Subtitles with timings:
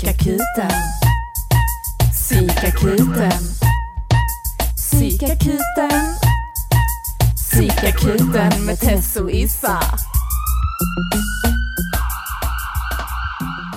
[0.00, 0.70] Psykakuten.
[2.12, 3.32] Psykakuten.
[4.76, 6.00] Psykakuten.
[7.36, 9.80] Psykakuten med Tess och Issa.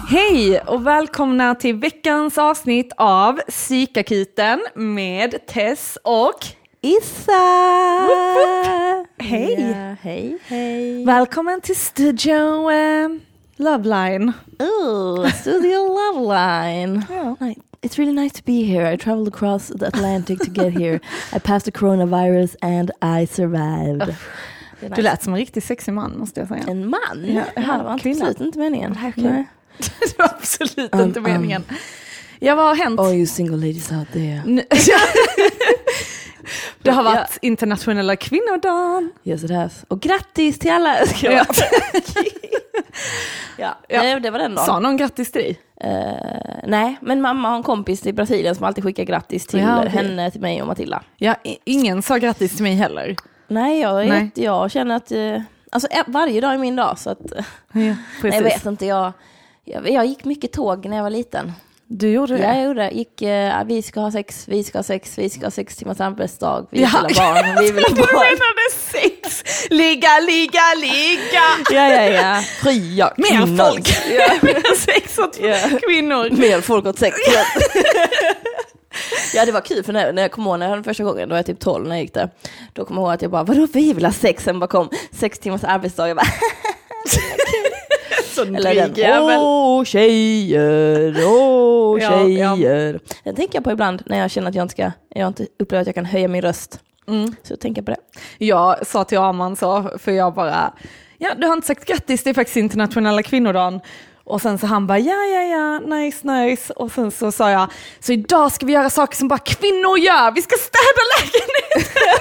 [0.10, 6.46] Hej och välkomna till veckans avsnitt av Psykakuten med Tess och
[6.82, 7.32] Issa!
[9.18, 9.58] Hej!
[9.60, 11.06] Ja, hej, hej.
[11.06, 13.10] Välkommen till Studio eh,
[13.58, 14.34] Loveline.
[14.62, 17.06] Ooh, Studio Love Line.
[17.10, 17.36] Ja.
[17.40, 18.94] Hi, It's really nice to be here.
[18.94, 21.00] I traveled across the Atlantic to get here.
[21.34, 24.00] I passed the coronavirus and I survived.
[24.80, 24.96] Det nice.
[24.96, 26.64] Du lät som en riktigt sexig man måste jag säga.
[26.68, 27.26] En man?
[27.26, 28.26] Ja, det här var kvinna.
[28.26, 28.98] absolut inte meningen.
[29.02, 29.14] Nej,
[29.78, 31.64] det var absolut Um, inte meningen.
[32.40, 33.00] Ja, vad har hänt?
[33.00, 34.44] All you single ladies out there.
[36.82, 39.12] Det har varit internationella kvinnodagen.
[39.24, 39.86] Yes it has.
[39.88, 40.96] Och grattis till alla!
[41.22, 41.34] Jag-
[43.58, 44.02] ja, Ja.
[44.02, 44.66] Nej, det var den dagen.
[44.66, 45.60] Sa någon grattis till dig?
[45.82, 49.78] Eh, nej, men mamma har en kompis i Brasilien som alltid skickar grattis till Ja,
[49.78, 49.90] okej.
[49.90, 51.04] henne, till mig och Matilda.
[51.18, 53.16] Ja, ingen sa grattis till mig heller.
[53.48, 54.24] Nej, jag, Nej.
[54.24, 57.00] jätte- jag känner att eh, alltså, varje dag är min dag.
[57.00, 59.12] Så att, Ja, nej, jag vet inte, jag,
[59.66, 61.52] jag, jag gick mycket tåg när jag var liten.
[61.88, 62.44] Du gjorde det?
[62.44, 62.92] Ja, jag gjorde det.
[62.92, 66.00] Gick, eh, vi ska ha sex, vi ska ha sex, vi ska ha sex timmars
[66.00, 66.90] arbetsdag, vi Ja.
[67.08, 68.24] vill ha barn, vi vill ha barn.
[68.24, 69.44] menade sex!
[69.70, 71.44] Ligga, ligga, ligga!
[71.72, 72.42] Ja, ja, ja.
[72.62, 73.58] Fria Mer kvinnor.
[73.72, 73.90] folk!
[74.20, 74.34] Ja.
[74.42, 75.58] Mer sex åt Ja.
[75.88, 76.30] kvinnor.
[76.32, 77.18] Mer folk åt sex.
[79.34, 81.04] ja det var kul för när, när jag kom ihåg när jag hade den första
[81.04, 82.30] gången, då var jag typ 12 när jag gick där.
[82.74, 84.44] Då kom jag ihåg att jag bara, vadå vi vill ha sex?
[84.44, 86.08] Sen bara kom sex timmars arbetsdag.
[86.08, 86.28] Jag bara,
[88.34, 93.00] Sån Eller den, åh tjejer, åh Ja, tjejer.
[93.24, 95.82] Den tänker jag på ibland när jag känner att jag inte, ska, jag inte upplever
[95.82, 96.80] att jag kan höja min röst.
[97.08, 97.36] Mm.
[97.44, 98.46] Så tänker jag på det.
[98.46, 100.74] Jag sa till Arman så, för jag bara,
[101.18, 103.80] ja du har inte sagt grattis, det är faktiskt internationella kvinnodagen.
[104.26, 106.74] Och sen så han bara, ja ja ja, nice nice.
[106.74, 110.32] Och sen så sa jag, så idag ska vi göra saker som bara kvinnor gör,
[110.32, 112.20] vi ska städa lägenheten.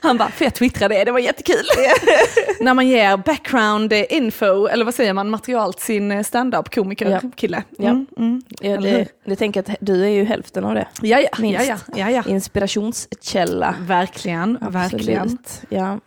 [0.02, 1.64] han bara, för jag twittrade det, det var jättekul.
[2.60, 7.20] När man ger background info, eller vad säger man, material till sin stand-up komiker Ja.
[7.36, 7.62] kille.
[7.78, 7.88] Ja.
[7.88, 8.42] Mm, mm.
[8.60, 8.98] Jag, Eller hur?
[8.98, 10.88] det, det tänker att du är ju hälften av det.
[11.02, 11.66] Ja, ja, ja, Minst.
[11.68, 12.22] ja, ja, ja.
[12.26, 13.74] Inspirationskälla.
[13.80, 15.20] Verkligen, verkligen.
[15.22, 15.60] Absolut.
[15.68, 15.98] Ja.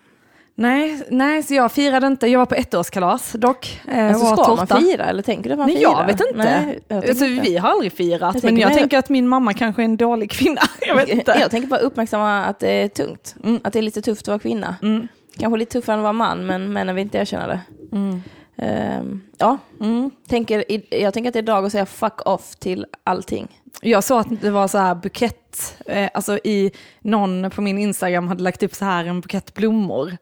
[0.62, 2.28] Nej, nej, så jag firade inte.
[2.28, 3.82] Jag var på ettårskalas dock.
[3.88, 5.92] Eh, Alltså, ska åt man fira eller tänker du att man Nej, firar?
[6.00, 6.34] jag vet inte.
[6.36, 7.50] Nej, jag alltså, inte.
[7.50, 9.98] Vi har aldrig firat, Jag men jag mig- tänker att min mamma kanske är en
[9.98, 10.62] dålig kvinna.
[10.88, 11.38] Jag vet inte.
[11.40, 13.36] Jag tänker bara uppmärksamma att det är tungt.
[13.44, 13.60] Mm.
[13.64, 14.76] Att det är lite tufft att vara kvinna.
[14.82, 15.08] Mm.
[15.40, 17.60] Kanske lite tuffare än att vara man, men männen vill inte erkänna det.
[17.92, 18.22] Mm.
[18.58, 20.12] Ehm, ja, Mm.
[20.28, 20.64] tänker,
[20.96, 23.48] jag tänker att det är dag att säga fuck off till allting.
[23.82, 28.28] Jag såg att det var så här bukett, eh, alltså i någon på min Instagram
[28.28, 30.18] hade lagt upp så här en bukett blommor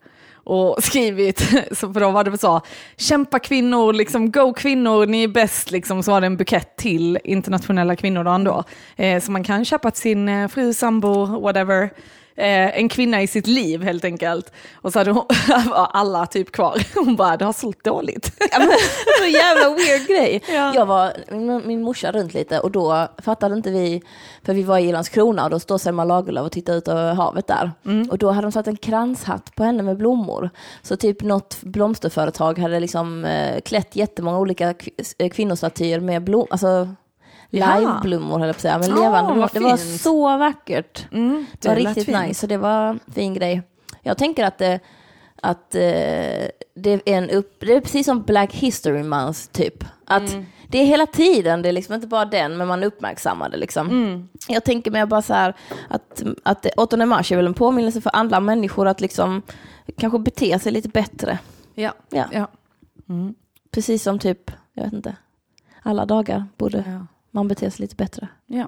[0.50, 1.40] och skrivit,
[1.72, 2.62] så för de var det så,
[2.98, 7.20] kämpa kvinnor, liksom go kvinnor, ni är bäst, liksom, så var det en bukett till
[7.24, 8.64] internationella kvinnodagen då.
[8.96, 11.90] Eh, så man kan köpa till sin eh, fru, sambo, whatever.
[12.40, 14.52] Eh, en kvinna i sitt liv helt enkelt.
[14.76, 15.26] Och så hade hon,
[15.70, 16.82] var alla typ kvar.
[16.96, 18.32] Hon bara, det har sålt dåligt.
[19.20, 20.44] Så jävla weird grej.
[20.50, 20.76] Ja.
[20.76, 24.02] Jag var min, min morsa runt lite och då fattade inte vi,
[24.44, 27.48] för vi var i Landskrona och då står Selma Lagerlöf och tittar ut över havet
[27.48, 27.72] där.
[27.86, 28.10] Mm.
[28.10, 30.50] Och då hade de satt en kranshatt på henne med blommor.
[30.82, 34.74] Så typ något blomsterföretag hade liksom eh, klätt jättemånga olika
[35.18, 36.88] eh, kvinnostatyer med blommor, alltså Ja.
[37.50, 39.34] Liveblommor höll jag på att säga, men levande.
[39.34, 41.08] Det var, det var så vackert.
[41.12, 42.28] Mm, Det var lät riktigt fint.
[42.28, 43.62] nice, så det var en fin grej.
[44.02, 44.80] Jag tänker att det,
[45.42, 45.82] att eh,
[46.76, 49.84] det är en upp, det är precis som Black History Month typ.
[50.06, 50.46] Att Mm.
[50.68, 53.88] det är hela tiden, det är liksom inte bara den, men man uppmärksammar det liksom.
[53.90, 54.30] Mm.
[54.48, 55.54] Jag tänker mig bara så här
[55.88, 59.42] att, att det- 8 mars är väl en påminnelse för andra människor att liksom
[59.98, 61.40] kanske bete sig lite bättre.
[61.76, 61.94] Ja.
[62.10, 62.48] Ja, Ja.
[63.72, 65.16] precis som typ, jag vet inte,
[65.84, 67.06] alla dagar borde Ja.
[67.32, 68.28] Man bete sig lite bättre.
[68.46, 68.68] Ja,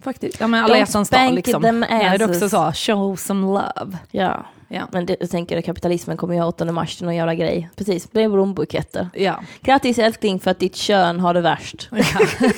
[0.00, 0.40] faktiskt.
[0.40, 1.62] Ja, men alla hjärtans dag liksom.
[1.62, 2.50] them Ja, det också asses.
[2.50, 3.98] så, show some love.
[4.10, 4.46] Ja.
[4.68, 4.88] Ja.
[4.92, 7.70] Men det, jag tänker att kapitalismen kommer göra 8 mars till någon jävla grej.
[7.76, 9.08] Precis, det är blombuketter.
[9.14, 9.40] Ja.
[9.60, 11.88] Grattis älskling för att ditt kön har det värst.
[11.90, 12.00] ja.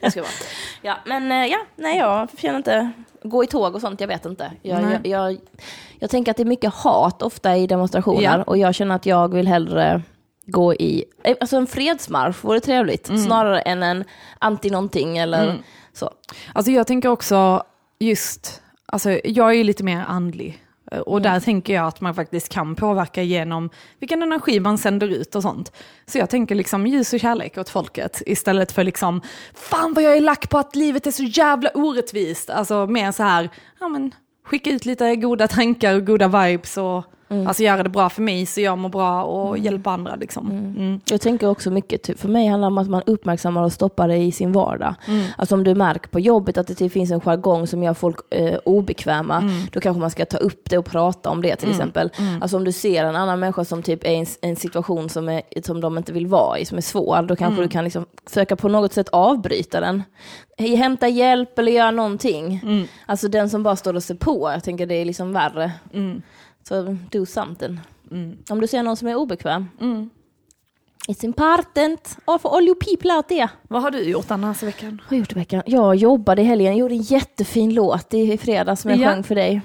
[0.00, 0.30] Jag ska bara.
[0.82, 2.90] Ja, men eh, ja, nej jag känner inte,
[3.22, 4.52] gå i tåg och sånt, jag vet inte.
[4.62, 5.38] Jag, jag, jag,
[5.98, 8.42] jag tänker att det är mycket hat ofta i demonstrationer Ja.
[8.42, 10.02] och jag känner att jag vill hellre
[10.46, 14.04] gå i, eh, alltså en fredsmarsch vore trevligt, snarare än en
[14.40, 15.62] anti-någonting eller Mm.
[15.92, 16.10] så.
[16.52, 17.62] Alltså jag tänker också
[17.98, 20.62] just, alltså jag är ju lite mer andlig.
[21.06, 23.70] Och där tänker jag att man faktiskt kan påverka genom
[24.00, 25.72] vilken energi man sänder ut och sånt.
[26.06, 29.20] Så jag tänker liksom ljus och kärlek åt folket istället för liksom,
[29.54, 32.50] fan vad jag är lack på att livet är så jävla orättvist.
[32.50, 33.48] Alltså mer så här,
[33.80, 34.14] ja men
[34.44, 38.46] skicka ut lite goda tankar och goda vibes och Alltså göra det bra för mig
[38.46, 40.50] så jag mår bra och hjälpa andra liksom.
[40.50, 41.00] Mm.
[41.10, 44.08] Jag tänker också mycket, typ, för mig handlar det om att man uppmärksammar och stoppar
[44.08, 44.94] det i sin vardag.
[45.08, 45.26] Mm.
[45.38, 48.16] Alltså om du märker på jobbet att det typ finns en jargong som gör folk
[48.30, 49.52] eh, obekväma, Mm.
[49.72, 52.10] då kanske man ska ta upp det och prata om det till exempel.
[52.40, 55.28] Alltså om du ser en annan människa som typ är i en, en situation som,
[55.28, 57.62] är, som de inte vill vara i, som är svår, då kanske Mm.
[57.62, 60.02] du kan liksom försöka på något sätt avbryta den.
[60.58, 62.60] Hämta hjälp eller göra någonting.
[62.62, 62.86] Mm.
[63.06, 65.72] Alltså den som bara står och ser på, jag tänker det är liksom värre.
[66.68, 67.80] Så do something.
[68.10, 68.36] Mm.
[68.50, 70.10] Om du ser någon som är obekväm, Mm.
[71.08, 72.18] It's important.
[72.26, 73.48] Oh, for all you people out there.
[73.68, 74.90] Vad har du gjort annars i veckan?
[75.02, 75.62] Vad har jag gjort i veckan?
[75.66, 76.66] Jag jobbade i helgen.
[76.72, 79.08] Jag gjorde en jättefin låt i fredags som jag Ja.
[79.12, 79.60] sjöng för dig.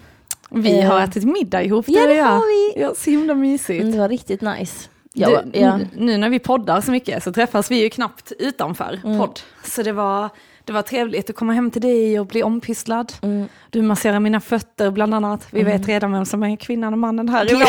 [0.50, 0.90] Vi Eh.
[0.92, 2.26] har ätit middag ihop Ja, det jag.
[2.26, 2.82] har vi.
[2.82, 3.82] Ja, så himla mysigt.
[3.82, 4.90] Mm, det var riktigt nice.
[5.14, 5.80] Ja, du, ja.
[5.98, 9.18] Nu när vi poddar så mycket så träffas vi ju knappt utanför Mm.
[9.20, 9.40] podd.
[9.64, 10.30] Så det var,
[10.66, 13.14] det var trevligt att komma hem till dig och bli ompysslad.
[13.22, 13.48] Mm.
[13.70, 15.48] Du masserar mina fötter bland annat.
[15.52, 17.60] Vi vet redan vem som är kvinnan och mannen här i vår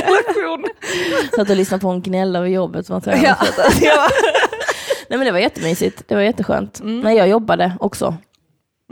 [0.00, 0.64] relation.
[1.36, 2.86] Satt och lyssnade på en gnälla över jobbet.
[2.86, 3.14] Som Ja.
[3.80, 4.08] ja.
[5.08, 6.02] Nej men det var jättemysigt.
[6.08, 6.80] Det var jätteskönt.
[6.82, 8.16] Men jag jobbade också.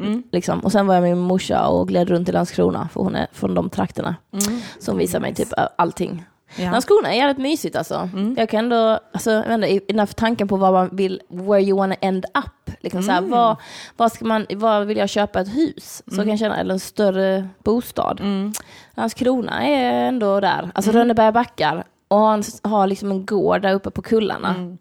[0.00, 0.22] Mm.
[0.32, 0.60] Liksom.
[0.60, 3.26] Och sen var jag med min morsa och gled runt i Landskrona, för hon är
[3.32, 4.16] från de trakterna.
[4.32, 4.60] Mm.
[4.78, 6.24] Som visar mig typ allting.
[6.56, 6.70] Ja.
[6.70, 8.08] Landskrona är jävligt mysigt alltså.
[8.36, 11.22] Jag kan ändå, alltså, jag vet inte, i den här tanken på vad man vill,
[11.28, 12.76] where you wanna end up.
[12.80, 13.56] Liksom så här, vad,
[13.96, 16.02] vad, ska man, vad vill jag köpa ett hus?
[16.06, 18.20] Så kan jag känna, eller en större bostad.
[18.20, 18.52] Mm.
[18.94, 20.70] Landskrona är ändå där.
[20.74, 21.84] Alltså Rönneberga backar.
[22.08, 24.76] Och har, en, har liksom en gård där uppe på kullarna.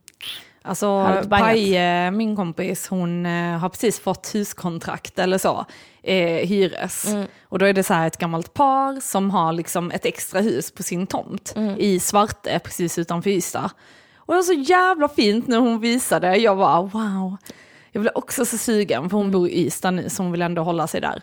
[0.62, 1.48] Alltså inte bangat.
[1.48, 5.66] Paje, min kompis, hon eh, har precis fått huskontrakt eller så,
[6.10, 7.06] eh, hyres.
[7.08, 7.28] Mm.
[7.44, 10.72] Och då är det så här ett gammalt par som har liksom ett extra hus
[10.72, 11.76] på sin tomt Mm.
[11.80, 13.70] i Svarte, precis utanför Ystad.
[14.18, 17.38] Och det var så jävla fint när hon visade, jag bara wow.
[17.92, 19.32] Jag blev också så sugen, för hon Mm.
[19.32, 21.22] bor i Ystad nu så hon vill ändå hålla sig där.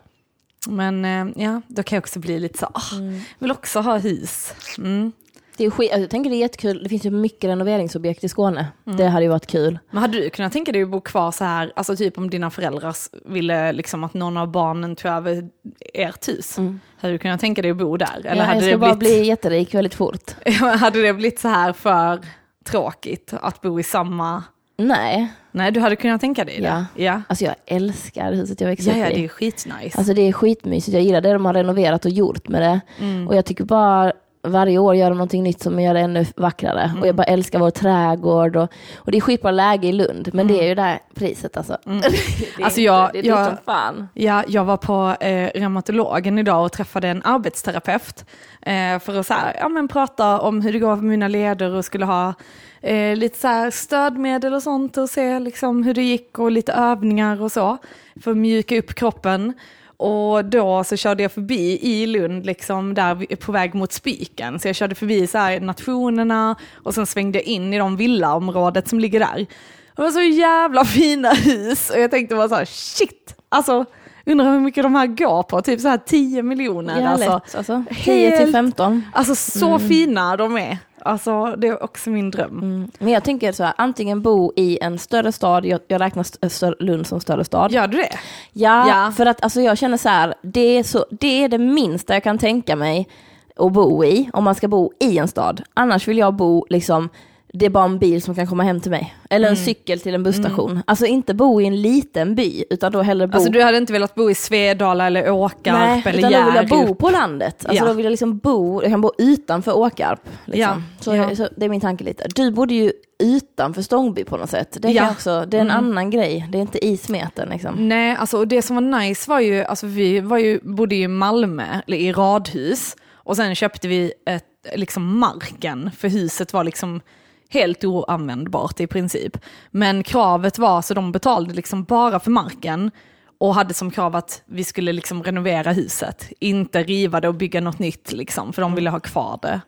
[0.69, 3.21] Men eh, ja, då kan jag också bli lite så, ah, Mm.
[3.38, 4.53] vill också ha hus.
[4.79, 5.12] Mm.
[5.56, 8.67] Det är skit, jag tänker det är jättekul, det finns ju mycket renoveringsobjekt i Skåne.
[8.85, 9.79] Det hade ju varit kul.
[9.91, 12.50] Men hade du kunnat tänka dig att bo kvar så här, alltså typ om dina
[12.50, 12.94] föräldrar
[13.31, 15.49] ville liksom att någon av barnen tog över
[15.94, 16.56] ert hus?
[17.00, 18.06] Hade du kunnat tänka dig att bo där?
[18.19, 18.38] Eller Mm.
[18.38, 20.31] ja, hade, jag det bara blivit, bli jätterik väldigt fort.
[20.81, 22.20] hade det blivit så här för
[22.64, 24.43] tråkigt att bo i samma...
[24.79, 26.67] Nej, Nej, du hade kunnat tänka dig det?
[26.67, 26.85] Ja.
[27.05, 29.25] Ja, alltså jag älskar huset jag växte ja, ja upp det i.
[29.25, 29.99] är skitnice.
[29.99, 32.81] Alltså det är skitmysigt, jag gillar det de har renoverat och gjort med det.
[33.00, 33.29] Mm.
[33.29, 34.12] Och jag tycker bara
[34.46, 36.82] varje år gör de någonting nytt som gör det ännu vackrare.
[36.82, 37.00] Mm.
[37.00, 40.31] Och jag bara älskar vår trädgård och, och det är skitbra läge i Lund.
[40.32, 41.76] Men det är ju det här priset alltså.
[41.84, 42.64] det är Mm.
[42.64, 44.08] Alltså jag- det är jag- som fan.
[44.14, 48.25] Ja, jag var på eh, reumatologen idag och träffade en arbetsterapeut
[48.62, 51.75] eh, för att så här, ja, men prata om hur det går för mina leder
[51.75, 52.34] och skulle ha
[52.82, 56.72] eh, lite så här stödmedel och sånt och se liksom hur det gick och lite
[56.72, 57.76] övningar och så
[58.22, 59.52] för att mjuka upp kroppen.
[59.96, 64.58] Och då så körde jag förbi i Lund, liksom där på väg mot Spiken.
[64.58, 68.88] Så jag körde förbi så här nationerna och sen svängde jag in i de villaområdet
[68.88, 69.46] som ligger där.
[69.88, 73.84] Och det var så jävla fina hus och jag tänkte bara så här, shit, alltså
[74.26, 77.00] undrar hur mycket de här går på, typ så här 10 miljoner.
[77.00, 77.31] Ja, alltså.
[77.31, 77.84] lätt alltså.
[78.04, 79.04] 10 till Helt- 15.
[79.14, 80.78] alltså så fina de är.
[81.06, 82.58] Alltså det är också min dröm.
[82.58, 82.91] Mm.
[82.99, 86.76] Men jag tänker så här, antingen bo i en större stad, jag, jag räknar stör,
[86.81, 87.73] Lund som större stad.
[87.73, 88.19] Gör du det?
[88.53, 89.12] Ja, Ja.
[89.17, 92.23] för att alltså, jag känner så här, det är, så, det är det minsta jag
[92.23, 93.08] kan tänka mig
[93.56, 95.62] att bo i, om man ska bo i en stad.
[95.75, 97.09] Annars vill jag bo liksom,
[97.58, 99.14] det är bara en bil som kan komma hem till mig.
[99.30, 99.59] Eller Mm.
[99.59, 100.83] en cykel till en busstation.
[100.87, 103.35] Alltså inte bo i en liten by, utan då hellre bo...
[103.37, 106.54] Alltså du hade inte velat bo i Svedala eller Åkarp Nej, eller utan då vill
[106.54, 107.66] jag bo på landet.
[107.66, 107.88] Alltså Ja.
[107.88, 110.21] då vill jag liksom bo, jag kan bo utanför Åkarp.
[110.45, 110.61] Liksom.
[110.61, 111.37] Ja, Så, ja.
[111.37, 112.28] så det är min tanke lite.
[112.35, 112.92] Du bodde ju
[113.23, 114.73] utanför Stångby på något sätt.
[114.73, 115.02] Det, kan Ja.
[115.02, 115.12] Mm.
[115.12, 117.88] också, det är en annan grej, det är inte i smeten liksom.
[117.88, 121.09] Nej, alltså och det som var nice var ju, alltså vi var ju, bodde i
[121.09, 127.00] Malmö, eller i radhus, och sen köpte vi ett, liksom marken, för huset var liksom
[127.49, 129.38] helt oanvändbart i princip.
[129.71, 132.91] Men kravet var, så de betalade liksom bara för marken,
[133.38, 137.61] och hade som krav att vi skulle liksom renovera huset, inte riva det och bygga
[137.61, 139.61] något nytt, liksom, för de ville ha kvar det.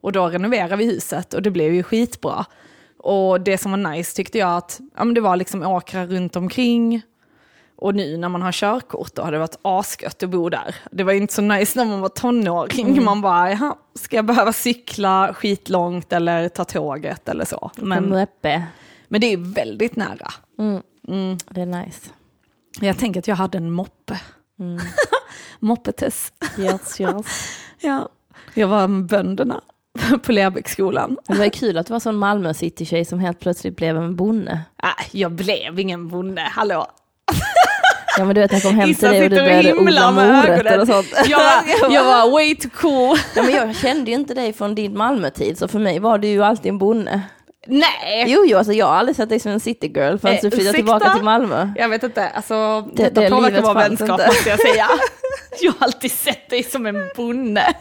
[0.00, 2.44] Och då renoverade vi huset och det blev ju skitbra.
[2.98, 6.36] Och det som var nice tyckte jag att ja, men det var liksom åkrar runt
[6.36, 7.02] omkring.
[7.82, 10.74] Och nu när man har körkort då har det varit asgött att bo där.
[10.90, 13.04] Det var inte så nice när man var tonåring.
[13.04, 17.70] Man bara, jaha, ska jag behöva cykla skitlångt eller ta tåget eller så.
[17.76, 18.62] Men, Men, uppe.
[19.08, 20.32] men det är väldigt nära.
[20.58, 21.38] Mm.
[21.50, 22.10] Det är nice.
[22.80, 24.20] Jag tänker att jag hade en moppe.
[24.60, 24.80] Mm.
[25.58, 26.32] Moppetess.
[26.58, 27.26] Yes, yes.
[27.80, 28.08] Ja.
[28.54, 29.60] Jag var med bönderna
[30.22, 31.18] på Lerbäcksskolan.
[31.26, 34.60] Det var kul att det var sån Malmö city-tjej som helt plötsligt blev en bonde.
[34.82, 36.86] Nej, jag blev ingen bonde, hallå.
[38.18, 40.80] Ja men du vet när jag kom hem till dig och du började odla morötter
[40.80, 41.06] och sånt.
[41.26, 41.40] Jag
[41.90, 43.18] jag var way too cool.
[43.36, 46.28] Ja, men jag kände ju inte dig från din Malmötid så för mig var du
[46.28, 47.20] ju alltid en bonde.
[47.66, 48.24] Nej!
[48.28, 50.72] Jo, jo, alltså jag har aldrig sett dig som en citygirl förrän Eh, du flyttade
[50.76, 51.68] tillbaka till Malmö.
[51.76, 54.88] Jag vet inte, alltså Det- detta det påverkar vår vänskap måste jag säga.
[55.60, 57.74] Jag har alltid sett dig som en bonde.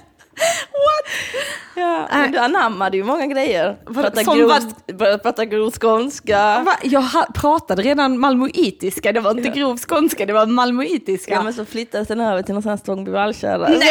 [1.76, 3.78] Ja, men du anammade ju många grejer.
[3.94, 4.52] Prata som grov,
[4.94, 6.64] vad- prata grov skånska.
[6.66, 6.76] Va?
[6.84, 7.04] Jag
[7.36, 11.34] pratade redan malmöitiska, det var inte grov skånska, det var malmöitiska.
[11.34, 13.68] Ja men så flyttades den över till någon sån här Stångby vallkärra.
[13.70, 13.88] Nej.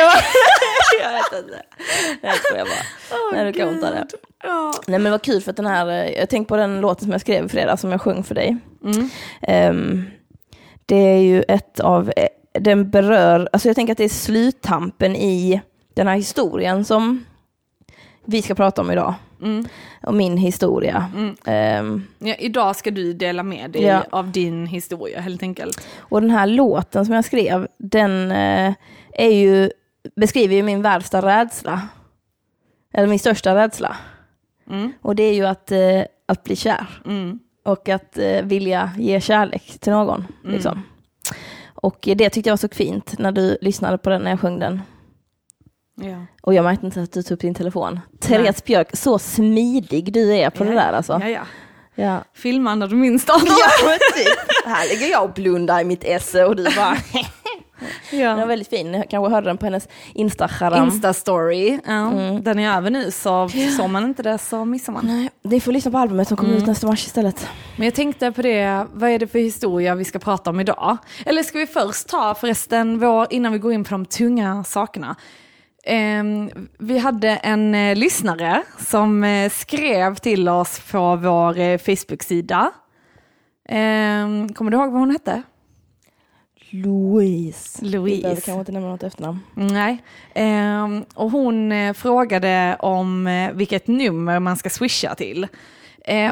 [1.03, 1.63] jag vet inte.
[2.23, 3.19] Jag skojar bara.
[3.37, 4.07] Nej du kan inte det.
[4.43, 4.73] Ja.
[4.87, 7.05] Nej men det var kul för att den här, eh, jag tänkte på den låten
[7.05, 8.57] som jag skrev i fredags som jag sjöng för dig.
[8.85, 9.09] Mm.
[9.43, 10.05] Ehm,
[10.87, 12.27] det är ju ett av, eh,
[12.61, 15.61] den berör, alltså jag tänker att det är sluttampen i
[16.01, 17.25] den här historien som
[18.25, 19.15] vi ska prata om idag.
[19.43, 19.65] Mm.
[20.03, 21.11] Och min historia.
[21.17, 21.37] Mm.
[21.45, 24.05] Ehm, Ja, idag ska du dela med dig Ja.
[24.11, 25.87] av din historia helt enkelt.
[25.99, 28.73] och den här låten som jag skrev, den eh,
[29.13, 29.71] är ju,
[30.17, 31.89] beskriver ju min värsta rädsla.
[32.95, 33.97] Eller min största rädsla.
[34.71, 34.93] Mm.
[35.03, 36.87] Och det är ju att, eh, att bli kär.
[37.07, 37.39] Mm.
[37.65, 40.27] och att eh, vilja ge kärlek till någon.
[40.45, 40.55] Mm.
[40.55, 40.83] Liksom.
[41.75, 44.59] Och det tyckte jag var så fint när du lyssnade på den när jag sjöng
[44.59, 44.81] den.
[46.03, 46.27] Ja.
[46.43, 48.01] Och jag märkte inte att du tog upp din telefon.
[48.21, 51.19] Therese Björk, så smidig du är på det där alltså.
[51.23, 51.41] Ja, ja.
[51.95, 52.25] Ja.
[52.35, 53.43] Filma när du minst anar.
[53.47, 54.67] Ja, typ.
[54.67, 56.97] Här ligger jag och blundar i mitt esse och du bara...
[58.11, 58.47] Den var Ja.
[58.47, 60.91] väldigt fin, jag kanske hörde den på hennes Instagram.
[60.91, 61.93] Insta-story, ja.
[61.93, 62.43] Mm.
[62.43, 65.07] den är över nu så såg man inte det så missar man.
[65.07, 66.63] Nej, ni får lyssna på albumet som kommer Mm.
[66.63, 67.49] ut nästa mars istället.
[67.77, 70.97] Men jag tänkte på det, vad är det för historia vi ska prata om idag?
[71.27, 75.17] Eller ska vi först ta förresten, vår, innan vi går in på de tunga sakerna.
[75.85, 82.71] Ehm, vi hade en eh, lyssnare som eh, skrev till oss på vår eh, Facebook-sida.
[83.69, 85.43] Ehm, kommer du ihåg vad hon hette?
[86.71, 87.85] Louise.
[87.85, 88.17] Louise.
[88.17, 89.41] Vi behöver kanske inte nämna något efternamn.
[89.55, 90.03] Nej.
[90.35, 95.47] Ehm, och hon frågade om vilket nummer man ska swisha till.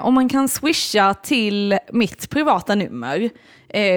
[0.02, 3.30] Om man kan swisha till mitt privata nummer,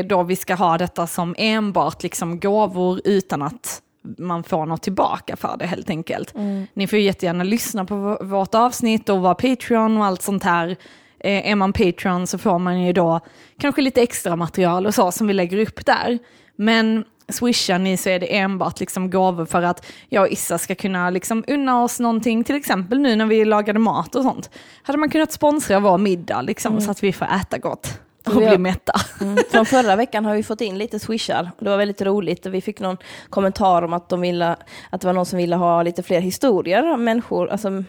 [0.04, 3.82] då vi ska ha detta som enbart liksom gåvor utan att
[4.18, 6.34] man får något tillbaka för det helt enkelt.
[6.74, 10.78] Ni får jättegärna lyssna på vårt avsnitt och vara Patreon och allt sånt här.
[11.20, 13.20] Eh, är man Patreon så får man ju då
[13.60, 16.20] kanske lite extra material och så som vi lägger upp där.
[16.56, 20.76] Men swishar ni så är det enbart liksom gåvor för att jag och Issa ska
[20.76, 24.50] kunna liksom unna oss någonting, till exempel nu när vi lagade mat och sånt.
[24.84, 28.58] Hade man kunnat sponsra vår middag liksom, så att vi får äta gott och bli
[28.58, 28.94] mätta.
[29.22, 29.38] Mm.
[29.52, 31.52] Från förra veckan har vi fått in lite swishar.
[31.60, 32.46] Det var väldigt roligt.
[32.46, 32.98] Vi fick någon
[33.30, 34.56] kommentar om att, de ville,
[34.90, 37.50] att det var någon som ville ha lite fler historier människor.
[37.50, 37.84] Alltså,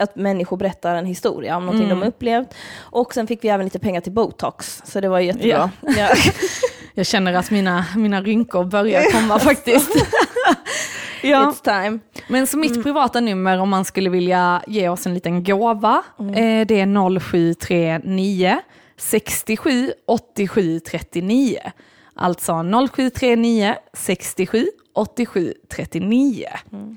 [0.00, 2.00] att människor berättar en historia om någonting Mm.
[2.00, 2.54] de upplevt.
[2.78, 4.82] Och sen fick vi även lite pengar till botox.
[4.84, 5.70] Så det var jättebra.
[5.80, 6.08] Ja.
[6.94, 9.90] Jag känner att mina, mina rynkor börjar komma faktiskt.
[11.22, 11.52] ja.
[11.52, 11.98] It's time.
[12.28, 16.66] Men så mitt privata nummer om man skulle vilja ge oss en liten gåva, eh,
[16.66, 18.58] det är 0739
[18.96, 21.58] 67 87 39.
[22.14, 26.46] Alltså 0739 67 87 39.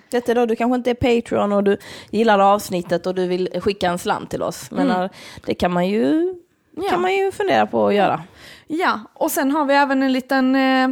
[0.10, 1.78] Detta är då, du kanske inte är Patreon och du
[2.12, 4.72] gillar avsnittet och du vill skicka en slant till oss.
[4.72, 5.02] Men Mm.
[5.04, 5.10] eh,
[5.46, 6.36] det kan man, ju,
[6.76, 6.90] Ja.
[6.90, 8.24] kan man ju fundera på att göra.
[8.68, 10.90] Ja, och sen har vi även en liten eh,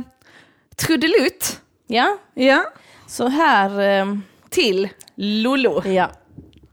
[0.75, 1.61] trudelutt.
[1.87, 2.63] Ja, Ja.
[3.07, 3.79] så här...
[3.81, 5.83] ehm, Till Lollo.
[5.87, 6.09] Ja.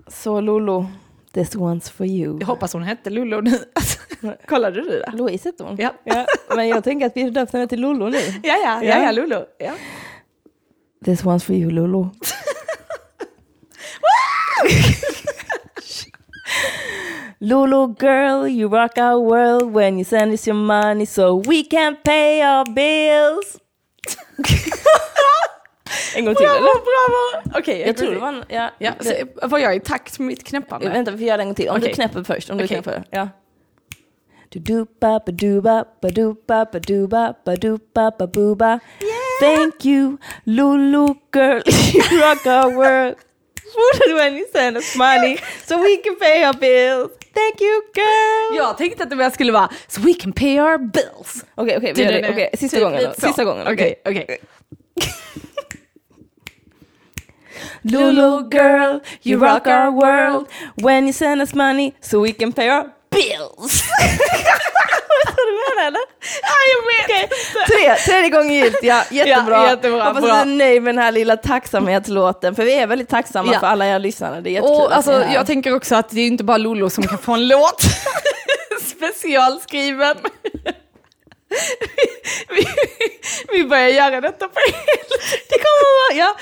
[0.08, 0.86] Så Lolo,
[1.32, 2.38] this one's for you.
[2.40, 3.58] Jag hoppas hon hette Lollo nu.
[4.46, 5.12] Kollade du det?
[5.16, 5.76] Louise heter hon.
[6.04, 6.26] Ja.
[6.56, 8.18] Men jag tänker att vi döpte henne till Lolo nu.
[8.42, 9.44] Ja, ja, ja, ja Lollo.
[9.58, 9.72] Ja.
[11.04, 12.10] This one's for you Lolo.
[17.40, 21.96] Lulu girl, you rock our world when you send us your money so we can
[22.04, 23.58] pay our bills.
[26.16, 26.74] en gång till Bravo, eller?
[27.44, 27.58] bravo!
[27.58, 29.12] Okej, Jag tror det var en, ja, Ja, så,
[29.48, 30.88] var jag i takt med mitt knäppande?
[30.88, 31.68] Vänta, vi får göra det en gång till.
[31.68, 31.88] Om Okej.
[31.88, 32.50] du knäpper först.
[32.50, 32.82] Om du Okej.
[32.82, 33.04] knäpper.
[33.10, 33.28] Ja.
[34.54, 38.78] Du-du-ba, ba-du-ba, ba-du-ba, ba-du-ba, ba-du-ba, ba-booba.
[39.40, 41.60] Thank you, Lulu girl,
[41.92, 43.16] you rock our world.
[43.66, 47.10] Smoother when you send us money so we can pay our bills.
[47.34, 48.56] Thank you girl.
[48.56, 51.44] Jag tänkte att det mer skulle vara so we can pay our bills.
[51.54, 52.30] Okej, okej, vi gör det.
[52.30, 53.12] Okej, sista gången då.
[53.26, 53.66] Sista gången.
[53.66, 54.38] Okej, okej.
[57.82, 62.70] Lulu girl, you rock our world when you send us money so we can pay
[62.70, 63.82] our bills.
[65.26, 66.00] Vet du vad du menar eller?
[66.42, 67.30] Ja, jag vet!
[67.66, 69.56] Tre, tredje gången gillt, ja jättebra.
[69.56, 70.32] Ja, jättebra, Hoppas bra.
[70.34, 73.60] du är nöjd med den här lilla tacksamhetslåten, för vi är väldigt tacksamma Ja.
[73.60, 74.40] för alla er lyssnare.
[74.40, 77.06] Det är jättekul Och alltså, jag tänker också att det är inte bara Lolo som
[77.06, 77.82] kan få en låt
[78.96, 80.16] specialskriven.
[82.48, 82.66] Vi,
[83.52, 85.08] vi börjar göra detta på helt.
[85.48, 86.36] Det kommer vara, ja.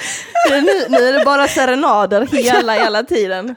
[0.51, 3.57] Nu, nu är det bara serenader hela, hela tiden.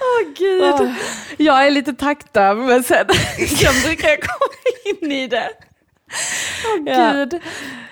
[0.00, 0.62] Åh gud.
[0.62, 0.92] Åh.
[1.36, 3.06] Jag är lite taktad men sen,
[3.58, 4.52] sen brukar jag komma
[4.84, 5.50] in i det.
[6.86, 7.12] Ja.
[7.12, 7.40] gud.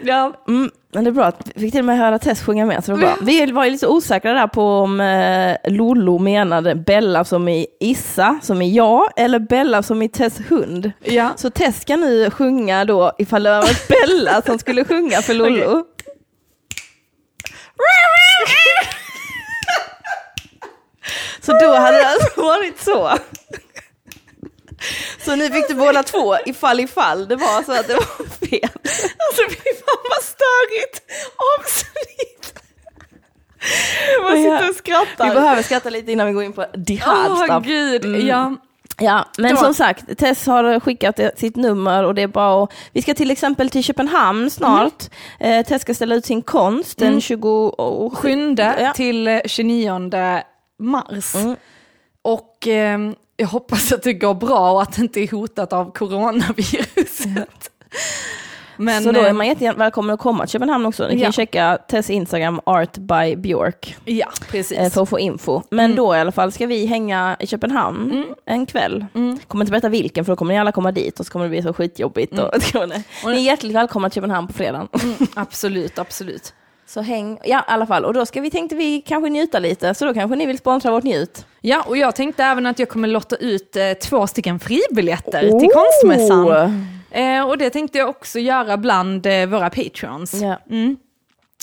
[0.02, 0.32] Ja.
[0.48, 2.84] Mm, men det är bra att vi fick till och med höra Tess sjunga med,
[2.84, 3.16] så det var bra.
[3.20, 8.38] Vi var ju lite osäkra där på om eh, Lollo menade Bella som i Issa,
[8.42, 10.92] som i jag, eller Bella som i Tess hund.
[11.04, 11.30] Ja.
[11.37, 15.84] Så Tess ska nu sjunga då, ifall det var Bella som skulle sjunga för Lollo.
[21.40, 23.10] Så då hade det alltså varit så.
[25.25, 28.70] Så ni fick det båda två, ifall ifall det var så att det var fel.
[29.28, 31.02] Alltså fy fan vad störigt
[31.58, 32.54] avsnitt.
[34.23, 34.37] Ja.
[34.37, 35.28] sitter och skrattar.
[35.28, 37.64] Vi behöver skratta lite innan vi går in på the hard Åh stuff.
[37.64, 38.26] gud, Mm.
[38.26, 38.54] ja.
[39.00, 43.02] Ja, men som sagt, Tess har skickat sitt nummer och det är bara att, vi
[43.02, 45.04] ska till exempel till Köpenhamn snart.
[45.40, 48.92] Eh, Tess ska ställa ut sin konst den 27 Sjunde Ja.
[48.92, 50.42] till eh, 29
[50.78, 51.35] mars.
[51.35, 51.56] Mm.
[52.23, 52.99] Och eh,
[53.40, 57.71] jag hoppas att det går bra och att det inte är hotat av coronaviruset.
[58.80, 61.04] Men, så då är eh, man jättegärna välkommen att komma till Köpenhamn också.
[61.07, 61.33] Ni kan Ja.
[61.33, 64.78] checka Tess Instagram, Art by Björk, Ja, precis.
[64.78, 65.62] eh, för att få info.
[65.71, 69.07] Men då i alla fall ska vi hänga i Köpenhamn en kväll.
[69.49, 71.50] Kommer inte berätta vilken för då kommer ni alla komma dit och så kommer det
[71.50, 72.38] bli så skitjobbigt.
[72.38, 72.50] Och,
[73.25, 74.88] ni är hjärtligt välkomna till Köpenhamn på fredagen.
[75.35, 76.54] absolut, absolut.
[76.88, 78.04] Så häng, ja i alla fall.
[78.04, 80.90] Och då ska vi, tänkte vi kanske njuta lite, så då kanske ni vill sponsra
[80.90, 81.47] vårt njut.
[81.61, 85.71] Ja, och jag tänkte även att jag kommer lotta ut eh, två stycken fribiljetter till
[85.71, 86.87] konstmässan.
[87.11, 90.35] Eh, och det tänkte jag också göra bland eh, våra patrons.
[90.35, 90.59] Ja.
[90.71, 90.97] Mm.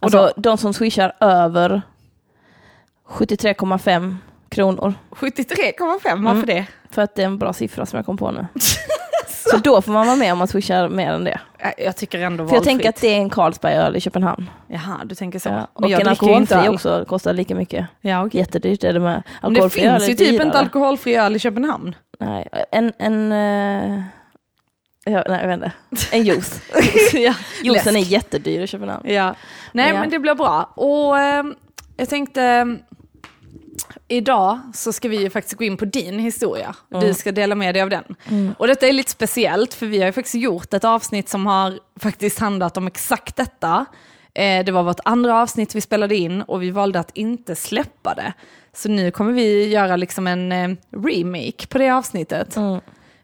[0.00, 1.82] Alltså de som swishar över
[3.08, 4.16] 73,5
[4.48, 4.94] kronor.
[5.10, 6.66] 73,5, varför det?
[6.90, 8.46] För att det är en bra siffra som jag kom på nu.
[9.50, 11.40] så då får man vara med om man swishar mer än det.
[11.58, 14.50] Ja, Jag tycker ändå För jag tänker att det är en Carlsbergöl i Köpenhamn.
[14.66, 15.48] Jaha, du tänker så.
[15.48, 15.68] Ja.
[15.72, 17.86] Och Men jag en alkoholfri också kostar lika mycket.
[18.00, 18.40] Ja, okej.
[18.40, 19.22] Jättedyrt är det med.
[19.42, 21.94] Men det Alkoholfri finns ju typ inte alkoholfri öl i Köpenhamn.
[22.20, 24.02] Nej, en, en, eh,
[25.04, 25.72] ja, nej, jag vet inte.
[26.12, 26.60] En juice.
[27.12, 29.08] ja, Juicen är jättedyr i Köpenhamn.
[29.10, 29.34] Ja.
[29.72, 30.00] Nej, Ja.
[30.00, 30.72] men det blir bra.
[30.74, 31.44] Och eh,
[31.96, 32.76] jag tänkte,
[34.08, 36.74] idag så ska vi ju faktiskt gå in på din historia.
[37.00, 38.04] Du ska dela med dig av den.
[38.58, 41.78] Och detta är lite speciellt, för vi har ju faktiskt gjort ett avsnitt som har
[42.00, 43.84] faktiskt handlat om exakt detta.
[44.34, 48.14] Eh, det var vårt andra avsnitt vi spelade in och vi valde att inte släppa
[48.14, 48.32] det.
[48.72, 52.56] Så nu kommer vi göra liksom en eh, remake på det avsnittet.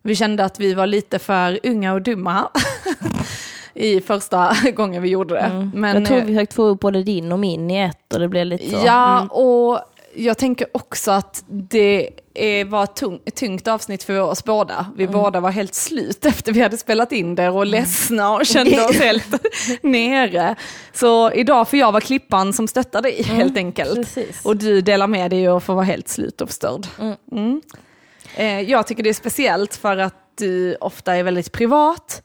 [0.02, 2.48] Vi kände att vi var lite för unga och dumma
[3.74, 5.70] i första gången vi gjorde det.
[5.74, 8.20] Men, jag tror eh, vi högt få upp både din och min i ett och
[8.20, 8.82] det blev lite så.
[8.86, 9.28] Ja, Mm.
[9.30, 9.80] och
[10.16, 14.86] jag tänker också att det är, var ett tung, tungt avsnitt för oss båda.
[14.96, 15.12] Vi Mm.
[15.12, 18.96] båda var helt slut efter vi hade spelat in det och ledsna och kände oss
[19.00, 19.44] helt
[19.82, 20.56] nere.
[20.92, 23.90] Så idag får jag vara klippan som stöttar dig helt enkelt.
[23.92, 24.44] Mm, precis.
[24.44, 26.86] Och du delar med dig och får vara helt slut och förstörd.
[27.32, 27.62] Mm.
[28.36, 32.22] Eh, jag tycker det är speciellt för att du ofta är väldigt privat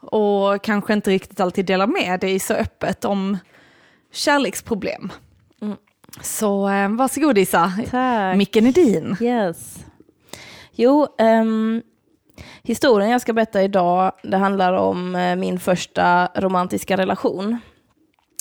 [0.00, 3.38] och kanske inte riktigt alltid delar med dig så öppet om
[4.12, 5.12] kärleksproblem.
[6.22, 8.36] Så eh, varsågod Isa, Tack.
[8.36, 9.16] micken är din.
[9.20, 9.84] Yes.
[10.72, 11.82] Jo, ehm,
[12.62, 17.58] historien jag ska berätta idag, det handlar om eh, min första romantiska relation.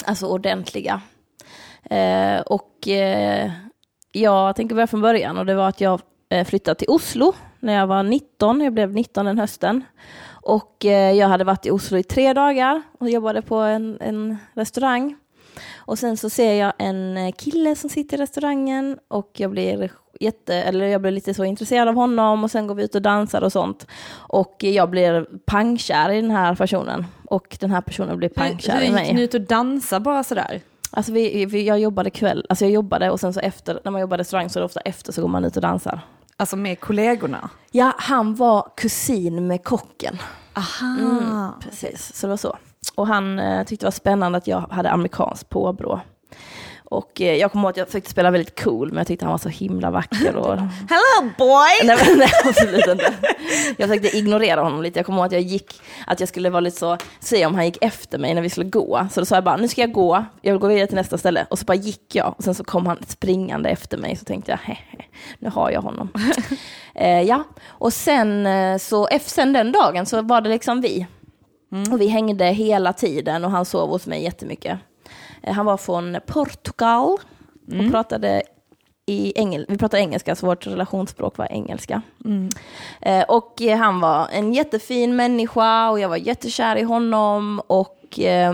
[0.06, 1.02] Alltså ordentliga.
[1.84, 3.52] Eh, och eh,
[4.12, 6.02] jag tänker börja från början och det var att jag
[6.46, 9.84] flyttade till Oslo när jag var 19, jag blev 19 den hösten.
[10.42, 10.76] Och
[11.16, 15.16] jag hade varit i Oslo i tre dagar och jobbade på en, en restaurang.
[15.88, 19.92] Och sen så ser jag en eh, kille som sitter i restaurangen och jag blir
[20.20, 23.02] jätte, eller jag blir lite så intresserad av honom och sen går vi ut och
[23.02, 23.88] dansar och sånt.
[24.14, 28.82] Och jag blir pangkär i den här personen och den här personen blir pangkär Hur
[28.82, 29.14] i gick mig.
[29.14, 30.62] ni ut och dansa bara sådär?
[30.92, 34.02] Alltså vi, vi, jag jobbade kväll, alltså jag jobbade och sen så efter, när man
[34.02, 36.02] jobbar i restaurang så är det ofta efter så går man ut och dansar.
[36.38, 37.50] Alltså med kollegorna?
[37.72, 40.18] Ja, han var kusin med kocken.
[40.54, 41.60] Aha.
[41.64, 42.58] Precis, så det var så.
[42.96, 46.02] Och han eh, tyckte det var spännande att jag hade amerikanskt påbrå.
[46.90, 49.32] Och eh, jag kommer ihåg att jag försökte spela väldigt cool, men jag tyckte han
[49.32, 50.36] var så himla vacker.
[50.36, 50.58] Och...
[50.90, 51.88] Hello boy!
[51.88, 53.14] nej, men, nej, absolut inte.
[53.78, 55.00] Jag försökte ignorera honom lite.
[55.00, 57.66] Jag kommer ihåg att jag gick, att jag skulle vara lite så, se om han
[57.66, 59.08] gick efter mig när vi skulle gå.
[59.12, 61.18] Så då sa jag bara, nu ska jag gå, jag vill gå vidare till nästa
[61.18, 61.46] ställe.
[61.50, 64.16] Och så bara gick jag, och sen så kom han springande efter mig.
[64.16, 64.78] Så tänkte jag,
[65.40, 66.10] nu har jag honom.
[66.96, 71.08] eh, ja, och sen eh, så, efter den dagen så var det liksom vi.
[71.92, 74.80] Och vi hängde hela tiden och han sov hos mig jättemycket.
[75.44, 77.18] Eh, Han var från Portugal
[77.86, 78.42] och pratade
[79.06, 82.02] i engel vi pratade engelska, så vårt relationsspråk var engelska.
[83.02, 87.62] Eh, och eh, han var en jättefin människa och jag var jättekär i honom.
[87.68, 88.54] Och eh,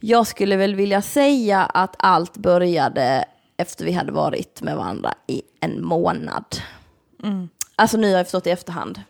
[0.00, 3.24] jag skulle väl vilja säga att allt började
[3.56, 6.44] efter vi hade varit med varandra i en månad.
[7.76, 9.00] Alltså nu har jag förstått i efterhand.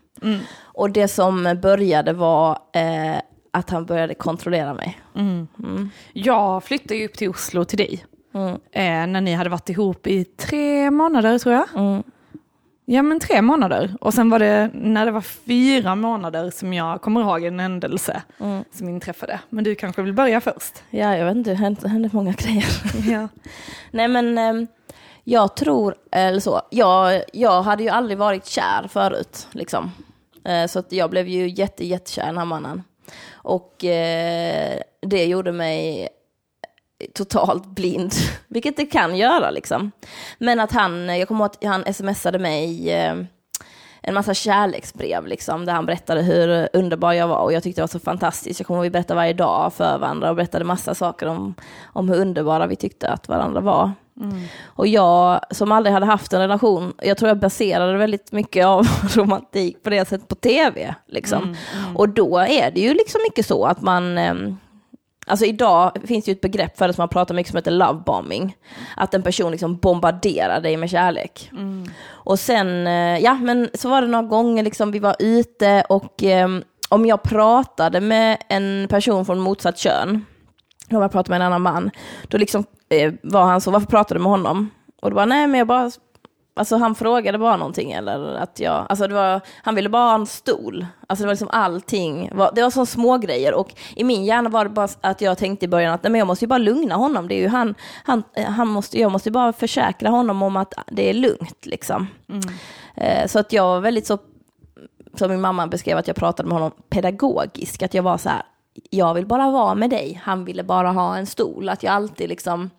[0.63, 3.17] Och det som började var eh,
[3.51, 5.01] att han började kontrollera mig.
[6.13, 8.05] Jag flyttade ju upp till Oslo till dig.
[8.35, 8.53] Mm.
[8.73, 11.67] Eh, när ni hade varit ihop i tre månader tror jag.
[11.77, 12.03] Mm.
[12.85, 13.95] Ja men tre månader.
[14.01, 18.23] Och sen var det när det var fyra månader som jag kommer ihåg en händelse
[18.41, 18.65] Mm.
[18.73, 19.41] som inträffade.
[19.49, 20.83] Men du kanske vill börja först?
[20.91, 22.67] Ja, jag vet inte, det hände, hände många grejer.
[23.13, 23.29] Ja.
[23.91, 24.67] Nej men ehm,
[25.25, 29.49] jag tror, eller så, jag, jag hade ju aldrig varit kär förut.
[29.53, 29.91] Liksom.
[30.45, 32.83] Eh, så att jag blev ju jätte, jättekär i den här mannen.
[33.33, 36.09] Och eh, det gjorde mig
[37.15, 38.13] totalt blind,
[38.49, 39.93] vilket det kan göra liksom.
[40.39, 43.17] Men att han, jag kommer ihåg att han smsade mig eh,
[44.03, 47.83] en massa kärleksbrev liksom, där han berättade hur underbar jag var och jag tyckte det
[47.83, 48.61] var så fantastiskt.
[48.61, 51.55] Jag kommer ihåg att vi berättade varje dag för varandra och berättade massa saker om,
[51.83, 53.91] om hur underbara vi tyckte att varandra var.
[54.65, 58.87] Och jag som aldrig hade haft en relation, jag tror jag baserade väldigt mycket av
[59.15, 60.95] romantik på det sättet på tv.
[61.07, 61.57] Liksom.
[61.95, 64.57] Och då är det ju liksom mycket så att man, ehm,
[65.27, 67.71] Alltså idag finns det ju ett begrepp för det som man pratar mycket som heter
[67.71, 68.57] lovebombing.
[68.97, 71.51] Att en person liksom bombarderar dig med kärlek.
[72.11, 76.23] Och sen, eh, ja men så var det några gånger liksom vi var ute och
[76.23, 76.49] eh,
[76.89, 80.25] om jag pratade med en person från motsatt kön,
[80.91, 81.91] om jag pratade med en annan man,
[82.29, 82.65] då liksom
[83.23, 84.71] var han så, varför pratade du med honom?
[85.03, 85.91] Och då var nej men jag bara
[86.55, 90.15] Alltså han frågade bara någonting eller att jag, alltså det var, han ville bara ha
[90.15, 90.87] en stol.
[91.07, 94.65] Alltså det var liksom allting, det var så små grejer och i min hjärna var
[94.65, 96.95] det bara att jag tänkte i början att nej men jag måste ju bara lugna
[96.95, 97.75] honom, det är ju han,
[98.05, 102.07] han, han måste, jag måste ju bara försäkra honom om att det är lugnt liksom.
[102.95, 104.19] Eh, så att jag var väldigt så,
[105.15, 108.43] som min mamma beskrev att jag pratade med honom pedagogisk, att jag var så här,
[108.91, 112.29] jag vill bara vara med dig, han ville bara ha en stol, att jag alltid
[112.29, 112.71] liksom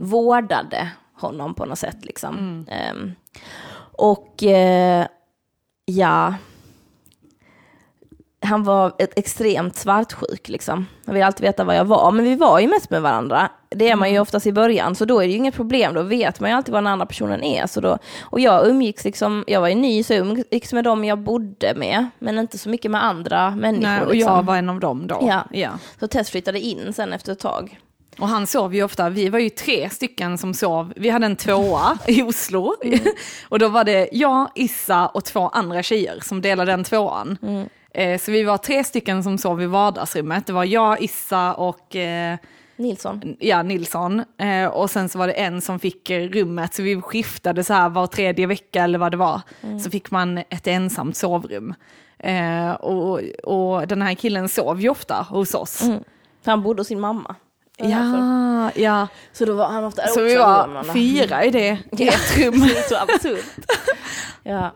[0.00, 2.04] vårdade honom på något sätt.
[2.04, 2.66] Liksom.
[2.70, 3.12] Ehm,
[3.92, 5.06] och eh,
[5.84, 6.34] ja,
[8.42, 10.48] han var ett extremt svartsjuk.
[10.48, 10.86] Liksom.
[11.06, 13.48] Han ville alltid veta vad jag var, men vi var ju mest med varandra.
[13.76, 15.94] Det är man ju oftast i början, så då är det ju inget problem.
[15.94, 17.66] Då vet man ju alltid vad den andra personen är.
[17.66, 21.04] Så då, och jag umgicks liksom, jag var ju ny, så jag umgicks med dem
[21.04, 23.82] jag bodde med, men inte så mycket med andra människor.
[23.82, 24.34] Nej, och liksom.
[24.34, 25.18] jag var en av dem då.
[25.28, 25.44] Ja.
[25.50, 25.70] Ja.
[26.00, 27.78] Så Tess flyttade in sen efter ett tag.
[28.18, 31.36] Och han sov ju ofta, vi var ju tre stycken som sov, vi hade en
[31.36, 32.76] tvåa i Oslo.
[33.48, 37.38] och då var det jag, Issa och två andra tjejer som delade den tvåan.
[37.94, 41.96] Eh, så vi var tre stycken som sov i vardagsrummet, det var jag, Issa och
[41.96, 42.36] eh,
[42.80, 43.36] Nilsson.
[43.38, 44.24] ja, Nilsson.
[44.38, 47.88] Eh, och sen så var det en som fick rummet, så vi skiftade så här
[47.88, 49.40] var tredje vecka eller vad det var.
[49.84, 51.74] Så fick man ett ensamt sovrum.
[52.18, 55.82] Eh, och, och den här killen sov ju ofta hos oss.
[55.82, 56.04] Mm.
[56.44, 57.34] Han bodde hos sin mamma.
[57.78, 58.18] Därför.
[58.18, 59.08] Ja, ja.
[59.32, 62.60] Så då var han ofta Så vi var fyra i det, i ett rum.
[62.60, 63.44] Det är så absurt.
[64.42, 64.74] ja.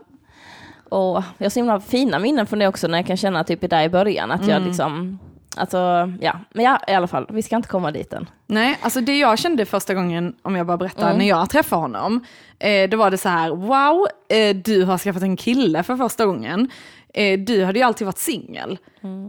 [0.89, 3.69] Och jag har så himla fina minnen från det också när jag kan känna typ
[3.69, 5.19] där i början att jag liksom,
[5.55, 8.29] alltså ja, men ja i alla fall, vi ska inte komma dit än.
[8.47, 12.25] Nej, alltså det jag kände första gången, om jag bara berättar, när jag träffade honom,
[12.59, 16.25] eh, då var det så här, wow, eh, du har skaffat en kille för första
[16.25, 16.69] gången.
[17.13, 18.77] Eh, du hade ju alltid varit singel.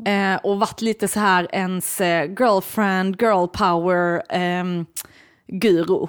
[0.07, 4.87] Eh, och varit lite så här ens eh, girlfriend, girl power, ehm,
[5.47, 6.07] guru.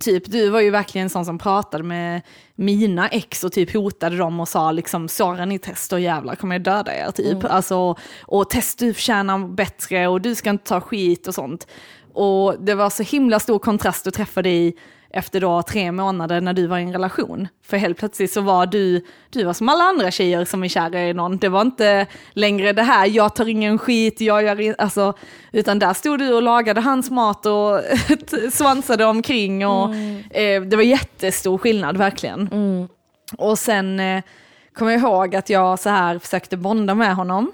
[0.00, 2.22] Typ, du var ju verkligen en sån som pratade med
[2.54, 6.62] mina ex och typ hotade dem och sa liksom, Sara ni testar jävlar kommer jag
[6.62, 7.44] döda er typ.
[7.44, 11.66] Alltså, och test du förtjänar bättre och du ska inte ta skit och sånt.
[12.12, 14.76] Och det var så himla stor kontrast att träffa dig
[15.14, 17.48] efter då tre månader när du var i en relation.
[17.66, 21.02] För helt plötsligt så var du, du var som alla andra tjejer som är kära
[21.02, 21.36] i någon.
[21.36, 25.14] Det var inte längre det här, jag tar ingen skit, jag gör alltså,
[25.52, 27.80] utan där stod du och lagade hans mat och
[28.52, 29.94] svansade omkring och
[30.30, 32.48] eh, det var jättestor skillnad verkligen.
[33.38, 34.22] Och sen eh,
[34.72, 37.52] kommer jag ihåg att jag så här försökte bonda med honom.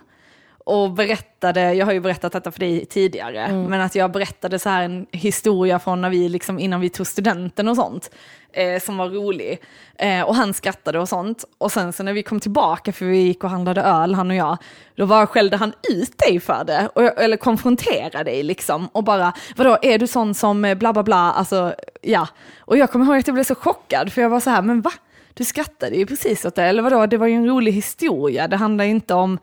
[0.64, 3.62] Och berättade, jag har ju berättat detta för dig tidigare, Mm.
[3.64, 7.06] men att jag berättade så här en historia från när vi, liksom, innan vi tog
[7.06, 8.10] studenten och sånt,
[8.52, 9.58] eh, som var rolig.
[9.98, 11.44] Eh, och han skrattade och sånt.
[11.58, 14.36] Och sen så när vi kom tillbaka, för vi gick och handlade öl, han och
[14.36, 14.56] jag,
[14.96, 19.32] då bara skällde han ut dig för det, och eller konfronterade dig liksom, och bara,
[19.56, 22.28] vadå, är du sån som eh, bla bla bla, alltså, ja.
[22.60, 24.80] Och jag kommer ihåg att jag blev så chockad, för jag var så här, men
[24.80, 24.90] va?
[25.34, 28.56] Du skrattade ju precis åt det, eller vadå, det var ju en rolig historia, det
[28.56, 29.38] handlar inte om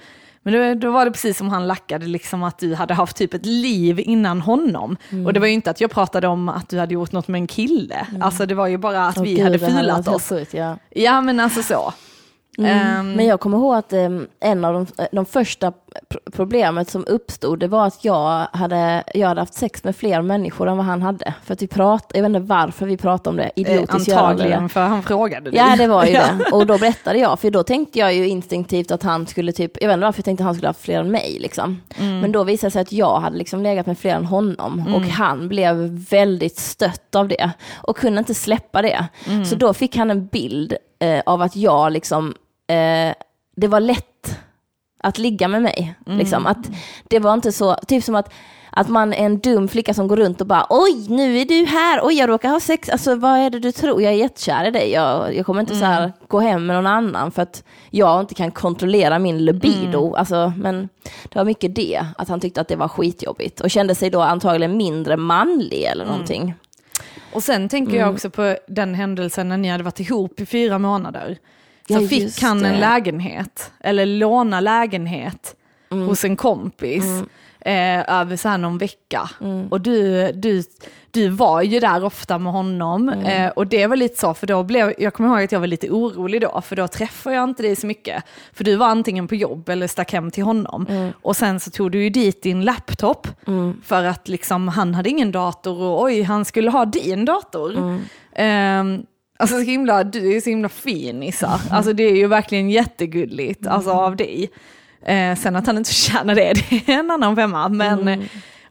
[0.48, 3.34] men då, då var det precis som han lackade, liksom att du hade haft typ
[3.34, 4.98] ett liv innan honom.
[5.10, 5.26] Mm.
[5.26, 7.40] Och det var ju inte att jag pratade om att du hade gjort något med
[7.40, 8.08] en kille.
[8.22, 10.30] Alltså det var ju bara att Åh, vi gud, hade filat oss.
[10.30, 10.78] sjukt, ja.
[10.90, 11.94] Ja men alltså så.
[12.64, 15.74] Ehm, Men jag kommer ihåg att em, en av de, de första
[16.32, 20.70] problemet som uppstod, det var att jag hade, jag hade haft sex med fler människor
[20.70, 21.34] än vad han hade.
[21.44, 24.16] För att vi pratade, jag vet inte varför vi pratade om det, eh, idiotiskt gör
[24.16, 24.28] vi det.
[24.28, 25.60] antagligen för han frågade dig.
[25.60, 26.50] Ja, det var ju det.
[26.52, 29.88] Och då berättade jag, för då tänkte jag ju instinktivt att han skulle typ, jag
[29.88, 31.82] vet inte varför jag tänkte att han skulle ha fler än mig liksom.
[31.98, 32.20] Mm.
[32.20, 35.02] Men då visade det sig att jag hade liksom legat med fler än honom och
[35.02, 35.76] han blev
[36.10, 39.08] väldigt stött av det och kunde inte släppa det.
[39.28, 39.46] Mm.
[39.46, 42.36] Så då fick han en bild eh, av att jag liksom,
[42.68, 43.14] eh,
[43.56, 44.40] det var lätt
[44.98, 45.96] att ligga med mig.
[46.06, 46.20] Mm.
[46.20, 46.46] Liksom.
[46.46, 46.70] Att
[47.04, 48.34] det var inte så, typ som att
[48.70, 51.66] att man är en dum flicka som går runt och bara oj, nu är du
[51.66, 54.68] här, oj, jag råkar ha sex, alltså vad är det du tror, jag är jättekär
[54.68, 57.64] i dig, jag, jag kommer inte så här gå hem med någon annan för att
[57.90, 60.90] jag inte kan kontrollera min libido, alltså, men
[61.24, 64.22] det var mycket det, att han tyckte att det var skitjobbigt och kände sig då
[64.22, 66.54] antagligen mindre manlig eller någonting.
[67.34, 68.02] Och sen tänker Mm.
[68.06, 71.38] jag också på den händelsen när ni hade varit ihop i fyra månader.
[71.88, 72.80] Så Ja, fick han en det.
[72.80, 75.54] lägenhet, eller låna lägenhet
[75.92, 76.08] Mm.
[76.08, 77.04] hos en kompis
[77.62, 79.30] eh, över så här någon vecka.
[79.42, 79.68] Mm.
[79.68, 80.64] Och du, du,
[81.12, 83.10] du var ju där ofta med honom.
[83.10, 83.26] Mm.
[83.26, 85.68] Eh, och det var lite så, för då blev, jag kommer ihåg att jag var
[85.68, 88.24] lite orolig då, för då träffade jag inte dig så mycket.
[88.54, 90.86] För du var antingen på jobb eller stack hem till honom.
[90.90, 91.12] Mm.
[91.22, 93.28] Och sen så tog du ju dit din laptop,
[93.84, 97.78] för att liksom, han hade ingen dator och oj, han skulle ha din dator.
[97.78, 99.06] Mm.
[99.40, 101.60] Alltså så himla, du är så himla fin Issa.
[101.72, 104.50] Alltså det är ju verkligen jättegulligt alltså, av dig.
[105.06, 107.70] Eh, sen att han inte tjänar det, det är en annan femma.
[107.70, 108.20] Men, eh,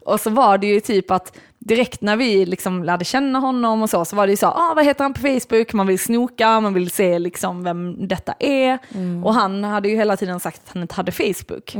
[0.05, 3.89] Och så var det ju typ att direkt när vi liksom lärde känna honom och
[3.89, 6.59] så, så var det ju så, ah, vad heter han på Facebook, man vill snoka,
[6.59, 8.77] man vill se liksom vem detta är.
[9.23, 11.75] Och han hade ju hela tiden sagt att han inte hade Facebook.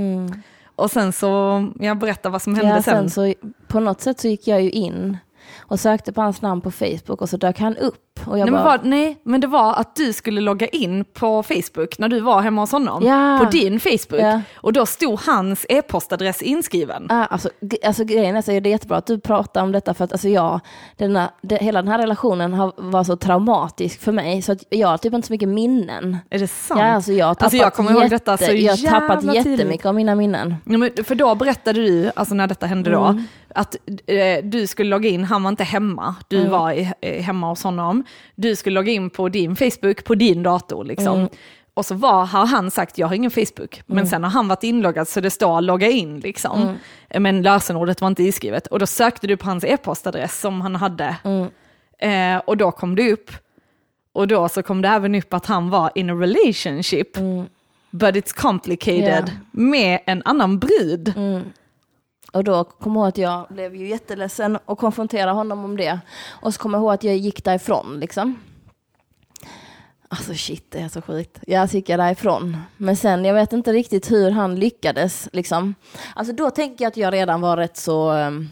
[0.76, 3.10] Och sen så, jag berättar vad som hände Ja, sen.
[3.10, 3.34] sen så,
[3.67, 5.17] på något sätt så gick jag ju in
[5.67, 8.03] och sökte på hans namn på Facebook och så dök han upp.
[8.25, 11.06] Och jag Nej men, bara, var, nej, men det var att du skulle logga in
[11.06, 13.03] på Facebook när du var hemma hos honom.
[13.06, 13.39] Ja.
[13.43, 14.21] På din Facebook.
[14.21, 14.41] Ja.
[14.56, 17.08] Och då stod hans e-postadress inskriven.
[17.10, 17.49] Ah, alltså,
[17.86, 20.30] alltså grejen är så är det jättebra att du pratar om detta för att alltså
[20.30, 20.60] jag,
[20.95, 24.88] denna, det, hela den här relationen har, var så traumatisk för mig så att jag
[24.88, 26.17] har typ inte så mycket minnen.
[26.30, 26.80] Är det sant?
[26.80, 29.36] Ja, alltså jag har tappat, Alltså, jag kommer ihåg detta så jag har tappat tidigt.
[29.45, 30.56] jättemycket av mina minnen.
[30.65, 33.23] Ja, men för då berättade du, alltså när detta hände då, Mm.
[33.58, 33.76] Att
[34.08, 36.52] eh, du skulle logga in, han var inte hemma, du Mm.
[36.52, 38.04] var i, eh, hemma hos honom.
[38.36, 41.17] Du skulle logga in på din Facebook, på din dator liksom.
[41.20, 41.30] Mm.
[41.74, 43.82] Och så var, har han sagt, jag har ingen Facebook.
[43.86, 46.62] Men sen har han varit inloggad så det står logga in liksom.
[46.62, 47.24] Mm.
[47.24, 48.67] Men lösenordet var inte iskrivet.
[48.67, 51.15] Och då sökte du på hans e-postadress som han hade.
[51.24, 51.48] Mm.
[52.00, 53.32] Eh, och då kom det upp.
[54.13, 57.17] Och då så kom det även upp att han var in a relationship.
[57.91, 59.24] But it's complicated.
[59.30, 59.39] Mm.
[59.52, 59.60] Ja.
[59.62, 61.13] Med en annan brud.
[62.33, 65.99] Och då kom jag ihåg att jag blev ju jätteledsen och konfronterade honom om det.
[66.29, 68.39] Och så kom jag ihåg att jag gick därifrån liksom.
[70.09, 71.39] Alltså shit, det är så sjukt.
[71.47, 72.57] Jag gick jag därifrån.
[72.77, 75.75] Men sen, jag vet inte riktigt hur han lyckades liksom.
[76.15, 78.49] Alltså då tänker jag att jag redan var rätt så um,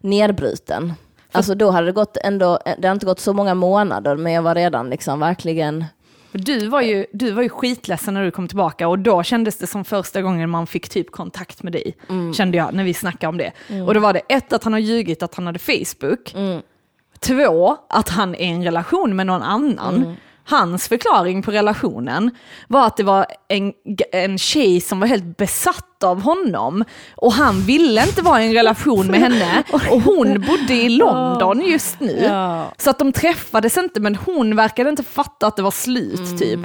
[0.00, 0.92] nedbruten.
[1.32, 4.42] Alltså då hade det gått ändå, det har inte gått så många månader, men jag
[4.42, 5.84] var redan liksom verkligen,
[6.32, 9.66] Du var, ju, du var ju skitledsen när du kom tillbaka och då kändes det
[9.66, 11.96] som första gången man fick typ kontakt med dig.
[12.34, 13.52] Kände jag när vi snackade om det.
[13.86, 16.34] Och då var det ett att han har ljugit att han hade Facebook.
[17.20, 20.16] Två, att han är i en relation med någon annan.
[20.44, 22.30] Hans förklaring på relationen
[22.68, 23.72] var att det var en,
[24.12, 26.84] en tjej som var helt besatt av honom
[27.16, 31.60] och han ville inte vara i en relation med henne och hon bodde i London
[31.60, 32.20] just nu.
[32.78, 36.60] Så att de träffades inte men hon verkade inte fatta att det var slut typ.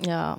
[0.00, 0.38] ja,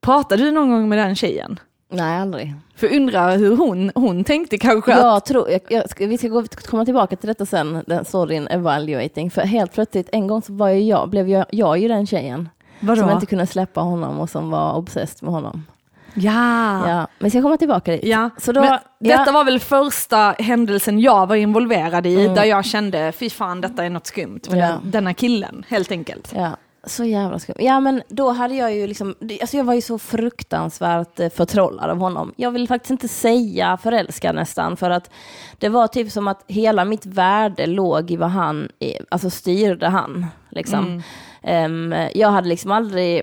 [0.00, 1.60] Pratade du någon gång med den tjejen?
[1.88, 2.54] Nej aldrig.
[2.76, 5.00] För undrar hur hon, hon tänkte kanske att...
[5.02, 9.30] Jag tror, jag, jag, vi ska gå, komma tillbaka till detta sen, den storyn evaluating.
[9.30, 12.48] För helt plötsligt, en gång så var ju jag, blev jag, jag ju den tjejen.
[12.80, 13.00] Vadå?
[13.00, 15.66] Som inte kunde släppa honom och som var obsessed med honom.
[16.14, 16.88] Ja.
[16.88, 18.04] Ja, men ska komma tillbaka dit.
[18.04, 22.44] Ja, Så då, men ja, detta var väl första händelsen jag var involverad i, där
[22.44, 24.66] jag kände, fy fan detta är något skumt med Ja.
[24.66, 26.32] den, denna killen, helt enkelt.
[26.36, 26.50] ja.
[26.84, 27.56] Så jävla skumt.
[27.58, 31.90] Ja men då hade jag ju liksom, alltså jag var ju så fruktansvärt eh, förtrollad
[31.90, 32.32] av honom.
[32.36, 35.10] Jag vill faktiskt inte säga förälskad nästan, för att
[35.58, 39.88] det var typ som att hela mitt värde låg i vad han, eh, alltså styrde
[39.88, 40.26] han.
[40.50, 41.02] Liksom.
[41.42, 43.22] Ehm, jag hade liksom aldrig,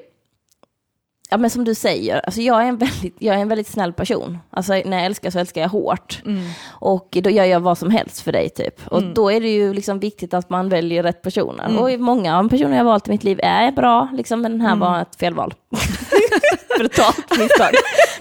[1.29, 3.93] ja men som du säger, alltså jag är en väldigt, jag är en väldigt snäll
[3.93, 4.37] person.
[4.49, 6.21] Alltså när jag älskar så älskar jag hårt.
[6.67, 8.87] Och då gör jag vad som helst för dig typ.
[8.87, 11.67] Och då är det ju liksom viktigt att man väljer rätt personer.
[11.81, 14.51] Och många av de personer jag har valt i mitt liv är bra, liksom, men
[14.51, 15.53] den här var ett felval.
[16.79, 17.71] Brutalt misstag.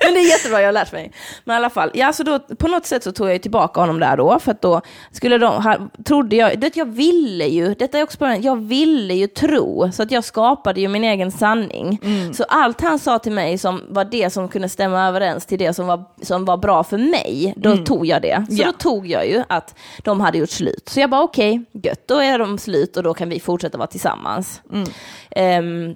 [0.01, 1.13] Men det är jättebra, jag har lärt mig.
[1.45, 4.01] Men i alla fall, ja, så då, på något sätt så tog jag tillbaka honom
[4.01, 4.81] där då, för att då
[5.13, 9.15] skulle de, ha, trodde jag, det, jag ville ju, detta är också problemet, jag ville
[9.15, 12.01] ju tro, så att jag skapade ju min egen sanning.
[12.35, 15.75] Så allt han sa till mig som var det som kunde stämma överens till det
[15.75, 18.47] som var, som var bra för mig, då tog jag det.
[18.49, 18.67] Så Ja.
[18.67, 20.89] då tog jag ju att de hade gjort slut.
[20.89, 23.87] Så jag bara okej, gött, då är de slut och då kan vi fortsätta vara
[23.89, 24.61] tillsammans.
[25.31, 25.95] Ehm,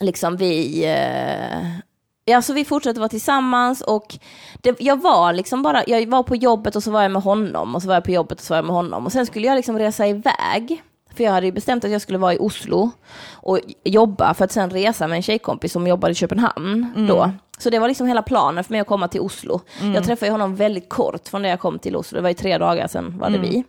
[0.00, 1.58] liksom vi, eh,
[2.28, 4.18] ja, så vi fortsatte vara tillsammans och
[4.62, 7.74] det, jag var liksom bara, jag var på jobbet och så var jag med honom
[7.74, 9.46] och så var jag på jobbet och så var jag med honom och sen skulle
[9.46, 10.82] jag liksom resa iväg.
[11.16, 12.90] För jag hade ju bestämt att jag skulle vara i Oslo
[13.32, 17.30] och jobba för att sen resa med en tjejkompis som jobbade i Köpenhamn då.
[17.58, 19.60] Så det var liksom hela planen för mig att komma till Oslo.
[19.94, 22.58] Jag träffade honom väldigt kort från det jag kom till Oslo, det var ju tre
[22.58, 23.64] dagar sedan var det vi.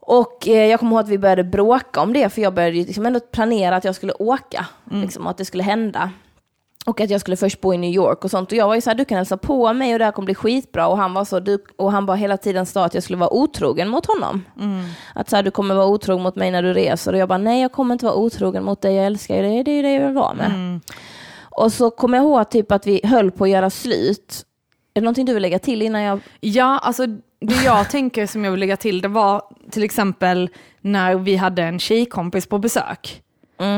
[0.00, 3.06] Och eh, jag kommer ihåg att vi började bråka om det, för jag började liksom
[3.06, 4.66] ändå planera att jag skulle åka,
[5.02, 6.10] liksom, och att det skulle hända.
[6.88, 8.52] Och att jag skulle först bo i New York och sånt.
[8.52, 10.24] Och jag var ju så här, du kan hälsa på mig och det här kommer
[10.24, 10.88] bli skitbra.
[10.88, 13.32] Och han var så, du, och han bara hela tiden sa att jag skulle vara
[13.32, 14.44] otrogen mot honom.
[15.14, 17.12] Att så här, du kommer vara otrogen mot mig när du reser.
[17.12, 19.64] Och jag bara, nej jag kommer inte vara otrogen mot dig, jag älskar ju dig,
[19.64, 20.80] det är ju det jag vill vara med.
[21.50, 24.44] Och så kommer jag ihåg typ att vi höll på att göra slut.
[24.94, 26.20] Är det någonting du vill lägga till innan jag...
[26.40, 27.06] Ja, alltså
[27.40, 31.62] det jag tänker som jag vill lägga till, det var till exempel när vi hade
[31.62, 33.22] en tjejkompis på besök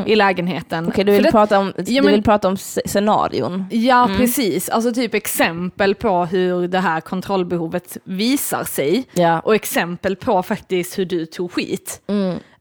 [0.07, 0.79] i lägenheten.
[0.79, 0.89] Mm.
[0.91, 3.65] Okej, du För vill, det- prata om, Ja, du vill prata om sc- scenarion.
[3.71, 4.69] Ja, precis.
[4.69, 9.05] Alltså typ exempel på hur det här kontrollbehovet visar sig.
[9.13, 9.41] Ja.
[9.41, 12.01] Och exempel på faktiskt hur du tog skit.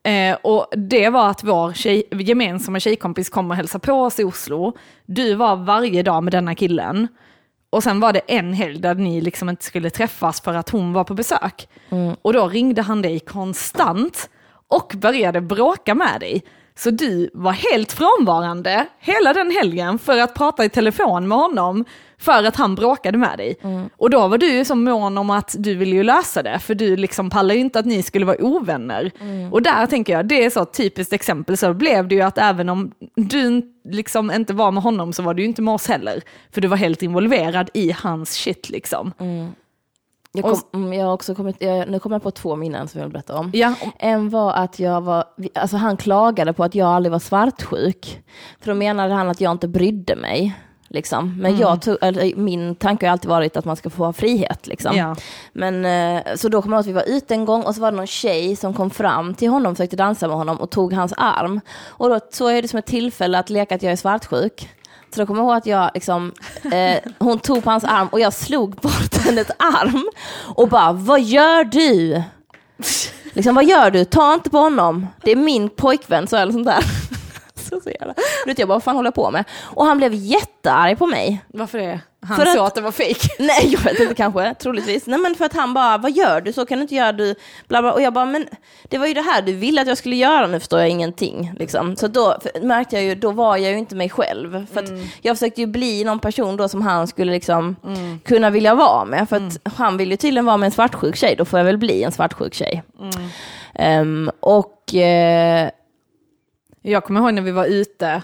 [0.03, 4.23] Eh, och det var att vår tjej, gemensamma tjejkompis kom och hälsade på oss i
[4.23, 4.73] Oslo.
[5.05, 7.07] Du var varje dag med denna killen.
[7.71, 10.93] Och sen var det en helg där ni liksom inte skulle träffas för att hon
[10.93, 11.67] var på besök.
[12.21, 14.29] Och då ringde han dig konstant
[14.67, 16.43] och började bråka med dig.
[16.79, 21.85] Så du var helt frånvarande hela den helgen för att prata i telefon med honom
[22.17, 23.57] för att han bråkade med dig.
[23.97, 26.75] Och då var du ju så mån om att du ville ju lösa det, för
[26.75, 29.11] du liksom pallar ju inte att ni skulle vara ovänner.
[29.51, 32.69] Och där tänker jag, det är så typiskt exempel, så blev det ju att även
[32.69, 36.21] om du liksom inte var med honom så var du ju inte med oss heller.
[36.51, 39.13] För du var helt involverad i hans shit liksom.
[40.31, 42.99] Jag, kom, mm, jag har också kommit, jag, nu kommer jag på två minnen som
[42.99, 43.51] jag vill berätta om.
[43.53, 45.23] Ja, En var att jag var,
[45.55, 48.21] alltså han klagade på att jag aldrig var svartsjuk.
[48.59, 50.55] För då menade han att jag inte brydde mig.
[50.91, 51.27] Liksom.
[51.37, 51.61] Men Mm.
[51.61, 54.67] jag tog, eller, min tanke har alltid varit att man ska få ha frihet.
[54.67, 54.97] Liksom.
[54.97, 55.15] Ja.
[55.53, 57.81] Men, eh, så då kom jag ihåg att vi var ute en gång och så
[57.81, 60.93] var det någon tjej som kom fram till honom, försökte dansa med honom och tog
[60.93, 61.61] hans arm.
[61.87, 64.69] Och då såg jag det som ett tillfälle att leka att jag är svartsjuk.
[65.13, 66.31] Så då kommer jag ihåg att jag liksom,
[66.71, 70.09] eh, hon tog på hans arm och jag slog bort hennes arm
[70.55, 72.23] och bara, vad gör du?
[73.33, 74.05] Liksom, vad gör du?
[74.05, 75.07] Ta inte på honom.
[75.23, 76.83] Det är min pojkvän, så eller sånt där.
[77.69, 78.13] Så, så jävla.
[78.45, 79.43] Jag bara, vad fan håller jag på med?
[79.61, 81.43] Och han blev jättearg på mig.
[81.47, 81.99] varför det?
[82.21, 83.17] Han För sa att- att det var fejk.
[83.39, 85.05] Nej, jag vet inte kanske, troligtvis.
[85.05, 86.53] Nej, men för att han bara, vad gör du?
[86.53, 87.35] Så kan du inte göra, du,
[87.67, 87.93] bla bla.
[87.93, 88.47] Och jag bara, men
[88.89, 91.51] det var ju det här du ville att jag skulle göra, nu förstår jag ingenting.
[91.59, 91.95] Liksom.
[91.95, 94.65] Så då märkte jag ju, då var jag ju inte mig själv.
[94.73, 94.89] För att
[95.21, 97.75] jag försökte ju bli någon person då som han skulle liksom
[98.25, 99.29] kunna vilja vara med.
[99.29, 101.77] För att han vill ju tydligen vara med en svartsjuk tjej, då får jag väl
[101.77, 102.83] bli en svartsjuk tjej.
[103.75, 105.69] Ehm, och eh,
[106.81, 108.23] Jag kommer ihåg när vi var ute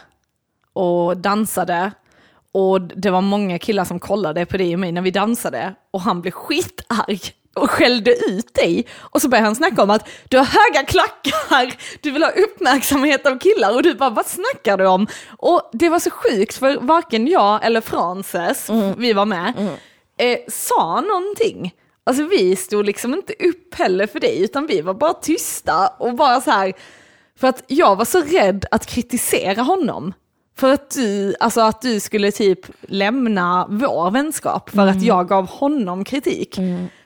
[0.73, 1.91] och dansade
[2.51, 6.01] och det var många killar som kollade på dig och mig när vi dansade och
[6.01, 7.19] han blev skitarg
[7.55, 8.85] och skällde ut dig.
[8.99, 13.25] Och så började han snacka om att du har höga klackar, du vill ha uppmärksamhet
[13.25, 15.07] av killar och du bara vad snackar du om?
[15.37, 19.53] Och det var så sjukt för varken jag eller Frances, vi var med,
[20.17, 21.73] eh, sa någonting.
[22.03, 26.13] Alltså vi stod liksom inte upp heller för dig utan vi var bara tysta och
[26.13, 26.73] bara så här
[27.39, 30.13] för att jag var så rädd att kritisera honom.
[30.57, 35.47] För att du, alltså att du skulle typ lämna vår vänskap för att jag gav
[35.49, 36.59] honom kritik.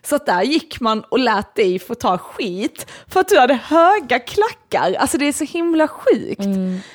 [0.04, 3.54] Så att där gick man och lät dig få ta skit för att du hade
[3.54, 4.94] höga klackar.
[4.94, 6.42] Alltså det är så himla sjukt.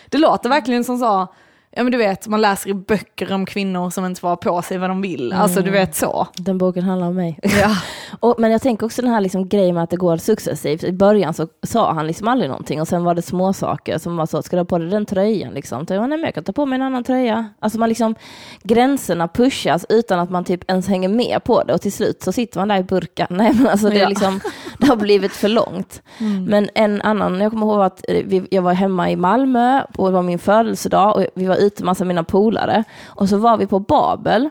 [0.08, 1.26] Det låter verkligen som så,
[1.76, 4.62] ja men du vet man läser i böcker om kvinnor som inte får ha på
[4.62, 5.32] sig vad de vill.
[5.32, 6.26] Alltså du vet så.
[6.36, 7.38] den boken handlar om mig.
[7.42, 7.76] Ja.
[8.20, 10.84] Och, men jag tänker också den här liksom grejen med att det går successivt.
[10.84, 14.16] I början så sa han liksom aldrig någonting och sen var det små saker som
[14.16, 15.86] var så, ska du ha på dig den tröjan liksom?
[15.86, 17.48] Så jag, nej men jag kan ta på mig en annan tröja.
[17.58, 18.14] Alltså man liksom,
[18.62, 22.32] gränserna pushas utan att man typ ens hänger med på det och till slut så
[22.32, 23.26] sitter man där i burkan.
[23.36, 24.08] Nej men alltså det, är Ja.
[24.08, 24.40] liksom,
[24.78, 26.02] det har blivit för långt.
[26.48, 30.14] Men en annan, jag kommer ihåg att vi, jag var hemma i Malmö och det
[30.14, 32.84] var min födelsedag och vi var ute massa mina polare.
[33.06, 34.50] Och så var vi på Babel.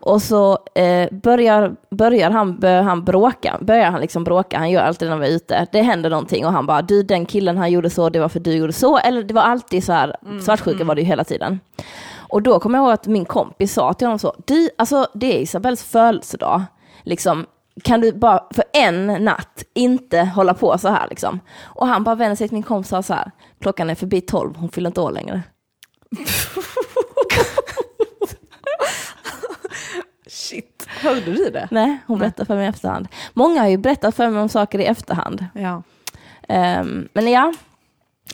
[0.00, 4.82] Och så eh, börjar, börjar han, börjar han bråka, börjar han liksom bråka, han gör
[4.82, 7.70] alltid när vi är ute, det händer någonting och han bara, du den killen han
[7.70, 10.84] gjorde så, det var för du gjorde så, eller det var alltid så här, svartsjuka
[10.84, 11.60] var det ju hela tiden.
[12.16, 15.36] Och då kommer jag ihåg att min kompis sa till honom så, du, alltså det
[15.36, 16.62] är Isabells födelsedag,
[17.02, 17.46] liksom,
[17.84, 21.40] kan du bara för en natt inte hålla på så här liksom?
[21.62, 23.30] Och han bara vänder sig till min kompis och sa så här,
[23.60, 25.42] klockan är förbi tolv, hon fyller inte år längre.
[30.26, 31.68] Shit, hörde du det?
[31.70, 33.08] Nej, hon berättar för mig i efterhand.
[33.34, 35.46] Många har ju berättat för mig om saker i efterhand.
[35.52, 35.82] Ja.
[36.48, 37.52] Ehm, men ja,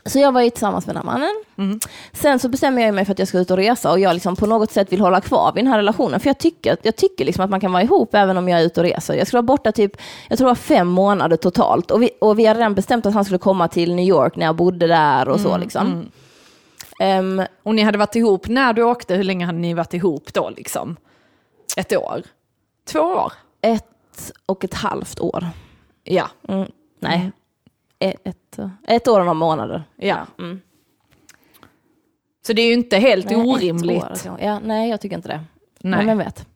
[0.06, 1.44] så jag var ju tillsammans med den här mannen.
[2.12, 4.36] Sen så bestämmer jag mig för att jag ska ut och resa och jag liksom
[4.36, 6.20] på något sätt vill hålla kvar vid den här relationen.
[6.20, 8.64] För jag tycker, jag tycker liksom att man kan vara ihop även om jag är
[8.64, 9.14] ute och reser.
[9.14, 9.92] Jag skulle vara borta typ,
[10.28, 11.90] jag tror det var fem månader totalt.
[11.90, 14.46] Och vi, och vi hade redan bestämt att han skulle komma till New York när
[14.46, 16.10] jag bodde där och så liksom.
[17.00, 20.32] Ehm, Och ni hade varit ihop när du åkte, hur länge hade ni varit ihop
[20.34, 20.96] då liksom?
[21.76, 22.22] Ett år?
[22.84, 23.32] Två år?
[23.60, 25.46] ett och ett halvt år.
[26.04, 26.28] Ja.
[26.48, 26.68] Mm,
[27.00, 27.30] nej,
[27.98, 29.84] ett, ett, ett år och några månader.
[29.96, 30.26] ja.
[30.38, 30.60] Mm.
[32.46, 34.02] Så det är ju inte helt Nej, orimligt.
[34.02, 34.36] år, alltså.
[34.40, 35.40] ja, nej, jag tycker inte det.
[35.80, 35.98] Nej.
[35.98, 36.46] Men vem vet.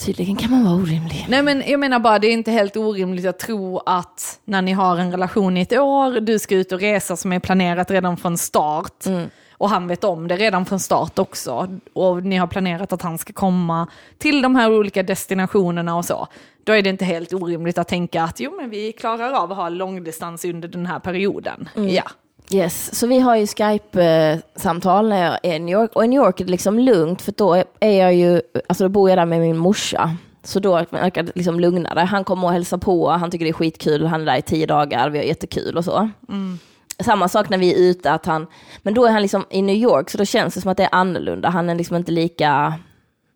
[0.00, 1.26] Tydligen kan man vara orimlig.
[1.28, 4.72] Nej men jag menar bara, det är inte helt orimligt att tro att när ni
[4.72, 8.16] har en relation i ett år, du ska ut och resa som är planerat redan
[8.16, 9.04] från start,
[9.52, 13.18] och han vet om det redan från start också, och ni har planerat att han
[13.18, 13.86] ska komma
[14.18, 16.26] till de här olika destinationerna och så,
[16.64, 19.56] då är det inte helt orimligt att tänka att jo men vi klarar av att
[19.56, 21.68] ha långdistans under den här perioden.
[21.74, 22.10] Ja.
[22.52, 25.90] Yes, så vi har ju Skype-samtal när jag är i New York.
[25.94, 28.88] Och i New York är det liksom lugnt, för då är jag ju, alltså då
[28.88, 30.16] bor jag där med min morsa.
[30.42, 32.00] Så då verkar det liksom lugnare.
[32.00, 34.66] Han kommer och hälsar på, han tycker det är skitkul, han är där i tio
[34.66, 36.10] dagar, vi har jättekul och så.
[37.04, 38.46] Samma sak när vi är ute, att han,
[38.82, 40.84] men då är han liksom i New York, så då känns det som att det
[40.84, 41.48] är annorlunda.
[41.48, 42.74] Han är liksom inte lika,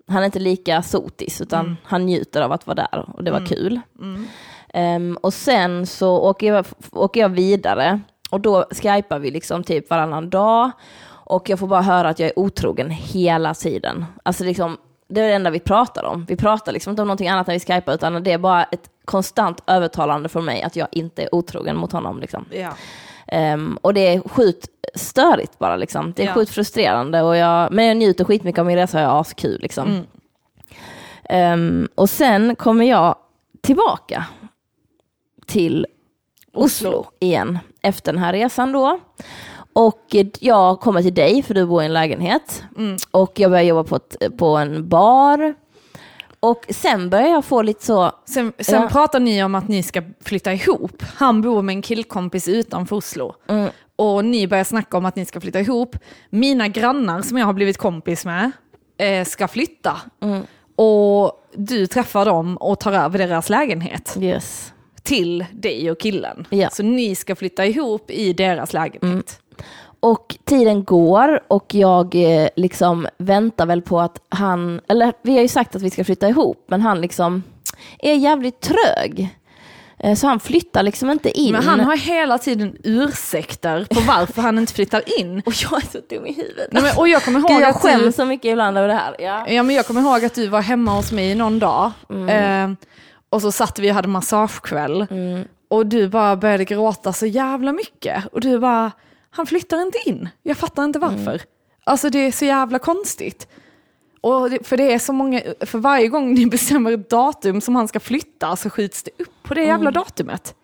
[0.09, 3.47] han är inte lika sotis, utan han njuter av att vara där och det var
[3.47, 3.81] kul.
[4.75, 8.01] Ehm, och sen så åker jag, åker jag vidare
[8.35, 10.71] och då skypar vi liksom typ varannan dag
[11.07, 14.05] och jag får bara höra att jag är otrogen hela tiden.
[14.23, 14.77] Alltså liksom,
[15.09, 16.25] det är det enda vi pratar om.
[16.29, 18.91] Vi pratar liksom inte om någonting annat när vi skypar utan det är bara ett
[19.05, 22.21] konstant övertalande från mig att jag inte är otrogen mot honom.
[22.21, 22.45] Liksom.
[22.51, 22.71] Ja.
[23.27, 26.13] Ehm, och det är sjukt störigt bara liksom.
[26.17, 26.35] Det är Ja.
[26.35, 29.61] sjukt frustrerande och jag, men jag njuter skitmycket av min resa och jag har askul
[29.63, 29.89] liksom.
[29.89, 30.05] Mm.
[31.25, 33.17] Ehm, och sen kommer jag
[33.63, 34.25] tillbaka
[35.47, 35.87] till
[36.53, 36.89] Oslo.
[36.91, 37.07] Oslo.
[37.21, 39.01] igen efter den här resan då.
[39.73, 42.65] Och eh, jag kommer till dig för du bor i en lägenhet.
[42.77, 42.97] Mm.
[43.11, 45.55] Och jag börjar jobba på, ett, på en bar.
[46.41, 48.89] Och sen börjar jag få lite så, Sen, sen Ja.
[48.89, 51.03] pratar ni om att ni ska flytta ihop.
[51.15, 53.35] Han bor med en killkompis utanför Oslo.
[53.49, 53.71] Mm.
[53.97, 55.97] Och ni börjar snacka om att ni ska flytta ihop.
[56.31, 58.51] Mina grannar som jag har blivit kompis med
[58.99, 59.97] eh, ska flytta.
[60.23, 60.43] Mm.
[60.77, 64.73] Och du träffar dem och tar över deras lägenhet yes.
[65.05, 66.47] Till dig och killen.
[66.51, 66.71] Ja.
[66.71, 69.41] Så ni ska flytta ihop i deras lägenhet.
[70.01, 75.43] Och tiden går och jag eh, liksom väntar väl på att han, eller vi har
[75.43, 77.43] ju sagt att vi ska flytta ihop, men han liksom
[77.99, 79.29] är jävligt trög.
[79.99, 81.53] Eh, Så han flyttar liksom inte in.
[81.53, 85.39] Men han har hela tiden ursäkter på varför han inte flyttar in.
[85.47, 86.69] Och jag är så dum i huvudet.
[86.73, 87.89] Nej, men, och jag kommer ihåg Gud, jag att du...
[87.89, 89.17] skäms så mycket ibland över det här.
[89.19, 89.49] Ja.
[89.49, 91.91] Ja, men jag kommer ihåg att du var hemma hos mig någon dag.
[92.11, 92.71] Mm.
[92.71, 92.77] Eh,
[93.31, 95.07] och så satt vi och hade massagekväll.
[95.69, 98.25] Och du bara började gråta så jävla mycket.
[98.33, 98.93] Och du bara,
[99.31, 100.29] han flyttar inte in.
[100.43, 101.31] Jag fattar inte varför.
[101.35, 101.41] Mm.
[101.85, 103.49] Alltså det är så jävla konstigt.
[104.21, 107.77] Och det, för det är så många, för varje gång ni bestämmer ett datum som
[107.77, 110.03] han ska flytta så skjuts det upp på det jävla Mm.
[110.03, 110.55] datumet.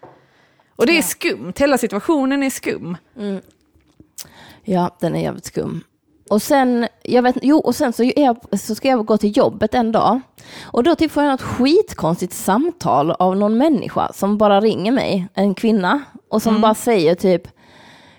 [0.77, 2.97] Och det är skumt, hela situationen är skum.
[4.65, 5.85] Ja, den är jävligt skum.
[6.31, 9.75] Och sen, jag vet, jo, och sen så, jag, så ska jag gå till jobbet
[9.75, 10.21] en dag.
[10.63, 15.29] Och då typ får jag något skitkonstigt samtal av någon människa som bara ringer mig,
[15.35, 17.43] en kvinna, och som bara säger typ,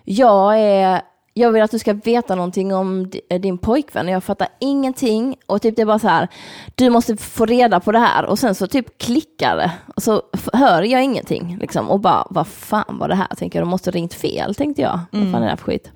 [0.03, 1.01] jag är,
[1.33, 5.35] jag vill att du ska veta någonting om di- din pojkvän, och jag fattar ingenting.
[5.45, 6.27] Och typ det är bara så här,
[6.75, 8.25] du måste få reda på det här.
[8.25, 10.21] Och sen så typ klickar det, och så
[10.53, 11.57] hör jag ingenting.
[11.61, 13.27] Liksom, och bara, vad fan var det här?
[13.37, 14.99] Tänker jag, de måste ringt fel, tänkte jag.
[15.11, 15.91] Vad fan är det här för skit?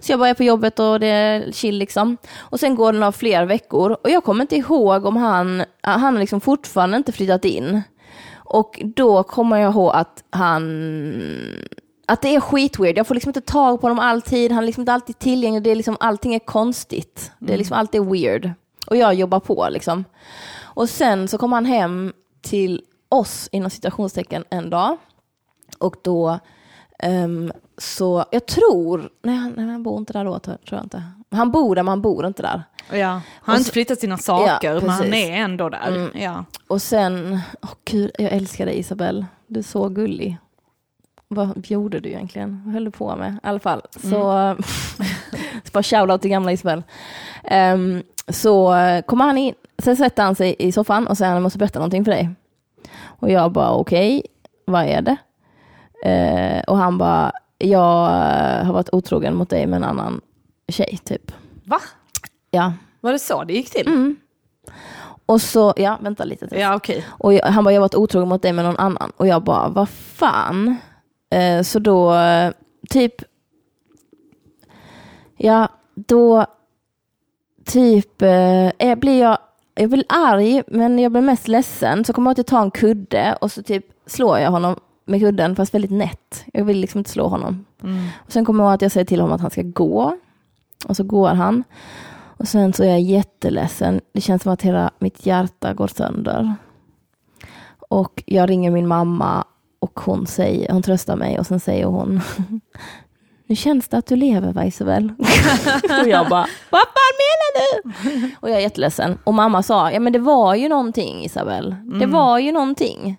[0.00, 2.16] Så jag börjar på jobbet och det är chill liksom.
[2.38, 6.00] Och sen går det några fler veckor och jag kommer inte ihåg om han, han
[6.14, 7.82] har liksom fortfarande inte flyttat in.
[8.34, 10.62] Och då kommer jag ihåg att han,
[12.06, 12.98] att det är skitweird.
[12.98, 15.70] Jag får liksom inte tag på honom alltid, han är liksom inte alltid tillgänglig, det
[15.70, 17.32] är liksom, allting är konstigt.
[17.38, 18.50] Det är liksom alltid weird.
[18.86, 20.04] Och jag jobbar på liksom.
[20.62, 24.96] Och sen så kommer han hem till oss inom citationstecken en dag.
[25.78, 26.38] Och då
[26.98, 31.02] ehm, så, jag tror, nej han, nej han bor inte där då tror jag inte.
[31.30, 32.62] Han bor där men han bor inte där.
[32.90, 33.08] Ja.
[33.08, 33.22] Han
[33.52, 36.10] har inte flyttat sina saker, Ja, men han är ändå där.
[36.14, 36.44] Ja.
[36.66, 39.26] Och sen, åh gud, jag älskar dig Isabel.
[39.46, 40.38] Du är så gullig.
[41.34, 42.62] Vad gjorde du egentligen?
[42.64, 43.32] Vad höll du på med?
[43.32, 44.00] I alla fall, så,
[45.64, 46.82] så bara shoutout till gamla Isabel.
[47.44, 48.74] Ehm, så
[49.06, 52.04] kommer han in, sen sätter han sig i soffan och säger han måste berätta någonting
[52.04, 52.30] för dig.
[53.04, 54.22] Och jag bara okej,
[54.64, 55.16] vad är det?
[56.04, 58.08] Eh, och han bara, jag
[58.64, 60.20] har varit otrogen mot dig med en annan
[60.68, 61.32] tjej typ.
[61.64, 61.78] Va?
[62.50, 62.72] Ja.
[63.00, 64.14] Var det så det gick till?
[65.26, 66.48] Och så, ja vänta lite.
[66.48, 66.58] till.
[66.58, 67.04] Ja, okej.
[67.08, 69.12] Och jag, han bara, jag har varit otrogen mot dig med någon annan.
[69.16, 70.76] Och jag bara, vad fan?
[71.32, 72.14] Eh, så då,
[72.90, 73.14] typ,
[75.36, 76.46] ja, då,
[77.64, 79.38] typ, eh, blir jag,
[79.74, 82.04] jag blir arg, men jag blir mest ledsen.
[82.04, 85.56] Så kommer jag att ta en kudde och så typ slår jag honom med kudden,
[85.56, 86.44] fast väldigt nätt.
[86.52, 87.64] Jag vill liksom inte slå honom.
[88.14, 90.16] Och sen kommer jag att jag säger till honom att han ska gå.
[90.88, 91.64] Och så går han.
[92.36, 94.00] Och sen så är jag jätteledsen.
[94.12, 96.54] Det känns som att hela mitt hjärta går sönder.
[97.88, 99.44] Och jag ringer min mamma
[99.82, 102.20] och hon, säger, hon tröstar mig och sen säger hon
[103.46, 105.12] Nu känns det att du lever va Isabel?
[106.02, 107.52] och jag bara, vad fan menar
[108.20, 108.30] du?
[108.40, 109.18] och jag är jätteledsen.
[109.24, 111.74] Och mamma sa, ja men det var ju någonting Isabel.
[112.00, 113.16] Det var ju någonting.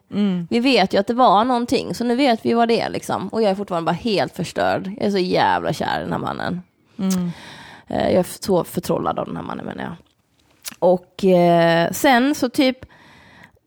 [0.49, 3.28] Vi vet ju att det var någonting, så nu vet vi vad det är liksom.
[3.28, 4.88] Och jag är fortfarande bara helt förstörd.
[4.97, 6.61] Jag är så jävla kär i den här mannen.
[7.88, 9.95] Eh, Jag är så förtrollad av den här mannen menar jag.
[10.80, 12.78] Och eh, sen så typ,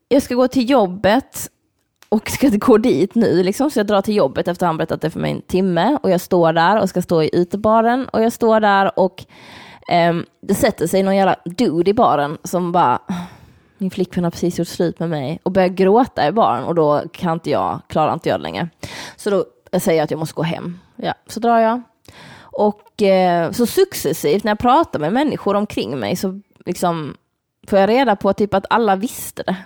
[0.09, 1.51] jag ska gå till jobbet
[2.09, 3.71] och ska gå dit nu liksom.
[3.71, 5.99] Så jag drar till jobbet efter att han berättat det för mig en timme.
[6.03, 8.09] Och jag står där och ska stå i utebaren.
[8.09, 9.25] Och jag står där och
[9.89, 12.99] ehm, det sätter sig någon jävla dude i baren som bara,
[13.79, 15.41] min flickvän har precis gjort slut med mig.
[15.43, 18.69] Och börjar gråta i baren och då kan inte jag, klarar inte jag det längre.
[19.17, 19.45] Så då
[19.81, 20.79] säger jag att jag måste gå hem.
[20.97, 21.83] Ja, så drar jag.
[22.39, 27.17] Och eh, så successivt när jag pratar med människor omkring mig så liksom
[27.69, 29.57] får jag reda på typ att alla visste det.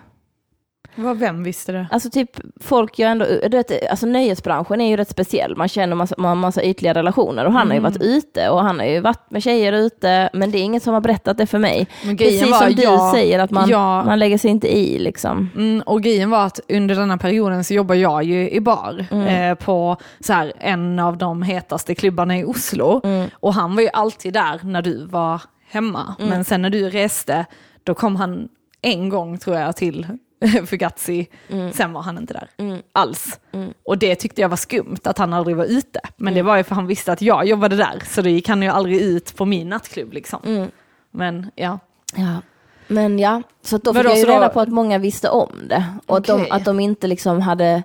[1.04, 1.86] Vad, vem visste det?
[1.90, 2.30] Alltså typ
[2.60, 5.56] folk jag ändå, du vet, alltså nöjesbranschen är ju rätt speciell.
[5.56, 8.78] Man känner massa, man massa ytliga relationer och han har ju varit ute och han
[8.78, 11.58] har ju varit med tjejer ute men det är ingen som har berättat det för
[11.58, 11.86] mig.
[12.18, 15.50] Precis var, som du jag- säger att man, jag- man lägger sig inte i liksom.
[15.56, 19.54] Mm, och grejen var att under denna perioden så jobbar jag ju i bar eh,
[19.54, 23.00] på så här, en av de hetaste klubbarna i Oslo.
[23.40, 26.14] Och han var ju alltid där när du var hemma.
[26.18, 27.46] Men sen när du reste,
[27.84, 28.48] då kom han
[28.82, 30.06] en gång tror jag till
[30.66, 31.26] Fugazi,
[31.72, 32.48] sen var han inte där
[32.92, 33.40] alls.
[33.84, 36.00] Och det tyckte jag var skumt att han aldrig var ute.
[36.16, 38.62] Men det var ju för han visste att jag jobbade där, så då gick han
[38.62, 40.70] ju aldrig ut på min nattklubb liksom.
[41.10, 41.78] Men ja.
[42.16, 42.42] Ja.
[42.86, 45.28] Men ja, så då fick Vadå, jag ju så då- reda på att många visste
[45.30, 45.84] om det.
[46.06, 47.82] Och att, de, att de inte liksom hade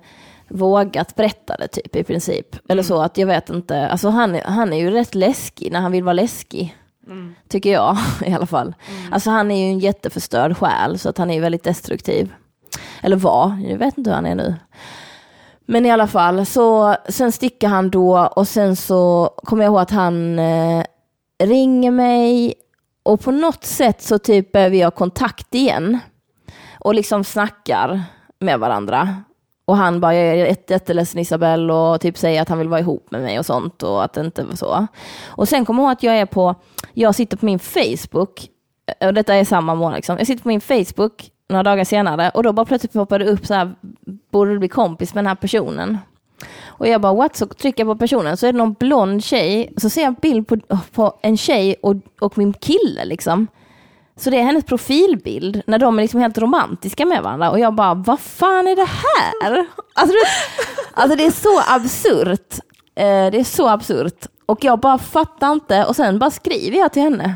[0.47, 2.55] vågat berätta det typ i princip.
[2.69, 5.91] Eller så att jag vet inte, alltså han, han är ju rätt läskig när han
[5.91, 6.77] vill vara läskig.
[7.47, 8.75] Tycker jag i alla fall.
[9.11, 12.33] Alltså han är ju en jätteförstörd själ så att han är ju väldigt destruktiv.
[13.05, 14.55] Eller var, jag vet inte hur han är nu.
[15.65, 19.81] Men i alla fall, så sen sticker han då och sen så kommer jag ihåg
[19.81, 20.83] att han eh,
[21.43, 22.53] ringer mig
[23.03, 25.99] och på något sätt så typ behöver vi ha kontakt igen.
[26.79, 28.03] Och liksom snackar
[28.39, 29.15] med varandra.
[29.65, 33.11] Och han bara, jag är jätteledsen Isabel och typ säger att han vill vara ihop
[33.11, 34.87] med mig och sånt och att det inte var så.
[35.25, 36.55] Och sen kommer jag ihåg att jag är på,
[36.93, 38.49] jag sitter på min Facebook,
[38.99, 42.31] eh, och detta är samma månad liksom, jag sitter på min Facebook några dagar senare
[42.33, 43.75] och då bara plötsligt poppar det upp så här,
[44.31, 45.97] borde du bli kompis med den här personen?
[46.65, 47.35] Och jag bara what?
[47.35, 50.15] Så trycker jag på personen så är det någon blond tjej, så ser jag en
[50.21, 50.57] bild på,
[50.91, 53.47] på en tjej och, och min kille liksom.
[54.17, 57.73] Så det är hennes profilbild när de är liksom helt romantiska med varandra och jag
[57.73, 59.67] bara, vad fan är det här?
[59.93, 60.25] Alltså det,
[60.93, 62.53] alltså det är så absurt.
[62.95, 64.25] Eh, det är så absurt.
[64.45, 67.35] Och jag bara fattar inte och sen bara skriver jag till henne.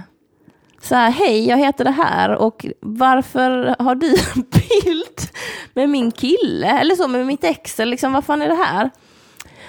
[0.81, 5.19] Så här, hej jag heter det här och varför har du en bild
[5.73, 6.67] med min kille?
[6.67, 8.89] Eller så med mitt ex, eller liksom vad fan är det här?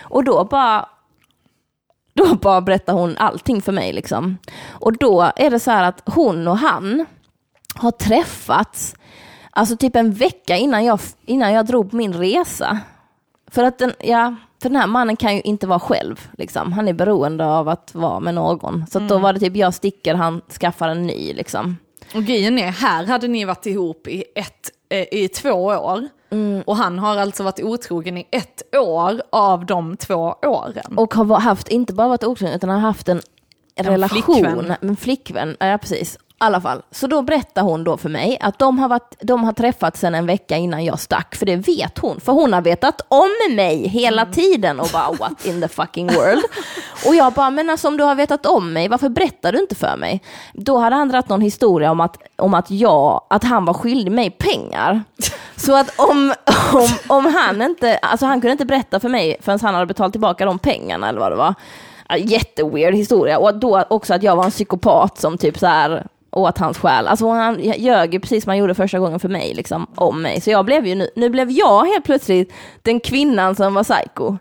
[0.01, 0.89] Och då bara
[2.15, 3.93] då bara berättar hon allting för mig.
[3.93, 4.39] Liksom.
[4.69, 7.07] Och då är det så här att hon och han
[7.75, 8.95] har träffats
[9.51, 12.79] alltså typ en vecka innan jag, innan jag drog på min resa.
[13.51, 16.29] För att den, ja, för den här mannen kan ju inte vara själv.
[16.39, 16.73] Liksom.
[16.73, 18.87] Han är beroende av att vara med någon.
[18.91, 21.33] Så att då var det typ jag sticker, han skaffar en ny.
[21.33, 21.77] Liksom.
[22.15, 26.09] Och grejen är, här hade ni varit ihop i ett eh, i två år.
[26.31, 26.63] Mm.
[26.67, 30.95] Och han har alltså varit otrogen i ett år av de två åren.
[30.97, 33.21] Och har haft, inte bara varit otrogen, utan har haft en,
[33.77, 34.75] relation flickvän.
[34.81, 35.57] en flickvän.
[35.61, 36.19] Ja, precis.
[36.43, 36.83] Alla fall.
[36.91, 40.15] Så då berättar hon då för mig att de har, varit, de har träffats sedan
[40.15, 42.21] en vecka innan jag stack, för det vet hon.
[42.21, 44.33] För hon har vetat om mig hela Mm.
[44.35, 46.43] tiden och bara what in the fucking world.
[47.07, 49.75] Och jag bara, men alltså om du har vetat om mig, varför berättar du inte
[49.75, 50.23] för mig?
[50.55, 54.13] Då hade han dragit någon historia om att, om att jag, att han var skyldig
[54.13, 55.03] mig pengar.
[55.57, 56.35] Så att om,
[56.73, 60.13] om, om han inte, alltså han kunde inte berätta för mig förrän han hade betalat
[60.13, 61.55] tillbaka de pengarna eller vad det var.
[62.19, 63.39] Jätteweird historia.
[63.39, 67.07] Och då också att jag var en psykopat som typ så här åt hans själ.
[67.07, 70.41] Alltså han ljög ju precis som han gjorde första gången för mig, liksom, om mig.
[70.41, 72.53] Så jag blev ju nu, nu blev jag helt plötsligt
[72.83, 74.37] den kvinnan som var psycho.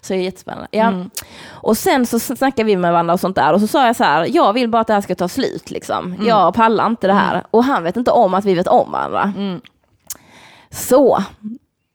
[0.00, 0.68] Så det är jättespännande.
[0.70, 0.92] Ja.
[1.48, 4.04] Och sen så snackade vi med varandra och sånt där och så sa jag så
[4.04, 6.16] här, jag vill bara att det här ska ta slut liksom.
[6.26, 7.42] Jag pallar inte det här.
[7.50, 9.32] Och han vet inte om att vi vet om varandra.
[10.70, 11.24] Så,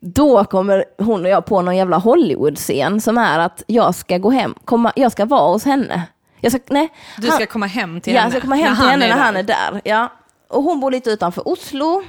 [0.02, 4.30] då kommer hon och jag på någon jävla Hollywood-scen som är att jag ska gå
[4.30, 6.04] hem, komma, jag ska vara hos henne.
[6.42, 8.76] Jag ska, nej, Du han- ska komma hem till ja, henne jag ska komma hem
[8.76, 9.82] till henne när han är där.
[9.84, 10.12] Ja.
[10.48, 12.04] Och hon bor lite utanför Oslo.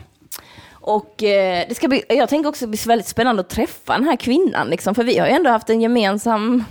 [0.73, 3.93] Och eh, det ska bli, jag tänker också att det blir väldigt spännande att träffa
[3.93, 6.65] den här kvinnan, liksom, för vi har ju ändå haft en gemensam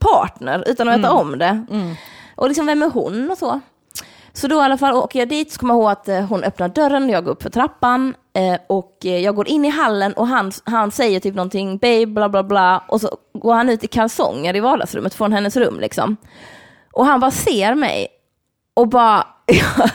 [0.00, 1.66] partner utan att veta om det.
[2.34, 3.60] Och liksom, vem är hon och så?
[4.32, 6.44] Så då i alla fall åker jag dit, så kommer jag ihåg att eh, hon
[6.44, 10.12] öppnar dörren, jag går upp för trappan eh, och eh, jag går in i hallen
[10.12, 13.84] och han, han säger typ någonting, babe, bla bla bla, och så går han ut
[13.84, 16.16] i kalsonger i vardagsrummet från hennes rum liksom.
[16.96, 18.08] Och han bara ser mig
[18.74, 19.90] och bara jag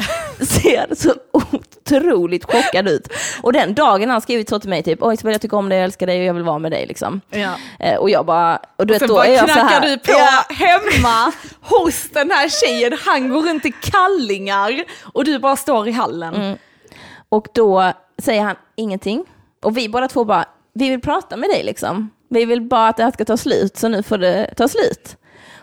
[0.47, 3.07] ser så otroligt chockad ut.
[3.41, 5.77] Och den dagen han skrivit så till mig, typ, oj Isabel jag tycker om dig,
[5.77, 7.21] jag älskar dig och jag vill vara med dig liksom.
[7.29, 7.55] Ja.
[7.79, 9.87] Eh, och jag bara, och du vet då är jag så knackar här.
[9.89, 10.55] du på Ja.
[10.55, 11.31] hemma
[11.61, 14.83] hos den här tjejen, han går runt i kallingar
[15.13, 16.35] och du bara står i hallen.
[16.35, 16.57] Mm.
[17.29, 17.91] Och då
[18.21, 19.25] säger han ingenting.
[19.63, 22.09] Och vi båda två bara, vi vill prata med dig liksom.
[22.29, 25.17] Vi vill bara att det här ska ta slut, så nu får det ta slut.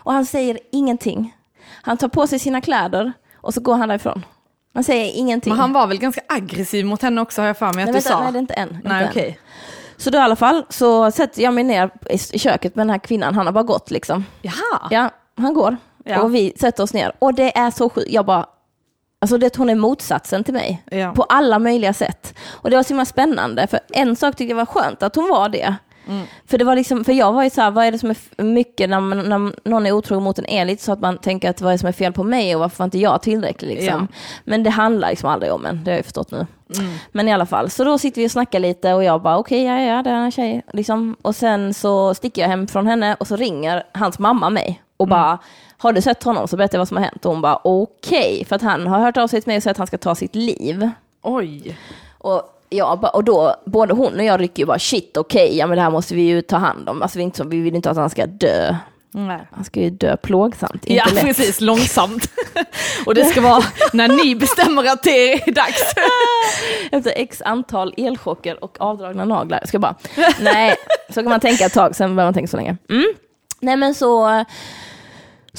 [0.09, 1.35] Och han säger ingenting.
[1.81, 4.25] Han tar på sig sina kläder och så går han därifrån.
[4.73, 5.51] Han säger ingenting.
[5.53, 7.85] Men han var väl ganska aggressiv mot henne också har jag för mig att nej,
[7.85, 8.19] du vänta, sa.
[8.23, 8.69] nej, det är inte än.
[8.75, 9.33] Inte Nej, än.
[9.97, 12.89] Så då i alla fall så sätter jag mig ner i- i köket med den
[12.89, 13.35] här kvinnan.
[13.35, 14.25] Han har bara gått liksom.
[14.41, 14.87] Jaha.
[14.89, 15.77] Ja, han går.
[16.05, 16.21] Ja.
[16.21, 17.11] Och vi sätter oss ner.
[17.19, 18.11] Och det är så sjukt.
[18.11, 18.45] Jag bara,
[19.21, 20.83] alltså det, hon är motsatsen till mig.
[20.91, 21.11] Ja.
[21.11, 22.33] På alla möjliga sätt.
[22.49, 23.67] Och det var så himla spännande.
[23.67, 25.75] För en sak tyckte jag var skönt, att hon var det.
[26.09, 26.25] Mm.
[26.45, 28.43] För, det var liksom, för jag var ju så här, vad är det som är
[28.43, 31.49] mycket när, man, när någon är otrogen mot en är lite så att man tänker
[31.49, 33.75] att vad är det som är fel på mig och varför var inte jag tillräcklig
[33.75, 34.07] liksom.
[34.43, 36.47] Men det handlar liksom aldrig om en, det har jag förstått nu.
[37.11, 39.63] Men i alla fall, så då sitter vi och snackar lite och jag bara okej,
[39.63, 40.61] ja, ja, det är en tjej.
[40.73, 41.15] Liksom.
[41.21, 45.07] Och sen så sticker jag hem från henne och så ringer hans mamma mig och
[45.07, 45.39] bara
[45.77, 47.25] har du sett honom så berättar jag vad som har hänt.
[47.25, 49.71] Och hon bara okej, för att han har hört av sig till mig och sagt
[49.71, 50.89] att han ska ta sitt liv.
[51.21, 51.77] Oj.
[52.17, 52.41] Och,
[52.71, 55.81] bara, och då, både hon och jag rycker ju bara shit okej, ja men det
[55.81, 57.01] här måste vi ju ta hand om.
[57.01, 58.75] Alltså vi, inte vi vill inte att han ska dö.
[59.11, 59.47] Nej.
[59.51, 61.23] Han ska ju dö plågsamt, Ja, lätt.
[61.23, 61.61] precis.
[61.61, 62.31] Långsamt.
[63.05, 63.63] och det ska vara
[63.93, 65.93] när ni bestämmer att det är dags.
[66.91, 69.61] Efter x antal elchocker och avdragna naglar.
[69.65, 69.95] Ska bara,
[70.41, 70.75] nej,
[71.09, 72.77] så kan man tänka ett tag, sen behöver man tänka så länge.
[72.89, 73.13] Mm.
[73.59, 74.45] Nej men så,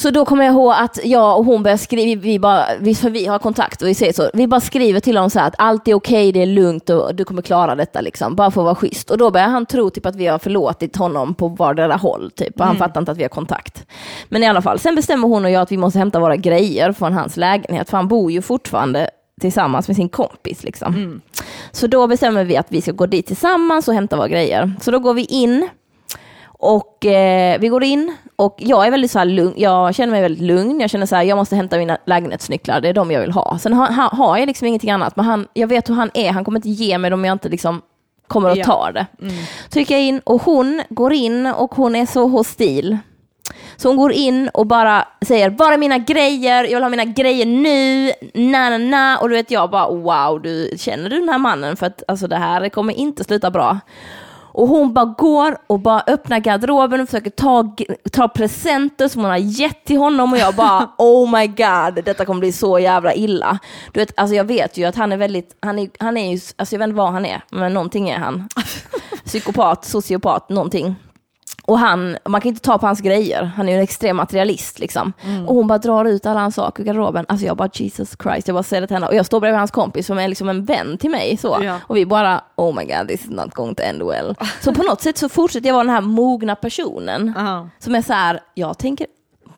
[0.00, 2.64] så då kommer jag ihåg att jag och hon börjar skriva, vi bara,
[3.00, 5.46] för vi har kontakt och vi säger så, vi bara skriver till honom så här
[5.46, 8.60] att allt är okej, det är lugnt och du kommer klara detta liksom, bara för
[8.60, 9.10] att vara schysst.
[9.10, 12.60] Och då börjar han tro typ att vi har förlåtit honom på vardera håll typ,
[12.60, 13.86] och han fattar inte att vi har kontakt.
[14.28, 16.92] Men i alla fall, sen bestämmer hon och jag att vi måste hämta våra grejer
[16.92, 20.64] från hans lägenhet, för han bor ju fortfarande tillsammans med sin kompis.
[20.64, 21.20] Liksom.
[21.72, 24.72] Så då bestämmer vi att vi ska gå dit tillsammans och hämta våra grejer.
[24.80, 25.68] Så då går vi in
[26.60, 30.42] och eh, vi går in och jag är väldigt så lugn, jag känner mig väldigt
[30.44, 33.30] lugn, jag känner så här, jag måste hämta mina lägenhetsnycklar, det är de jag vill
[33.32, 33.58] ha.
[33.58, 36.30] Sen har, ha, har jag liksom ingenting annat, men han, jag vet hur han är,
[36.32, 37.82] han kommer inte ge mig dem om jag inte liksom
[38.28, 38.64] kommer att Ja.
[38.64, 39.06] ta det.
[39.68, 42.98] Så gick jag in och hon går in och hon är så hostil.
[43.76, 46.64] Så hon går in och bara säger, var är mina grejer?
[46.64, 49.18] Jag vill ha mina grejer nu, na na na.
[49.18, 51.76] Och du vet jag bara, wow, du, känner du den här mannen?
[51.76, 53.78] För att alltså, det här kommer inte sluta bra.
[54.52, 57.76] Och hon bara går och bara öppnar garderoben och försöker ta,
[58.12, 62.24] ta presenter som hon har gett till honom och jag bara oh my god, detta
[62.24, 63.58] kommer bli så jävla illa.
[63.92, 66.40] Du vet, alltså jag vet ju att han är väldigt, han är, han är ju,
[66.56, 68.48] alltså jag vet inte vad han är, men någonting är han.
[69.24, 70.96] Psykopat, sociopat, någonting.
[71.70, 74.78] Och han, man kan inte ta på hans grejer, han är ju en extrem materialist
[74.78, 75.12] liksom.
[75.46, 77.26] Och hon bara drar ut alla hans saker ur garderoben.
[77.28, 79.06] Alltså jag bara Jesus Christ, jag bara säger det till henne.
[79.06, 81.36] Och jag står bredvid hans kompis som är liksom en vän till mig.
[81.36, 81.58] Så.
[81.62, 81.76] Ja.
[81.82, 84.34] Och vi bara, oh my god, this is not going to end well.
[84.60, 87.32] Så på något sätt så fortsätter jag vara den här mogna personen.
[87.36, 87.68] Ja.
[87.78, 89.06] Som är så här, jag tänker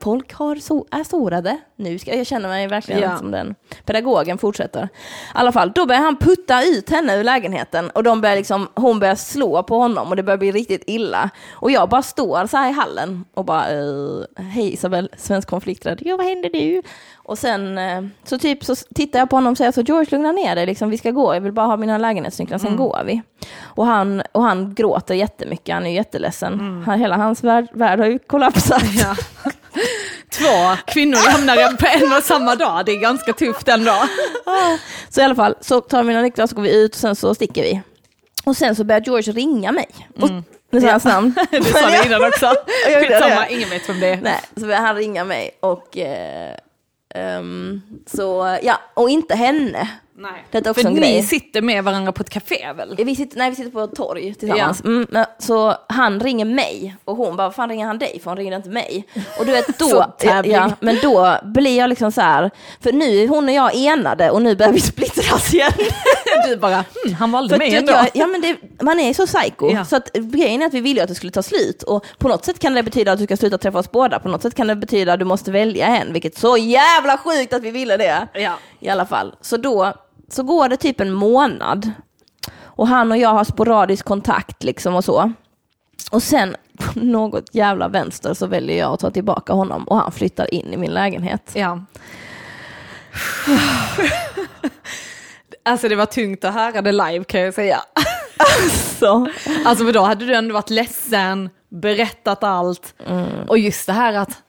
[0.03, 1.57] folk har so är sårade.
[1.77, 3.17] Nu ska jag känna mig verkligen Ja.
[3.19, 4.85] som den pedagogen fortsätter.
[4.85, 4.89] I
[5.35, 8.99] alla fall, då börjar han putta ut henne ur lägenheten och de börjar liksom, hon
[9.01, 11.31] börjar slå på honom och det börjar bli riktigt illa.
[11.53, 15.99] Och jag bara står så här i hallen och bara, eh, hej Isabel, svensk konflikträdd,
[16.05, 16.83] ja vad händer nu?
[17.15, 20.33] Och sen eh, så typ så tittar jag på honom och säger så George lugna
[20.33, 23.23] ner dig, liksom, vi ska gå, jag vill bara ha mina lägenhetsnycklar, sen går vi.
[23.63, 26.83] Och han, och han gråter jättemycket, han är jätteledsen.
[26.87, 28.83] Han, hela hans värld, värld har ju kollapsat.
[28.95, 29.15] Ja.
[30.33, 34.03] Två kvinnor lämnar på en och samma dag, det är ganska tufft ändå.
[35.09, 37.17] Så i alla fall, så tar vi mina nycklar så går vi ut och sen
[37.17, 37.81] så sticker vi.
[38.45, 39.89] Och sen så börjar George ringa mig.
[40.21, 40.31] Och,
[40.71, 41.35] Med hans namn.
[41.51, 42.47] Du sa det innan också.
[43.01, 44.17] Skitsamma, ingen vet vem det är.
[44.17, 46.57] Nej, så börjar han ringa mig och eh,
[47.15, 49.89] ehm, så, ja, och inte henne.
[50.23, 50.45] Nej.
[50.51, 51.23] Det är också För en ni grej.
[51.23, 52.95] sitter med varandra på ett café väl?
[52.99, 54.85] Vi sitter, nej, vi sitter på ett torg tillsammans.
[54.85, 58.31] Mm, men, så han ringer mig och hon bara, vad fan ringer han dig för?
[58.31, 59.05] Hon ringer inte mig.
[59.39, 60.15] Och du vet då,
[60.45, 62.51] ja, men då blir jag liksom så här,
[62.81, 65.73] för nu är hon och jag enade och nu börjar vi splittras igen.
[66.49, 67.93] Du bara, hm, han valde För mig ändå.
[67.93, 69.71] jag, ja men det, man är så psycho.
[69.71, 69.85] Ja.
[69.85, 71.83] Så att grejen är att vi ville att det skulle ta slut.
[71.83, 74.19] Och på något sätt kan det betyda att du ska sluta träffa oss båda.
[74.19, 76.13] På något sätt kan det betyda att du måste välja en.
[76.13, 78.29] Vilket så jävla sjukt att vi ville det.
[78.35, 78.53] Ja.
[78.81, 79.35] I alla fall.
[79.41, 79.95] Så då
[80.33, 81.91] så går det typ en månad.
[82.63, 85.33] Och han och jag har sporadisk kontakt liksom och så.
[86.11, 90.13] Och sen på något jävla vänster så väljer jag att ta tillbaka honom och han
[90.13, 91.53] flyttar in i min lägenhet.
[91.55, 91.85] Ja.
[95.65, 97.81] Alltså det var tungt att höra det live kan jag säga.
[98.99, 99.29] Så.
[99.65, 102.95] Alltså för då hade du ändå varit ledsen, berättat allt.
[103.49, 104.43] Och just det här att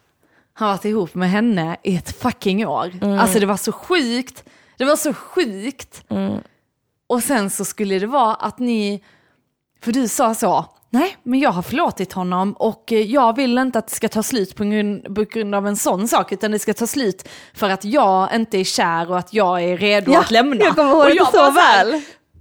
[0.53, 2.91] han varit ihop med henne i ett fucking år.
[3.19, 4.43] Alltså det var så sjukt.
[4.78, 6.03] Det var så sjukt.
[7.07, 9.03] Och sen så skulle det vara att ni,
[9.84, 13.88] för du sa så, nej men jag har förlåtit honom och jag vill inte att
[13.88, 16.74] det ska ta slut på grund, på grund av en sån sak utan det ska
[16.74, 20.55] ta slut för att jag inte är kär och att jag är redo att lämna.
[20.63, 21.91] jag kommer ihåg det så bara väl.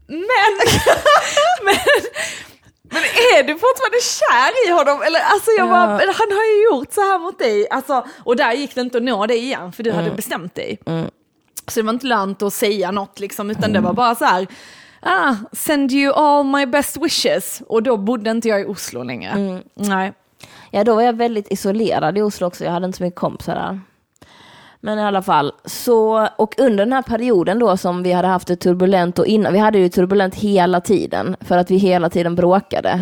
[0.07, 0.19] men,
[1.65, 1.75] men,
[2.91, 5.03] men är du fortfarande kär i honom?
[5.03, 5.97] Eller, alltså jag bara, Ja.
[5.97, 7.69] men han har ju gjort så här mot dig.
[7.71, 10.79] Alltså, och där gick det inte att nå dig igen för du hade bestämt dig.
[11.69, 14.47] Så det var inte lönt att säga något liksom, utan det var bara så här,
[15.01, 17.63] ah, send you all my best wishes.
[17.69, 19.61] Och då bodde inte jag i Oslo längre.
[19.75, 20.13] Nej.
[20.71, 22.65] Ja, då var jag väldigt isolerad i Oslo också.
[22.65, 23.81] Jag hade inte så mycket kompisar där.
[24.85, 28.49] Men i alla fall, så, och under den här perioden då som vi hade haft
[28.49, 32.35] det turbulent och innan, vi hade ju turbulent hela tiden för att vi hela tiden
[32.35, 33.01] bråkade.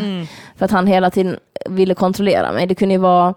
[0.57, 1.37] För att han hela tiden
[1.69, 2.67] ville kontrollera mig.
[2.67, 3.35] Det kunde ju vara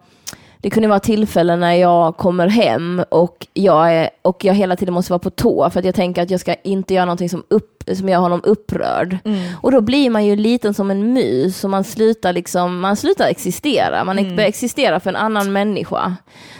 [0.63, 4.93] det kunde vara tillfällen när jag kommer hem och jag, är, och jag hela tiden
[4.93, 7.43] måste vara på tå för att jag tänker att jag ska inte göra någonting som,
[7.47, 9.17] upp, som gör honom upprörd.
[9.61, 13.27] Och då blir man ju liten som en mus och man slutar, liksom, man slutar
[13.27, 14.03] existera.
[14.03, 16.15] Man börjar existera för en annan människa.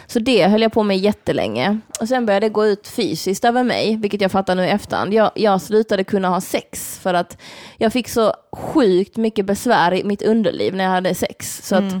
[0.06, 1.78] Så det höll jag på med jättelänge.
[2.00, 5.14] Och sen började det gå ut fysiskt över mig, vilket jag fattar nu i efterhand.
[5.14, 7.38] Jag, jag slutade kunna ha sex för att
[7.76, 11.68] jag fick så sjukt mycket besvär i mitt underliv när jag hade sex.
[11.68, 11.94] Så att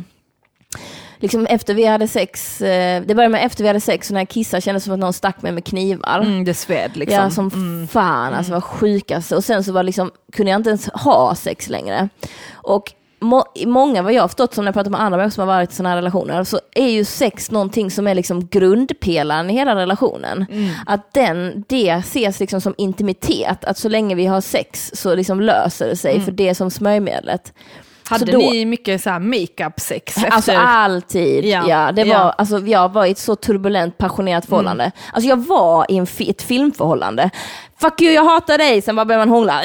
[1.18, 4.20] liksom efter vi hade sex, eh, det började med efter vi hade sex, och när
[4.20, 6.20] jag kissade kändes det som att någon stack mig med knivar.
[6.20, 7.18] Mm, det sved liksom.
[7.18, 7.50] Ja, som
[7.90, 9.36] fan, alltså var sjukaste.
[9.36, 12.08] Och sen så var liksom, kunde jag inte ens ha sex längre.
[12.52, 15.48] Och må, många, vad jag har förstått, som när jag pratar med andra människor som
[15.48, 19.50] har varit i sådana här relationer, så är ju sex någonting som är liksom grundpelaren
[19.50, 20.46] i hela relationen.
[20.86, 25.40] Att den, det ses liksom som intimitet, att så länge vi har sex så liksom
[25.40, 27.52] löser det sig, för det är som smörjmedlet.
[28.08, 30.30] Hade då- ni mycket så här makeup-sex efter?
[30.30, 31.44] Alltså alltid.
[31.44, 31.64] Ja.
[31.68, 31.92] Ja.
[31.92, 32.34] det var, Ja.
[32.38, 34.90] Alltså, jag var i ett så turbulent, passionerat förhållande.
[35.12, 37.30] Alltså jag var i en, fi- ett filmförhållande.
[37.80, 38.82] Fuck you, jag hatar dig.
[38.82, 39.60] Sen bara börjar man hångla.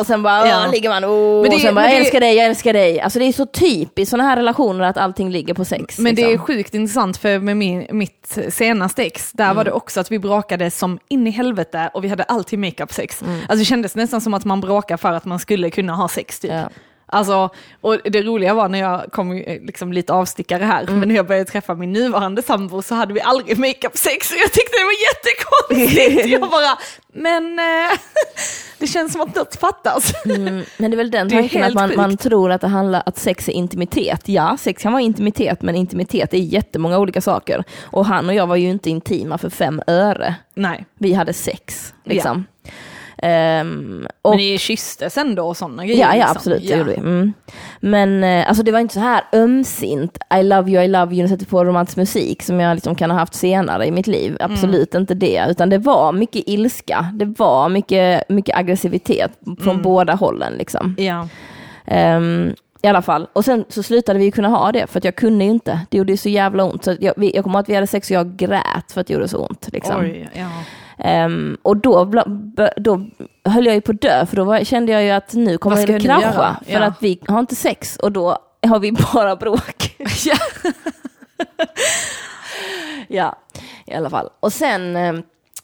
[0.00, 0.66] Och sen bara Ja.
[0.72, 1.04] ligger man.
[1.04, 3.00] Oh, det- och sen bara, jag det- älskar dig, jag älskar dig.
[3.00, 5.98] Alltså det är så typiskt sådana här relationer att allting ligger på sex.
[5.98, 6.46] Men det är liksom.
[6.46, 10.70] sjukt intressant för med min, mitt senaste ex, där var det också att vi bråkade
[10.70, 13.22] som in i helvete och vi hade alltid makeup-sex.
[13.40, 16.40] Alltså det kändes nästan som att man bråkade för att man skulle kunna ha sex
[16.40, 16.50] typ.
[16.52, 16.68] Ja.
[17.08, 17.50] Alltså,
[17.80, 20.98] och det roliga var när jag kom ju, liksom lite avstickare här, Mm.
[20.98, 24.52] men när jag började träffa min nuvarande sambo så hade vi aldrig makeup-sex och jag
[24.52, 26.26] tyckte det var jättekonstigt.
[26.32, 26.78] jag bara,
[27.12, 27.98] men eh,
[28.78, 30.12] det känns som att något fattas.
[30.24, 33.18] Mm, men det är väl den tanken att man, man tror att det handlar att
[33.18, 34.28] sex är intimitet.
[34.28, 37.64] Ja, sex kan vara intimitet, men intimitet är jättemånga olika saker.
[37.82, 40.34] Och han och jag var ju inte intima för fem öre.
[40.54, 42.44] Nej, Vi hade sex, liksom.
[43.22, 46.00] Ehm, och, men ni kysstes ändå och sådana grejer.
[46.00, 46.36] ja, ja, liksom.
[46.36, 46.76] absolut, det Ja.
[46.76, 46.96] gjorde vi.
[46.96, 47.32] Mm.
[47.80, 51.24] Men eh, alltså, det var inte så här ömsint, I love you, I love you,
[51.24, 54.36] och sätter på romantisk musik som jag liksom kan ha haft senare i mitt liv.
[54.40, 57.06] Absolut inte det, utan det var mycket ilska.
[57.14, 60.52] Det var mycket, mycket aggressivitet från båda hållen.
[60.58, 60.94] Liksom.
[60.98, 61.28] Ja.
[61.86, 63.26] Ehm, i alla fall.
[63.32, 65.80] Och sen så slutade vi kunna ha det för att jag kunde ju inte.
[65.90, 66.84] Det gjorde ju så jävla ont.
[66.84, 69.12] Så jag, jag kommer ihåg att vi hade sex och jag grät för att det
[69.14, 69.68] gjorde så ont.
[69.72, 70.00] Liksom.
[70.00, 70.48] Oj, ja.
[70.98, 72.04] Ehm, och då,
[72.76, 73.00] då
[73.44, 75.86] höll jag ju på att dö för då var, kände jag ju att nu kommer
[75.86, 76.56] det krascha.
[76.66, 76.82] För Ja.
[76.84, 79.96] att vi har inte sex och då har vi bara bråk.
[80.24, 80.36] ja.
[83.08, 83.36] Ja,
[83.86, 84.28] i alla fall.
[84.40, 85.14] Och sen, eh,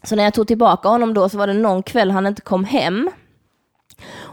[0.03, 2.64] så när jag tog tillbaka honom då så var det någon kväll han inte kom
[2.64, 3.11] hem.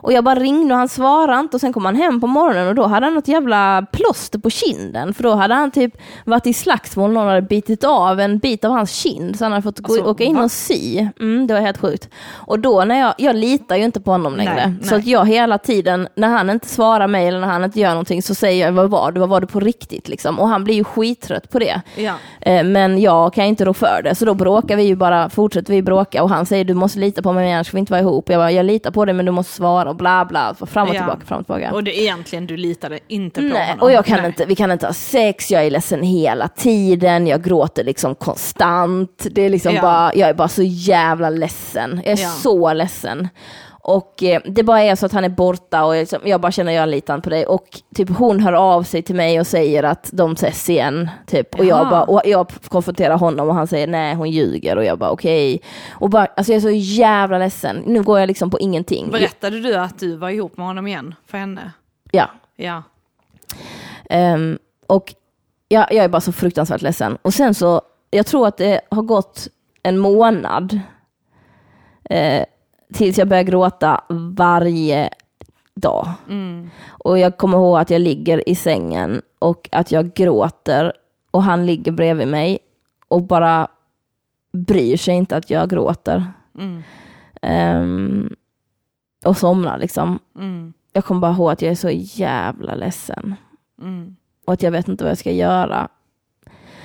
[0.02, 2.68] Och jag bara ringde och han svarade inte och sen kom han hem på morgonen
[2.68, 5.14] och då hade han något jävla plåster på kinden.
[5.14, 5.94] För då hade han typ
[6.26, 9.62] varit i slagsmål, någon hade bitit av en bit av hans kind så han hade
[9.64, 10.44] fått gå, Alltså, åka in va?
[10.44, 11.08] och sy.
[11.20, 12.10] Mm, det var helt sjukt.
[12.34, 14.54] Och då när jag, jag litar ju inte på honom längre.
[14.68, 15.00] Nej, Så nej.
[15.00, 18.22] att jag hela tiden, när han inte svarar mig eller när han inte gör någonting
[18.24, 20.40] så säger jag vad var det, vad var det på riktigt liksom.
[20.40, 21.82] Och han blir ju skittrött på det.
[21.96, 22.14] ja.
[22.42, 25.74] Eh, Men jag kan inte rå för det, så då bråkar vi ju bara, fortsätter
[25.74, 28.02] vi bråka och han säger du måste lita på mig annars får vi inte vara
[28.02, 28.30] ihop.
[28.30, 30.96] Jag bara, jag litar på dig men du måste svara och bla bla, fram och
[30.96, 31.00] Ja.
[31.00, 31.72] tillbaka, fram och tillbaka.
[31.74, 33.82] Och det, egentligen, du litade inte på Nej, honom.
[33.84, 34.26] och jag kan Nej.
[34.28, 39.28] inte, vi kan inte ha sex, jag är ledsen hela tiden, jag gråter liksom konstant.
[39.32, 39.82] Det är liksom Ja.
[39.82, 42.02] bara, jag är bara så jävla ledsen.
[42.06, 42.30] Jag är Ja.
[42.30, 43.28] så ledsen.
[43.90, 46.52] Och eh, det bara är så att han är borta och jag, liksom, jag bara
[46.52, 47.46] känner jag litar på dig.
[47.46, 51.10] Och typ hon hör av sig till mig och säger att de ses igen.
[51.26, 51.56] Typ.
[51.60, 55.00] Och, jag bara, och jag konfronterar honom och han säger nej hon ljuger och jag
[55.00, 55.62] bara okej.
[55.92, 57.84] Och bara, alltså jag är så jävla ledsen.
[57.86, 59.12] Nu går jag liksom på ingenting.
[59.12, 61.72] Berättade du att du var ihop med honom igen för henne?
[62.12, 62.30] Ja.
[62.56, 62.84] Ja.
[64.10, 65.14] Ehm, och
[65.68, 67.18] jag, jag är bara så fruktansvärt ledsen.
[67.22, 67.82] Och sen så,
[68.12, 69.48] jag tror att det har gått
[69.84, 70.80] en månad
[72.10, 72.46] eh,
[72.94, 74.04] tills jag börjar gråta
[74.36, 75.10] varje
[75.76, 76.08] dag.
[76.30, 76.70] Mm.
[76.88, 80.94] Och jag kommer ihåg att jag ligger i sängen och att jag gråter
[81.32, 82.60] och han ligger bredvid mig
[83.08, 83.68] och bara
[84.52, 86.28] bryr sig inte att jag gråter.
[86.60, 86.84] Mm.
[87.42, 88.36] Um,
[89.26, 90.20] och somnar liksom.
[90.36, 90.74] Mm.
[90.94, 93.36] Jag kommer bara ihåg att jag är så jävla ledsen.
[93.82, 94.16] Mm.
[94.46, 95.88] och att jag vet inte vad jag ska göra.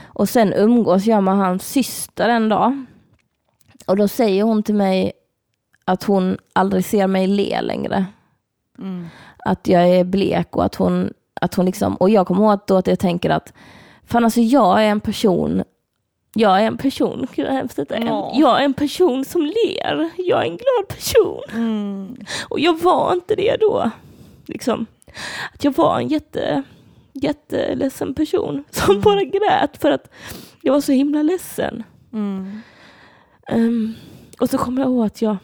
[0.03, 2.85] Och sen umgås jag med hans syster en dag.
[3.87, 5.13] Och då säger hon till mig
[5.85, 8.07] att hon aldrig ser mig le längre.
[8.79, 9.07] Mm.
[9.39, 12.67] Att jag är blek och att hon, att hon liksom, och jag kommer ihåg att
[12.67, 13.53] då att jag tänker att,
[14.05, 15.63] fan alltså jag är en person,
[16.35, 18.07] jag är en person, gud vad hemskt detta är.
[18.07, 18.33] Ja.
[18.35, 21.43] Jag är en person som ler, jag är en glad person.
[21.53, 22.17] Mm.
[22.49, 23.91] Och jag var inte det då.
[24.47, 24.87] Liksom.
[25.55, 26.63] Att jag var en jätte,
[27.13, 30.11] jätteledsen person som bara grät för att
[30.63, 31.83] jag var så himla ledsen.
[32.13, 32.61] Mm.
[33.49, 33.95] Ehm,
[34.41, 35.37] och så kommer jag ihåg att jag,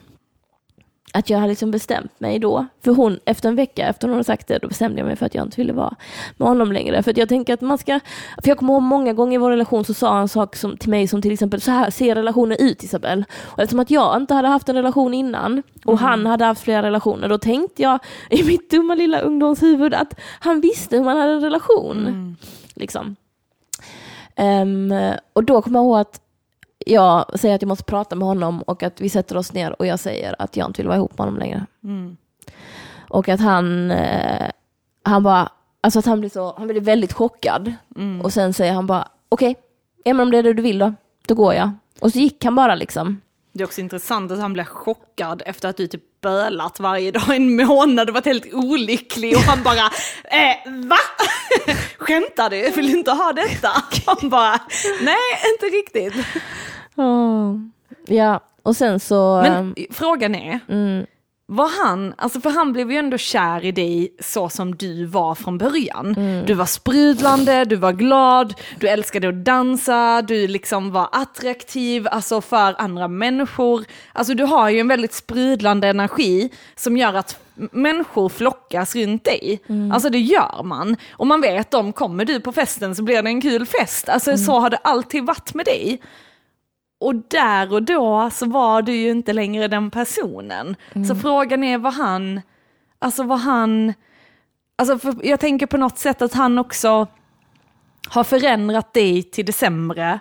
[1.12, 2.66] att jag hade liksom bestämt mig då.
[2.84, 5.26] För hon, efter en vecka efter hon hade sagt det, då bestämde jag mig för
[5.26, 5.94] att jag inte ville vara
[6.36, 7.02] med honom längre.
[7.02, 8.00] För jag tänker att man ska,
[8.42, 10.76] för jag kommer ihåg många gånger i vår relation så sa han en sak som,
[10.76, 13.24] till mig som till exempel, så här ser relationer ut Isabel.
[13.42, 16.82] Och eftersom att jag inte hade haft en relation innan och han hade haft flera
[16.82, 17.98] relationer, då tänkte jag
[18.30, 22.06] i mitt dumma lilla ungdomshuvud att han visste hur man hade en relation.
[22.06, 22.36] Mm.
[22.74, 23.16] Liksom.
[24.36, 24.94] Ehm,
[25.32, 26.20] och då kommer jag ihåg att
[26.90, 29.86] jag säger att jag måste prata med honom och att vi sätter oss ner och
[29.86, 31.66] jag säger att jag inte vill vara ihop med honom längre.
[31.84, 32.16] Mm.
[33.08, 34.50] Och att han, eh,
[35.02, 37.72] han bara, alltså att han blir så, han blir väldigt chockad.
[37.96, 38.20] Mm.
[38.20, 39.56] Och sen säger han bara, okej,
[40.04, 40.94] ja men om det är det du vill då,
[41.28, 41.70] då går jag.
[42.00, 43.20] Och så gick han bara liksom.
[43.52, 47.36] Det är också intressant att han blev chockad efter att du typ bölat varje dag
[47.36, 49.76] en månad och varit helt olycklig och han bara
[50.24, 50.96] eh, va?
[51.98, 52.70] Skämtar du?
[52.70, 53.68] Vill du inte ha detta?
[54.06, 54.60] Han bara
[55.00, 55.16] nej,
[55.54, 56.26] inte riktigt.
[58.06, 59.40] Ja, och sen så...
[59.42, 61.06] Men frågan är, mm,
[61.52, 65.34] var han, alltså för han blev ju ändå kär i dig så som du var
[65.34, 66.14] från början.
[66.16, 66.46] Mm.
[66.46, 72.40] Du var sprudlande, du var glad, du älskade att dansa, du liksom var attraktiv alltså
[72.40, 73.84] för andra människor.
[74.12, 77.40] Alltså du har ju en väldigt sprudlande energi som gör att
[77.72, 79.60] människor flockas runt dig.
[79.66, 79.92] Mm.
[79.92, 80.96] Alltså det gör man.
[81.12, 84.08] Och man vet om, kommer du på festen så blir det en kul fest.
[84.08, 86.00] Alltså så har det alltid varit med dig.
[87.00, 90.76] Och där och då så var du ju inte längre den personen.
[91.08, 92.40] Så frågan är vad han,
[92.98, 93.94] alltså vad han,
[94.78, 97.06] alltså jag tänker på något sätt att han också
[98.08, 100.20] har förändrat dig till det sämre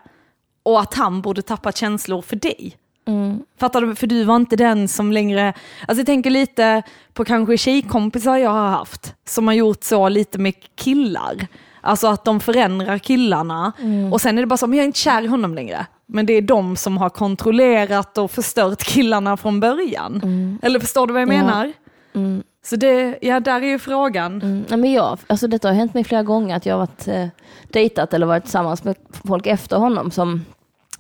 [0.63, 2.77] och att han borde tappa känslor för dig.
[3.07, 3.95] mm, Fattar du?
[3.95, 5.53] För du var inte den som längre,
[5.87, 10.37] alltså jag tänker lite på kanske tjejkompisar jag har haft som har gjort så lite
[10.37, 11.47] med killar.
[11.81, 13.71] Alltså att de förändrar killarna
[14.11, 15.85] och sen är det bara så, men jag är inte kär i honom längre.
[16.05, 20.21] Men det är de som har kontrollerat och förstört killarna från början.
[20.61, 21.33] Eller förstår du vad jag Ja.
[21.43, 21.73] menar?
[22.15, 24.41] mm, Så det, ja där är ju frågan.
[24.41, 24.65] mm.
[24.69, 27.27] Nej, men jag, alltså detta har hänt mig flera gånger att jag har varit eh,
[27.73, 28.95] dejtat eller varit tillsammans med
[29.27, 30.45] folk efter honom som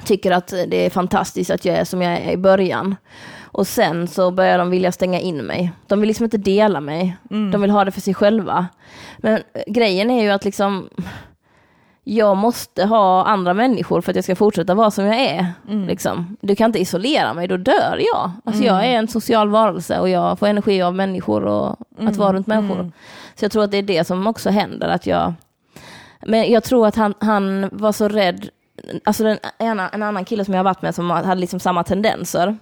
[0.05, 2.95] tycker att det är fantastiskt att jag är som jag är i början.
[3.51, 5.71] Och sen så börjar de vilja stänga in mig.
[5.87, 7.17] De vill liksom inte dela mig.
[7.51, 8.67] De vill ha det för sig själva.
[9.17, 10.89] Men eh, grejen är ju att liksom
[12.03, 15.45] jag måste ha andra människor för att jag ska fortsätta vara som jag är.
[15.87, 16.37] Liksom.
[16.41, 18.31] Du kan inte isolera mig, då dör jag.
[18.45, 21.75] Alltså Jag är en social varelse och jag får energi av människor och
[22.07, 22.91] att vara runt människor.
[23.35, 24.87] Så jag tror att det är det som också händer.
[24.87, 25.33] Att jag,
[26.25, 28.49] men jag tror att han, han var så rädd,
[29.03, 31.83] alltså den, en, en annan kille som jag har varit med som hade liksom samma
[31.83, 32.57] tendenser.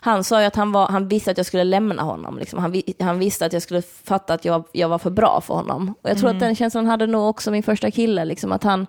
[0.00, 2.38] Han sa ju att han, var, han visste att jag skulle lämna honom.
[2.38, 2.58] Liksom.
[2.58, 5.94] Han, han visste att jag skulle fatta att jag, jag var för bra för honom.
[6.02, 8.24] Och jag tror att den känslan hade nog också min första kille.
[8.24, 8.86] Liksom, att han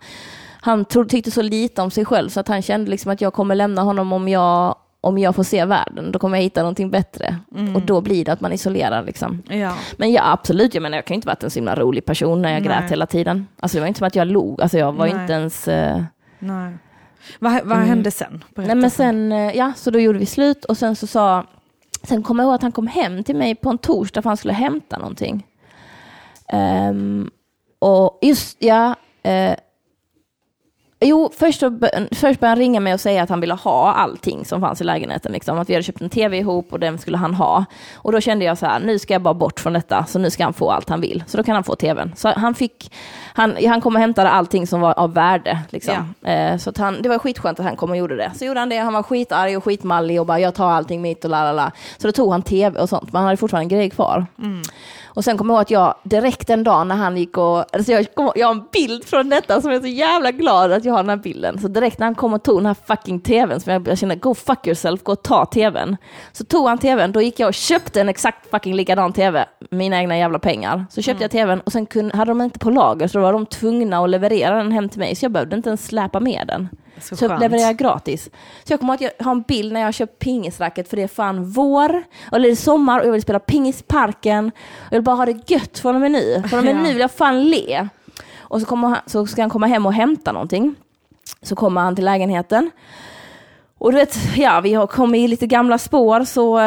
[0.66, 3.34] han tro, tyckte så lite om sig själv så att han kände liksom att jag
[3.34, 6.12] kommer lämna honom om jag, om jag får se världen.
[6.12, 7.38] Då kommer jag hitta någonting bättre.
[7.76, 9.04] Och då blir det att man isolerar.
[9.04, 9.44] Liksom.
[9.50, 9.74] Ja.
[9.98, 10.74] Men ja, absolut.
[10.74, 12.68] Jag menar, jag kan inte varit en så himla rolig person när jag Nej.
[12.70, 13.48] grät hela tiden.
[13.60, 14.62] Alltså det var inte som att jag log.
[14.62, 15.22] Alltså jag var Nej.
[15.22, 15.68] inte ens...
[15.68, 16.02] eh,
[16.40, 16.74] Nej.
[17.40, 18.44] Vad, vad hände sen?
[18.56, 21.46] Berätta Nej men sen, eh, ja, så då gjorde vi slut och sen så sa,
[22.04, 24.38] sen kom jag ihåg att han kom hem till mig på en torsdag för han
[24.38, 25.48] skulle hämta någonting.
[26.48, 27.30] Ehm,
[27.80, 29.56] och just, ja, eh,
[31.00, 31.80] Jo, först, så,
[32.12, 34.84] först började han ringa mig och säga att han ville ha allting som fanns i
[34.84, 35.32] lägenheten.
[35.32, 35.60] Liksom.
[35.60, 37.66] Att vi hade köpt en tv ihop och den skulle han ha.
[37.96, 40.30] Och då kände jag så här, nu ska jag bara bort från detta, så nu
[40.30, 41.24] ska han få allt han vill.
[41.28, 42.14] Så då kan han få tvn.
[42.16, 42.94] Så han fick,
[43.34, 45.60] han, han kom och hämtade allting som var av värde.
[45.70, 46.14] Liksom.
[46.24, 48.32] Eh, så han, det var skitskönt att han kom och gjorde det.
[48.36, 51.24] Så gjorde han det, han var skitarg och skitmallig och bara, jag tar allting mitt
[51.24, 51.72] och la la la.
[51.98, 54.26] Så då tog han tv och sånt, men han hade fortfarande grejer kvar.
[55.06, 57.92] Och sen kommer jag ihåg att jag direkt en dag när han gick och, alltså
[57.92, 60.85] jag, kom, jag har en bild från detta som jag är så jävla glad att
[60.86, 61.60] jag har den här bilden.
[61.60, 64.16] Så direkt när han kom och tog den här fucking tvn, som jag, jag kände,
[64.16, 65.98] go fuck yourself, gå och ta tvn.
[66.32, 69.98] Så tog han tvn, då gick jag och köpte en exakt fucking likadan tv, mina
[69.98, 70.86] egna jävla pengar.
[70.90, 73.34] Så köpte jag tvn och sen kunde, hade de inte på lager, så då var
[73.34, 76.48] de tvungna att leverera den hem till mig, så jag behövde inte ens släpa med
[76.48, 76.70] den.
[77.02, 78.30] Så Så, levererar jag gratis.
[78.64, 81.04] Så jag kommer ihåg att jag har en bild när jag köpt pingisracket för det
[81.04, 84.52] är fan vår, eller det är sommar och jag vill spela pingis i parken.
[84.90, 86.44] Jag vill bara ha det gött från och med nu.
[86.50, 86.82] Från och med Ja.
[86.82, 87.88] nu vill jag fan le.
[88.48, 90.76] Och så, kommer han, så ska han komma hem och hämta någonting.
[91.42, 92.72] Så kommer han till lägenheten.
[93.78, 96.60] Och du vet, ja, vi har kommit i lite gamla spår så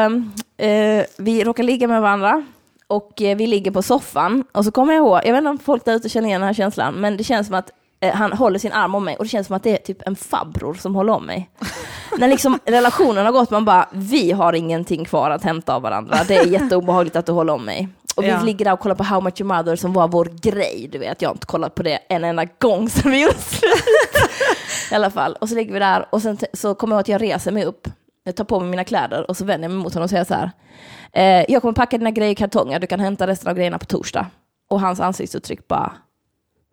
[0.57, 2.45] eh, vi råkar ligga med varandra.
[2.87, 4.45] Och eh, vi ligger på soffan.
[4.53, 6.47] Och så kommer jag ihåg, jag vet inte om folk där ute känner igen den
[6.47, 7.71] här känslan, men det känns som att
[8.01, 10.03] eh, han håller sin arm om mig och det känns som att det är typ
[10.07, 11.51] en farbror som håller om mig.
[12.19, 16.17] När liksom relationen har gått, man bara, vi har ingenting kvar att hämta av varandra.
[16.29, 17.89] Det är jätteobehagligt att du håller om mig.
[18.19, 18.43] Och vi Ja.
[18.43, 20.89] ligger där och kollar på How Much Your Mother som var vår grej.
[20.93, 23.73] Du vet, jag har inte kollat på det en enda gång sen vi gjorde slut.
[24.93, 25.37] I alla fall.
[25.41, 27.89] Och så ligger vi där och sen så kommer jag att jag reser mig upp.
[28.25, 30.25] Jag tar på mig mina kläder och så vänder jag mig mot honom och säger
[30.25, 30.51] så här.
[31.13, 33.85] Eh, jag kommer packa dina grejer i kartonger, du kan hämta resten av grejerna på
[33.85, 34.27] torsdag.
[34.71, 35.93] Och hans ansiktsuttryck bara,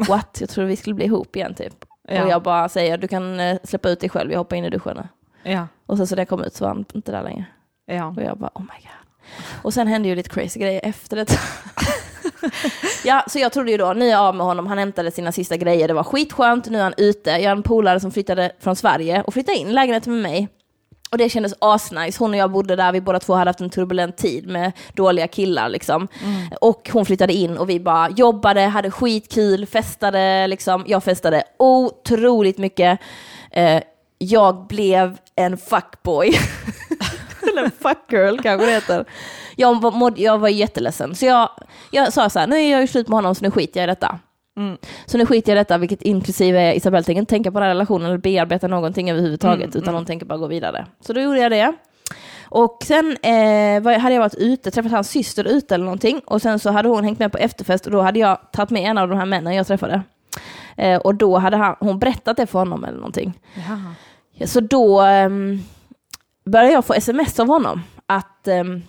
[0.07, 0.37] what?
[0.39, 1.85] Jag trodde vi skulle bli ihop igen typ.
[2.07, 2.23] Ja.
[2.23, 4.69] Och jag bara säger, du kan eh, släppa ut dig själv, jag hoppar in i
[4.69, 5.07] duschen nu.
[5.51, 5.67] Ja.
[5.85, 7.45] Och sen så det kom ut så var han inte där längre.
[7.85, 8.05] Ja.
[8.17, 9.04] Och jag bara, oh my god.
[9.61, 11.25] Och sen hände ju lite crazy grejer efter det.
[13.03, 15.31] ja, så jag trodde ju då, nu är jag av med honom, han hämtade sina
[15.31, 17.29] sista grejer, det var skitskönt, nu är han ute.
[17.29, 20.49] Jag har en polare som flyttade från Sverige och flyttade in lägenheten med mig.
[21.11, 22.19] Och det kändes asnice.
[22.19, 25.27] Hon och jag bodde där, vi båda två hade haft en turbulent tid med dåliga
[25.27, 26.07] killar liksom.
[26.61, 30.83] Och hon flyttade in och vi bara jobbade, hade skitkul, festade liksom.
[30.87, 32.99] Jag festade otroligt mycket.
[33.51, 33.81] Eh,
[34.17, 36.31] jag blev en fuckboy.
[37.57, 39.05] Eller en fuckgirl kanske det heter.
[39.55, 41.15] Jag var, mådde, jag var jätteledsen.
[41.15, 41.49] Så jag,
[41.91, 43.87] jag sa så här, nu är jag ju slut med honom så nu skiter jag
[43.87, 44.19] i detta.
[45.05, 47.73] Så nu skiter jag i detta, vilket inklusive Isabelle tänker inte tänka på den här
[47.73, 50.85] relationen eller bearbeta någonting överhuvudtaget, utan hon tänker bara gå vidare.
[51.01, 51.73] Så då gjorde jag det.
[52.43, 56.41] Och sen eh, var, hade jag varit ute, träffat hans syster ute eller någonting, och
[56.41, 58.97] sen så hade hon hängt med på efterfest och då hade jag tagit med en
[58.97, 60.01] av de här männen jag träffade.
[60.77, 63.39] Eh, och då hade han, hon berättat det för honom eller någonting.
[63.53, 63.95] Jaha.
[64.33, 65.63] Ja, så då um,
[66.45, 68.81] började jag få sms av honom att ehm,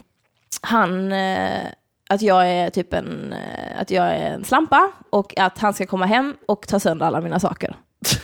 [0.62, 1.60] han, eh,
[2.08, 5.86] att jag är typ en, eh, att jag är en slampa och att han ska
[5.86, 7.76] komma hem och ta sönder alla mina saker.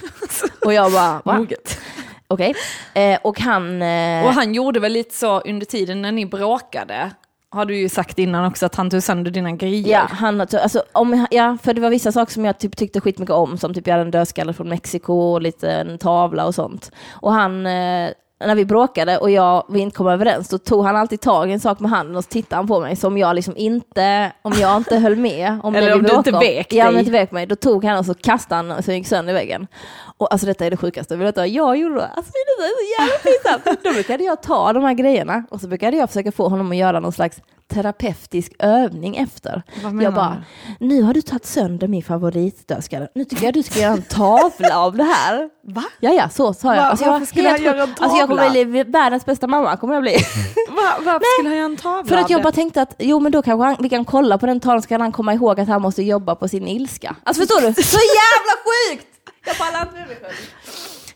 [0.65, 1.39] och jag bara, va?
[1.39, 1.81] Moget.
[2.29, 2.55] Okej.
[2.95, 7.11] Eh, och han, eh, Och han gjorde väl lite så under tiden när ni bråkade,
[7.51, 9.89] har du ju sagt innan också, att han tog sönder dina grejer.
[9.89, 13.35] Ja, han, alltså, om, ja, för det var vissa saker som jag typ tyckte skitmycket
[13.35, 16.91] om, som typ jag hade en dödskalle från Mexiko och lite en tavla och sånt.
[17.11, 18.11] Och han, eh,
[18.47, 21.53] när vi bråkade och jag, vi inte kom överens, då tog han alltid tag i
[21.53, 24.53] en sak med handen och så tittade han på mig som jag liksom inte, om
[24.61, 25.59] jag inte höll med.
[25.63, 26.41] Om Eller det om du inte om.
[26.41, 27.01] vek Ja, om dig.
[27.01, 27.47] inte vek mig.
[27.47, 29.67] Då tog han och så kastade han och så gick sönder i väggen.
[30.19, 32.01] Och alltså detta är det sjukaste, vill du jag gjorde då?
[32.01, 33.19] Alltså det är så jävla
[33.63, 33.83] pinsamt.
[33.85, 36.77] Då brukade jag ta de här grejerna och så brukade jag försöka få honom att
[36.77, 37.37] göra någon slags
[37.75, 39.63] terapeutisk övning efter.
[40.03, 40.45] Jag bara,
[40.81, 43.09] nu har du tagit sönder min favoritdödskalle.
[43.15, 45.49] Nu tycker jag du ska göra en tavla av det här.
[45.75, 45.85] Va?
[46.01, 46.83] Ja, ja, så sa jag.
[46.83, 47.97] Va- Alltså, varför skulle jag göra en sjuk.
[48.01, 48.65] alltså, jag kommer tavla?
[48.65, 50.13] bli världens bästa mamma, kommer jag bli.
[50.69, 53.33] Va, varför skulle han göra en tavla För att jag bara tänkte att, jo men
[53.33, 55.69] då kanske han, vi kan kolla på den tavlan så kan han komma ihåg att
[55.69, 57.17] han måste jobba på sin ilska.
[57.25, 57.83] Alltså förstår du?
[57.83, 59.07] Så jävla sjukt!
[59.47, 60.35] Jag pallar inte med mig själv.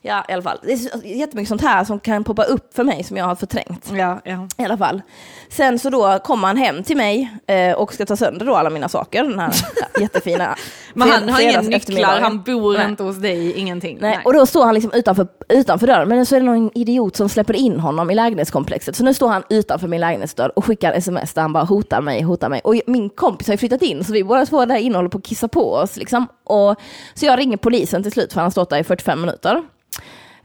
[0.06, 0.58] Ja, i alla fall.
[0.62, 3.92] Det är jättemycket sånt här som kan poppa upp för mig som jag har förträngt.
[3.96, 4.48] Ja, ja.
[4.58, 5.02] I alla fall.
[5.48, 8.70] Sen så då kommer han hem till mig eh, och ska ta sönder då alla
[8.70, 9.22] mina saker.
[9.22, 9.54] Den här
[10.00, 10.56] jättefina
[10.94, 12.88] Men han har inga nycklar, han bor Nej.
[12.88, 13.98] inte hos dig, ingenting.
[14.00, 17.16] Nej, och då står han liksom utanför, utanför dörren, men så är det någon idiot
[17.16, 18.96] som släpper in honom i lägenhetskomplexet.
[18.96, 22.22] Så nu står han utanför min lägenhetsdörr och skickar sms där han bara hotar mig,
[22.22, 22.60] hotar mig.
[22.64, 25.18] Och min kompis har ju flyttat in, så vi båda två där inne håller på
[25.18, 25.96] att kissa på oss.
[25.96, 26.26] Liksom.
[26.44, 26.76] Och,
[27.14, 29.62] så jag ringer polisen till slut, för han har stått där i 45 minuter.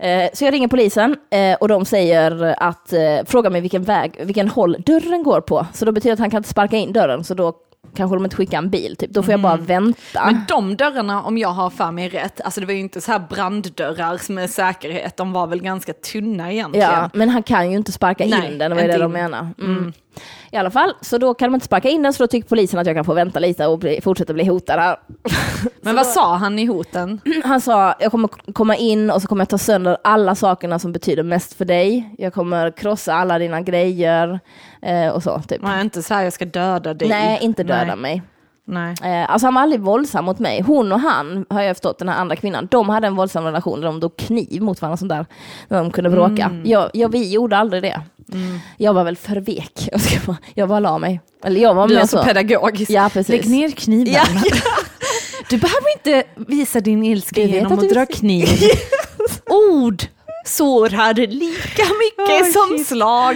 [0.02, 4.22] Eh, Så jag ringer polisen eh, och de säger att, eh, fråga mig vilken väg,
[4.26, 5.68] vilken håll dörren går på.
[5.74, 7.54] Så då betyder det att han kan inte sparka in dörren, så då
[7.96, 8.96] kanske de inte skickar en bil.
[8.96, 9.12] Typ.
[9.12, 10.26] Då får jag bara vänta.
[10.26, 13.12] Men de dörrarna, om jag har för mig rätt, alltså det var ju inte så
[13.12, 16.90] här branddörrar med säkerhet, de var väl ganska tunna egentligen.
[16.92, 19.04] Ja, men han kan ju inte sparka Nej, in den, det var ju det de
[19.04, 19.12] in.
[19.12, 19.48] menar.
[19.60, 19.94] Mm.
[20.52, 22.80] I alla fall, så då kan de inte sparka in den, så då tycker polisen
[22.80, 24.98] att jag kan få vänta lite och bli, fortsätta bli hotad här.
[25.82, 27.22] Men vad sa han i hoten?
[27.44, 30.92] Han sa, jag kommer komma in och så kommer jag ta sönder alla sakerna som
[30.92, 32.16] betyder mest för dig.
[32.18, 34.40] Jag kommer krossa alla dina grejer
[34.82, 35.42] eh, och så.
[35.48, 35.62] Typ.
[35.62, 37.10] Nej, inte så här jag ska döda dig.
[37.10, 37.96] Nej, inte döda Nej.
[37.96, 38.22] mig.
[38.72, 38.96] Nej.
[39.04, 40.62] Eh, alltså han var aldrig våldsam mot mig.
[40.62, 43.82] Hon och han, har jag förstått, den här andra kvinnan, de hade en våldsam relation
[43.82, 45.26] där de drog kniv mot varandra sånt där,
[45.68, 46.62] när de kunde bråka.
[46.64, 48.02] Jag, jag, vi gjorde aldrig det.
[48.78, 49.72] Jag var väl för vek.
[49.92, 51.22] Jag, ska bara, jag bara la mig.
[51.44, 52.24] Eller jag var Du är alltså så.
[52.24, 52.92] pedagogisk.
[52.92, 53.30] Ja, precis.
[53.30, 54.14] Lägg ner kniven.
[54.14, 54.24] Ja,
[55.50, 58.48] Du behöver inte visa din ilska genom att att, dra kniv.
[59.50, 60.04] Ord
[60.46, 62.88] sårar lika mycket Oh, som shit.
[62.88, 63.36] slag.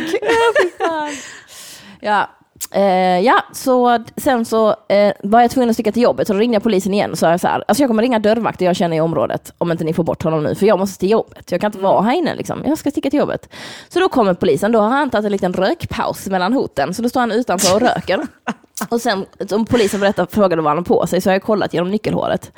[1.99, 2.29] Ja,
[2.71, 6.39] eh, ja, så sen så eh, var jag tvungen att sticka till jobbet, så då
[6.39, 8.97] ringde jag polisen igen och sa så här, alltså jag kommer ringa dörrvakter jag känner
[8.97, 11.51] i området, om inte ni får bort honom nu, för jag måste till jobbet.
[11.51, 13.49] Jag kan inte vara här inne liksom, jag ska sticka till jobbet.
[13.89, 17.09] Så då kommer polisen, då har han tagit en liten rökpaus mellan hoten, så då
[17.09, 18.21] står han utanför och röker.
[18.89, 21.73] Och sen, om polisen berättade, frågade vad han har på sig, så har jag kollat
[21.73, 22.51] genom nyckelhåret.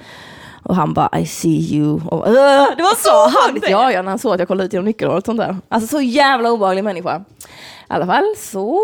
[0.64, 2.02] Och han bara, I see you.
[2.08, 4.74] Och, "Åh, det var så han Ja, ja, när han såg att jag kollade ut
[4.74, 5.26] genom nyckelhåret.
[5.26, 5.58] Sånt där.
[5.70, 7.18] Alltså så jävla obehaglig människa.
[7.18, 7.24] I
[7.88, 8.80] alla fall så,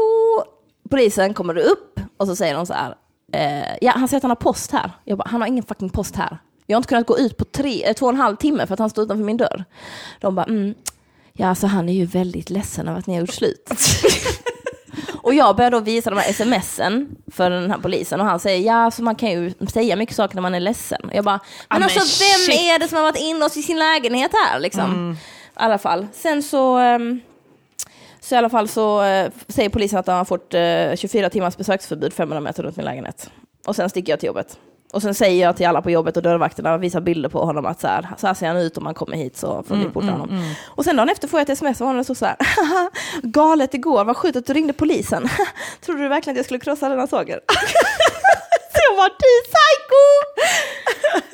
[0.93, 2.95] polisen kommer upp och så säger de så här,
[3.33, 4.91] eh, ja han säger att han har post här.
[5.03, 6.37] Jag bara, han har ingen fucking post här.
[6.67, 8.73] Jag har inte kunnat gå ut på tre, eh, två och en halv timme för
[8.73, 9.65] att han står utanför min dörr.
[10.19, 10.73] De bara, mm,
[11.33, 13.69] ja alltså han är ju väldigt ledsen över att ni har gjort slut.
[15.21, 18.67] Och jag börjar då visa de här smsen för den här polisen och han säger
[18.67, 21.01] ja, så man kan ju säga mycket saker när man är ledsen.
[21.03, 21.39] Och jag bara,
[21.69, 22.61] men alltså vem shit.
[22.61, 25.17] är det som har varit inne i sin lägenhet här liksom?
[25.21, 26.07] I alla fall.
[26.13, 27.21] Sen så, ehm,
[28.23, 31.57] så i alla fall så eh, säger polisen att han har fått eh, 24 timmars
[31.57, 33.29] besöksförbud 500 meter runt min lägenhet.
[33.67, 34.57] Och sen sticker jag till jobbet.
[34.93, 37.65] Och sen säger jag till alla på jobbet och dörrvakterna och visar bilder på honom
[37.65, 39.85] att så här, så här ser han ut om man kommer hit så får ni
[39.85, 40.53] porta honom.
[40.67, 42.89] Och sen dagen efter får jag ett sms av honom det står så här, "Haha,
[43.23, 45.29] galet igår, vad sjukt att du ringde polisen.
[45.85, 47.39] Trodde du verkligen att jag skulle krossa dina saker?
[48.73, 50.03] så jag var du psycho!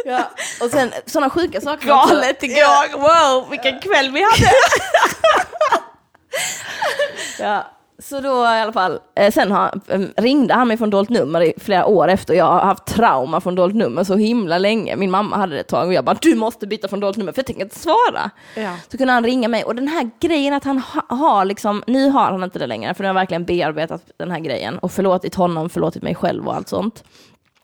[0.05, 0.29] ja.
[0.65, 1.87] Och sen sådana sjuka saker.
[1.87, 2.97] Galet igår.
[2.97, 4.51] Wow, vilken kväll vi hade!
[7.39, 7.65] ja.
[8.01, 11.41] Så då i alla fall, eh, sen har, eh, ringde han mig från dolt nummer
[11.41, 12.33] i flera år efter.
[12.33, 14.95] Jag har haft trauma från dolt nummer så himla länge.
[14.95, 17.31] Min mamma hade det ett tag och jag bara, du måste byta från dolt nummer
[17.31, 18.31] för jag tänker inte svara.
[18.55, 18.75] Ja.
[18.91, 22.09] Så kunde han ringa mig och den här grejen att han ha, har liksom, nu
[22.09, 24.91] har han inte det längre för nu har jag verkligen bearbetat den här grejen och
[24.91, 27.03] förlåtit honom, förlåtit mig själv och allt sånt.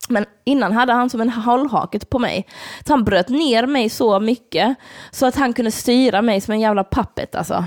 [0.09, 2.47] Men innan hade han som en hållhaket på mig.
[2.87, 4.75] Så han bröt ner mig så mycket
[5.11, 7.65] så att han kunde styra mig som en jävla puppet alltså.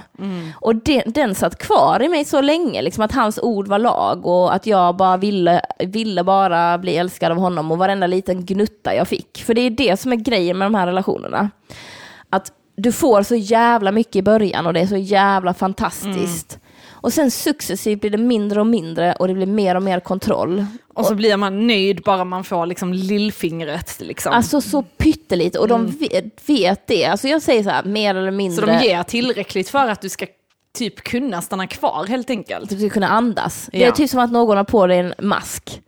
[0.61, 4.27] Och den, den satt kvar i mig så länge, liksom att hans ord var lag
[4.27, 8.95] och att jag bara ville, ville bara bli älskad av honom och varenda liten gnutta
[8.95, 9.43] jag fick.
[9.47, 11.51] För det är det som är grejen med de här relationerna.
[12.31, 16.59] Att du får så jävla mycket i början och det är så jävla fantastiskt.
[17.01, 20.67] Och sen successivt blir det mindre och mindre och det blir mer och mer kontroll.
[20.95, 23.97] Och så blir man nöjd bara man får liksom lillfingret.
[24.01, 24.33] Liksom.
[24.33, 27.05] Alltså så pyttelite och de vet, vet det.
[27.05, 28.67] Alltså jag säger så här, mer eller så mindre.
[28.79, 30.27] de ger tillräckligt för att du ska
[30.79, 32.71] typ kunna stanna kvar helt enkelt.
[32.71, 33.69] du ska kunna andas.
[33.73, 33.87] Det Ja.
[33.87, 35.81] är typ som att någon har på dig en mask.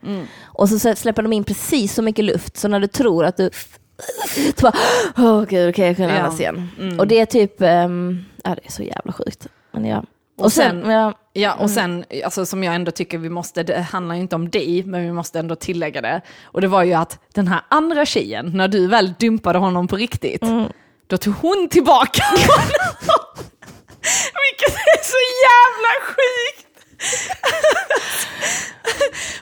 [0.43, 3.51] Och så släpper de in precis så mycket luft så när du tror att du...
[4.57, 4.73] Så bara,
[5.17, 6.19] åh gud, okej jag kan Ja.
[6.19, 6.69] andas igen.
[6.99, 9.47] Och det är typ, ehm, ja det är så jävla sjukt.
[9.73, 10.05] Men ja.
[10.41, 13.81] Och, sen, sen- ja, Ja, och sen, alltså, som jag ändå tycker vi måste, det
[13.81, 16.21] handlar ju inte om dig, men vi måste ändå tillägga det.
[16.45, 19.97] Och det var ju att den här andra tjejen, när du väl dumpade honom på
[19.97, 20.43] riktigt,
[21.07, 22.89] då tog hon tillbaka honom.
[24.13, 26.67] Vilket är så jävla sjukt!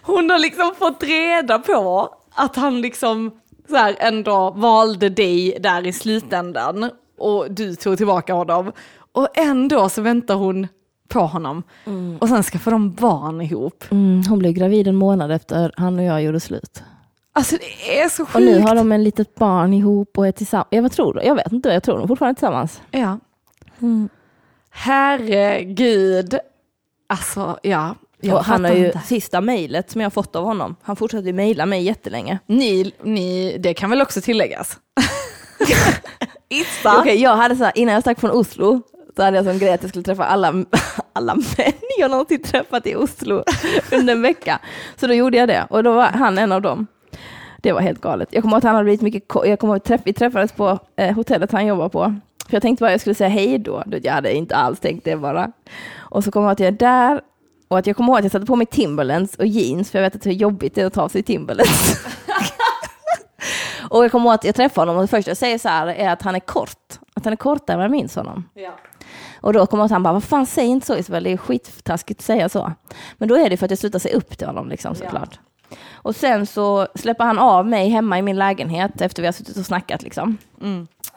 [0.03, 3.31] Hon har liksom fått reda på att han liksom
[3.69, 8.73] så här ändå valde dig där i slutändan och du tog tillbaka honom.
[9.13, 10.69] Och ändå så väntar hon
[11.09, 11.63] på honom.
[12.19, 13.85] Och sen ska få de barn ihop.
[13.91, 16.83] Mm, hon blev gravid en månad efter han och jag gjorde slut.
[17.33, 18.35] Alltså det är så sjukt.
[18.37, 20.69] Och nu har de en litet barn ihop och är tillsammans.
[20.71, 21.23] Jag vad tror du?
[21.23, 22.83] Jag vet inte, jag tror de är fortfarande tillsammans.
[22.91, 23.19] Ja.
[24.71, 26.39] Herregud.
[27.07, 27.95] Alltså ja.
[28.21, 28.99] jag han har ju inte.
[28.99, 30.77] sista mejlet som jag har fått av honom.
[30.83, 32.39] Han fortsätter ju mejla mig jättelänge.
[32.47, 34.79] Ni, ni, det kan väl också tilläggas.
[36.49, 37.01] Issa.
[37.01, 38.83] Okej, jag hade så här, innan jag stack från Oslo
[39.19, 40.49] så hade jag som grej att jag skulle träffa alla,
[41.13, 43.45] alla män jag någonsin träffat i Oslo
[43.93, 44.59] under en vecka.
[44.97, 46.87] Så då gjorde jag det och då var han en av dem.
[47.63, 48.29] Det var helt galet.
[48.31, 50.53] Jag kommer ihåg att han hade blivit mycket, jag kommer ihåg att träff, vi träffades
[50.53, 52.15] på eh, hotellet han jobbar på.
[52.49, 53.83] För jag tänkte bara jag skulle säga hej då.
[54.03, 55.53] Jag hade inte alls tänkt det bara.
[55.99, 57.21] Och så kommer jag ihåg att jag är där
[57.69, 60.05] och att jag kommer ihåg att jag satte på mig Timberlands och jeans för jag
[60.05, 62.07] vet att hur jobbigt det är att ta av sig Timberlands.
[63.91, 65.87] och jag kommer ihåg att jag träffade honom och det första jag säger så här
[65.87, 66.99] är att han är kort.
[67.15, 68.49] Att han är kortare än vad jag minns honom.
[68.55, 68.79] Ja.
[69.41, 72.25] Och då kommer han bara, vad fan säg inte så Isabel, det är skittaskigt att
[72.25, 72.73] säga så.
[73.19, 75.39] Men då är det för att jag slutar se upp till honom liksom såklart.
[75.93, 79.57] Och sen så släpper han av mig hemma i min lägenhet efter vi har suttit
[79.57, 80.39] och snackat liksom.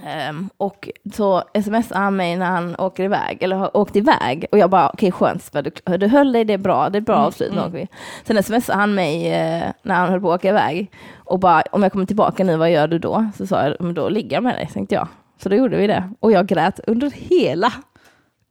[0.06, 4.45] Ehm, och så smsar han mig när han åker iväg, eller har åkt iväg.
[4.52, 7.02] Och jag bara, okej skönt, Isabel, du, du höll dig, det är bra, det är
[7.02, 7.52] bra avslut.
[7.52, 7.88] Mm.
[8.23, 10.91] Sen smsar han mig eh, när han höll på att åka iväg.
[11.15, 13.30] Och bara, om jag kommer tillbaka nu, vad gör du då?
[13.38, 15.07] Så sa jag, men då ligger jag med dig, tänkte jag.
[15.43, 16.10] Så då gjorde vi det.
[16.19, 17.73] Och jag grät under hela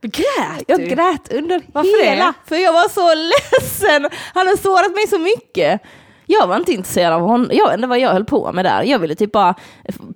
[0.03, 0.87] Grät jag du?
[0.87, 2.33] grät under Varför hela, det?
[2.47, 3.15] för jag var så
[3.61, 4.09] ledsen.
[4.35, 5.81] Han har sårat mig så mycket.
[6.27, 7.51] Jag var inte intresserad av honom.
[7.53, 8.83] Jag vet inte vad jag höll på med där.
[8.83, 9.55] Jag ville typ bara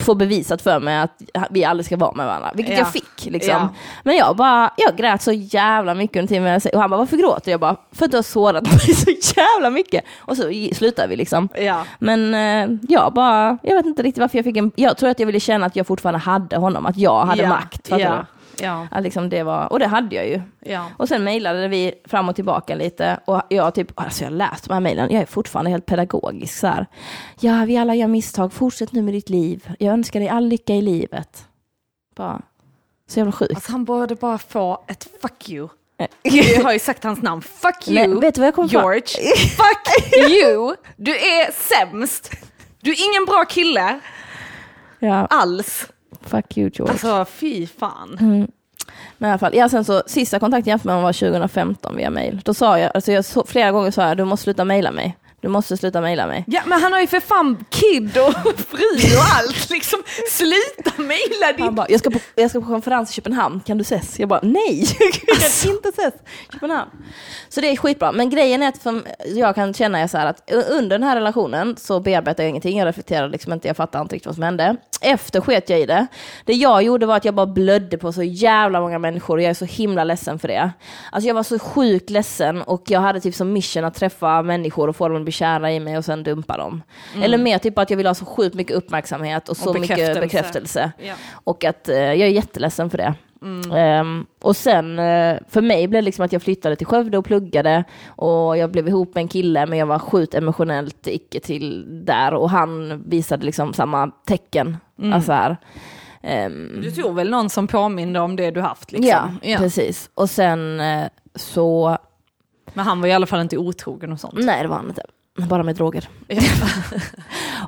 [0.01, 1.11] få bevisat för mig att
[1.51, 2.79] vi aldrig ska vara med varandra, vilket Ja.
[2.79, 3.25] jag fick.
[3.25, 3.51] Liksom.
[3.53, 3.69] Ja.
[4.03, 6.61] Men jag bara, jag grät så jävla mycket under tiden.
[6.75, 7.51] Och han bara, varför gråter?
[7.51, 10.05] Jag bara, för att du har sårat mig så jävla mycket.
[10.19, 10.43] Och så
[10.75, 11.49] slutade vi liksom.
[11.59, 11.85] Ja.
[11.99, 15.19] Men eh, jag bara, jag vet inte riktigt varför jag fick en, jag tror att
[15.21, 17.89] jag ville känna att jag fortfarande hade honom, att jag hade makt.
[17.89, 18.11] fattar Ja.
[18.11, 18.25] du?
[18.57, 18.87] Ja.
[18.91, 20.43] Att liksom det var, och det hade jag ju.
[20.61, 20.87] Ja.
[20.97, 24.65] Och sen mejlade vi fram och tillbaka lite och jag typ, alltså jag har läst
[24.69, 26.87] de här mejlen, jag är fortfarande helt pedagogisk så här.
[27.41, 29.69] Ja, vi alla gör misstag, fortsätt nu med ditt liv.
[29.79, 31.45] Jag önskar dig all lycka i livet.
[32.17, 32.43] Bara,
[33.09, 33.55] så jävla sjukt.
[33.55, 35.69] Alltså han borde bara få ett fuck you.
[36.23, 37.43] Jag har ju sagt hans namn.
[37.43, 38.73] Fuck you, Nej, vet du vad jag kom på?
[38.73, 39.07] George.
[39.37, 40.75] Fuck you.
[40.97, 42.31] Du är sämst.
[42.81, 44.01] Du är ingen bra kille
[44.99, 45.87] Ja, alls.
[46.27, 46.93] Fuck you George.
[46.93, 48.19] Alltså fy fan.
[48.21, 48.49] Mm.
[49.19, 52.11] Men i alla fall, ja, sen så sista kontakten jag med honom var 2015 via
[52.11, 52.41] mail.
[52.45, 55.17] Då sa jag, alltså jag så, flera gånger sa jag, du måste sluta mejla mig.
[55.45, 56.45] Du måste sluta mejla mig.
[56.47, 59.71] Ja men han har ju för fan kid och fru och allt.
[59.71, 61.75] Liksom, sluta mejla Han din...
[61.75, 64.19] bara, jag ska, på, jag ska på konferens i Köpenhamn, kan du ses?
[64.21, 66.15] Jag bara, nej, jag kan inte ses
[66.53, 66.91] Köpenhamn.
[67.49, 70.51] Så det är skitbra, men grejen är att för, jag kan känna så här att
[70.71, 74.15] under den här relationen så bearbetar jag ingenting, jag reflekterar liksom inte, jag fattar inte
[74.15, 74.77] riktigt vad som hände.
[75.01, 76.07] Efter sket jag i det.
[76.45, 79.51] Det jag gjorde var att jag bara blödde på så jävla många människor och jag
[79.51, 80.71] är så himla ledsen för det.
[81.13, 84.89] Alltså jag var så sjukt ledsen och jag hade typ som mission att träffa människor
[84.89, 86.83] och få dem att bli kära i mig och sen dumpa dem.
[87.23, 90.21] Eller mer typ att jag ville ha så sjukt mycket uppmärksamhet och så Och mycket
[90.21, 90.93] bekräftelse.
[90.99, 91.15] Ja.
[91.45, 93.15] Och att eh, jag är jätteledsen för det.
[93.77, 97.25] Ehm, och sen eh, för mig blev det liksom att jag flyttade till Skövde och
[97.25, 101.85] pluggade och jag blev ihop med en kille men jag var sjukt emotionellt icke till
[102.07, 104.77] där och han visade liksom samma tecken.
[105.13, 105.57] Alltså här.
[106.23, 109.39] Ehm, Du tog väl någon som påminde om det du haft liksom?
[109.43, 110.11] ja, precis.
[110.15, 111.05] Och sen eh,
[111.35, 111.99] så,
[112.75, 114.35] Men han var i alla fall inte otrogen och sånt.
[114.37, 115.03] nej det var han inte,
[115.37, 116.09] bara med droger.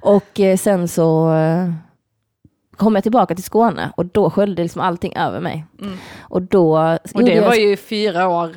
[0.00, 1.72] Och eh, sen så eh,
[2.76, 5.64] kom jag tillbaka till Skåne och då sköljde liksom allting över mig.
[5.80, 5.96] Mm.
[6.20, 6.78] Och då
[7.14, 8.56] Och det jag var ju fyra år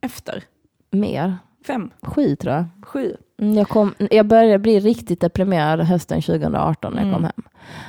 [0.00, 0.42] efter.
[0.90, 1.90] mer, Fem.
[2.02, 2.64] sju tror jag.
[2.86, 3.16] Sju.
[3.42, 7.14] Mm, Jag, kom, jag började bli riktigt deprimerad hösten 2018 när jag Mm.
[7.14, 7.42] kom hem.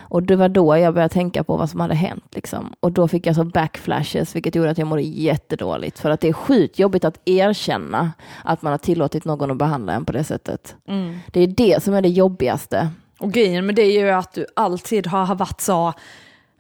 [0.10, 2.24] Och det var då jag började tänka på vad som hade hänt.
[2.36, 2.74] Liksom.
[2.80, 6.00] Och då fick jag så backflashes, vilket gjorde att jag mådde jättedåligt.
[6.00, 8.12] För att det är sjukt jobbigt att erkänna
[8.44, 10.76] att man har tillåtit någon att behandla en på det sättet.
[10.88, 11.20] Mm.
[11.32, 12.90] Det är det som är det jobbigaste.
[13.20, 15.94] Och grejen med det är ju att du alltid har varit så,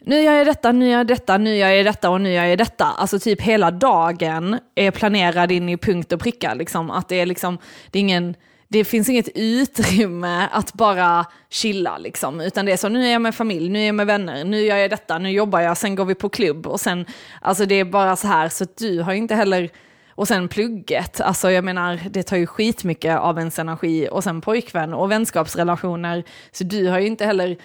[0.06, 2.44] nu gör jag detta, nu gör jag detta, nu gör jag detta och nu gör
[2.45, 2.86] jag detta.
[2.86, 6.53] Alltså typ hela dagen är planerad in i punkt och pricka.
[6.53, 6.91] Liksom.
[6.91, 7.57] Att det, är liksom,
[7.91, 8.36] det, är ingen,
[8.68, 11.98] det finns inget utrymme att bara chilla.
[11.98, 12.41] Liksom.
[12.41, 14.61] Utan det är så, nu är jag med familj, nu är jag med vänner, nu
[14.61, 16.68] gör jag detta, nu jobbar jag, sen går vi på klubb.
[16.68, 17.06] Och sen,
[17.41, 19.69] alltså det är bara så här, så du har inte heller
[20.15, 24.41] och sen plugget, alltså jag menar det tar ju skitmycket av ens energi och sen
[24.41, 26.23] pojkvän och vänskapsrelationer.
[26.52, 27.57] Så du har ju inte heller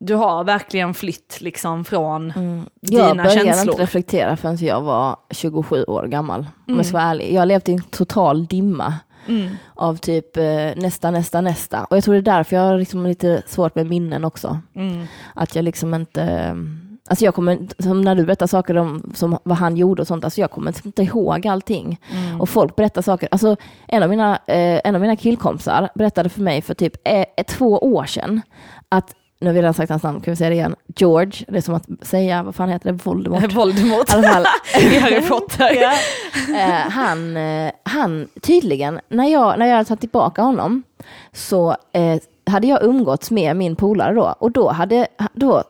[0.00, 2.32] du har verkligen flytt liksom från
[2.80, 3.70] Jag dina började känslor.
[3.72, 6.46] inte reflektera förrän jag var 27 år gammal.
[6.68, 7.32] Om jag ska vara ärlig.
[7.34, 8.94] Jag levt i en total dimma.
[9.74, 10.42] Av typ eh,
[10.76, 11.84] nästa, nästa, nästa.
[11.84, 14.60] Och jag tror det är därför jag har liksom lite svårt med minnen också.
[15.34, 16.54] Att jag liksom inte...
[17.10, 20.24] Alltså jag kommer, som när du berättar saker om som, vad han gjorde och sånt,
[20.24, 22.00] alltså jag kommer inte ihåg allting.
[22.40, 23.56] Och folk berättar saker, alltså
[23.86, 27.78] en av mina, eh, en av mina killkompisar berättade för mig för typ eh, två
[27.78, 28.42] år sedan
[28.88, 30.76] att nu har vi redan sagt hans namn, kan vi säga det igen?
[30.96, 33.52] George, det är som att säga, vad fan heter det, Voldemort?
[33.54, 34.14] Voldemort
[34.80, 35.74] I Harry Potter.
[35.74, 35.92] Ja.
[36.58, 40.82] Eh, han, eh, han tydligen, när jag, när jag hade tagit tillbaka honom,
[41.32, 45.64] så eh, hade jag umgåtts med min polare då, och då hade, då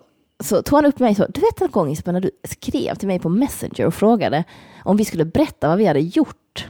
[0.45, 3.09] så tog han upp mig så, du vet en gång Isabel, när du skrev till
[3.09, 4.45] mig på Messenger och frågade
[4.85, 6.69] om vi skulle berätta vad vi hade gjort.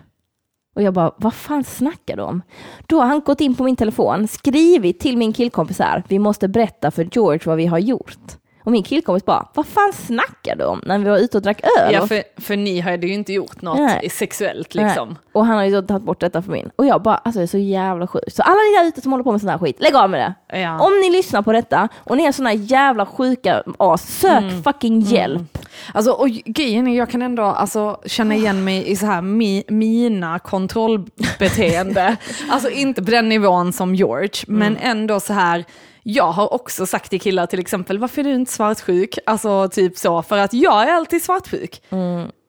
[0.78, 2.42] Och jag bara, vad fan snackar du om?
[2.86, 6.48] Då har han gått in på min telefon, skrivit till min killkompis här, vi måste
[6.48, 8.16] berätta för George vad vi har gjort.
[8.64, 10.82] Och min killkompis bara, vad fan snackar du om?
[10.86, 11.92] När vi var ute och drack öl.
[11.94, 14.10] Ja, för, för ni hade ju inte gjort något Nej.
[14.10, 14.84] sexuellt Nej.
[14.84, 15.16] liksom.
[15.32, 16.70] Och han har ju då tagit bort detta för min.
[16.76, 18.34] Och jag bara, alltså det är så jävla sjukt.
[18.36, 20.34] Så alla ni där ute som håller på med sån här skit, lägg av med
[20.50, 20.58] det.
[20.60, 20.80] Ja.
[20.80, 24.62] Om ni lyssnar på detta och ni är såna jävla sjuka as, sök Mm.
[24.62, 25.57] fucking hjälp.
[25.94, 29.64] Alltså, och grejen är, jag kan ändå alltså, känna igen mig i så här mi,
[29.68, 32.16] mina kontrollbeteende.
[32.50, 35.64] alltså inte på den nivån som George, men ändå så här,
[36.02, 39.18] jag har också sagt till killar till exempel, varför är du inte svartsjuk?
[39.26, 41.82] Alltså typ så, för att jag är alltid svartsjuk.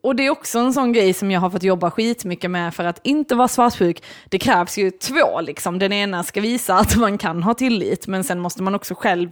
[0.02, 2.84] Och det är också en sån grej som jag har fått jobba skitmycket med för
[2.84, 4.04] att inte vara svartsjuk.
[4.30, 5.80] Det krävs ju två, liksom.
[5.80, 9.30] den ena ska visa att man kan ha tillit, men sen måste man också själv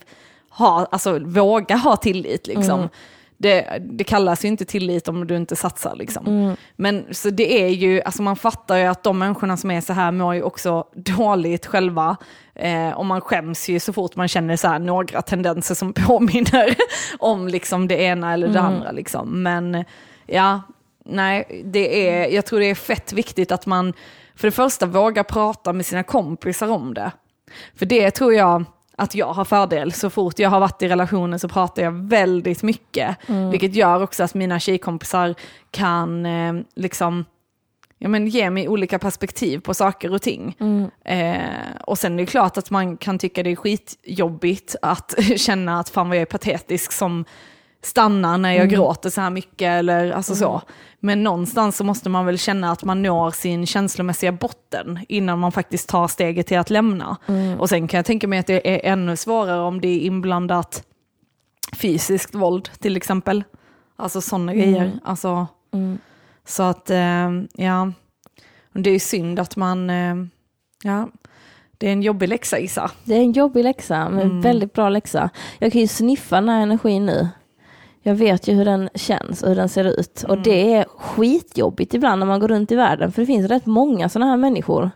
[0.49, 2.47] ha, alltså, våga ha tillit.
[2.47, 2.89] Liksom.
[3.37, 5.95] Det, det kallas ju inte tillit om du inte satsar.
[5.95, 6.55] Liksom.
[6.75, 9.93] Men så det är ju, alltså man fattar ju att de människorna som är så
[9.93, 12.17] här mår ju också dåligt själva.
[12.55, 16.75] Eh, och man skäms ju så fort man känner så här några tendenser som påminner
[17.19, 18.91] om liksom det ena eller det andra.
[18.91, 19.43] Liksom.
[19.43, 19.85] Men
[20.25, 20.61] ja,
[21.05, 23.93] nej, det är, jag tror det är fett viktigt att man
[24.35, 27.11] för det första vågar prata med sina kompisar om det.
[27.75, 28.65] För det tror jag
[28.97, 29.91] att jag har fördel.
[29.91, 33.17] Så fort jag har varit i relationer så pratar jag väldigt mycket.
[33.51, 35.35] Vilket gör också att mina tjejkompisar
[35.71, 37.25] kan eh, liksom
[37.97, 40.55] ja, men ge mig olika perspektiv på saker och ting.
[41.05, 41.41] Eh,
[41.83, 45.89] och sen är det klart att man kan tycka det är skitjobbigt att känna att
[45.89, 47.25] fan vad jag är patetisk som
[47.87, 50.61] stannar när jag gråter så här mycket eller alltså så.
[50.99, 55.51] Men någonstans så måste man väl känna att man når sin känslomässiga botten innan man
[55.51, 57.17] faktiskt tar steget till att lämna.
[57.59, 60.83] Och sen kan jag tänka mig att det är ännu svårare om det är inblandat
[61.75, 63.43] fysiskt våld till exempel.
[63.95, 64.99] Alltså sådana grejer.
[65.03, 65.47] Alltså,
[66.45, 67.91] Så att, eh, ja,
[68.73, 70.15] det är ju synd att man, eh,
[70.83, 71.09] ja,
[71.77, 72.91] det är en jobbig läxa Isa.
[73.03, 75.29] Det är en jobbig läxa, men en väldigt bra läxa.
[75.59, 77.27] Jag kan ju sniffa den här energin nu.
[78.07, 80.23] Jag vet ju hur den känns och hur den ser ut.
[80.27, 83.65] Och det är skitjobbigt ibland när man går runt i världen, för det finns rätt
[83.65, 84.91] många sådana här människor.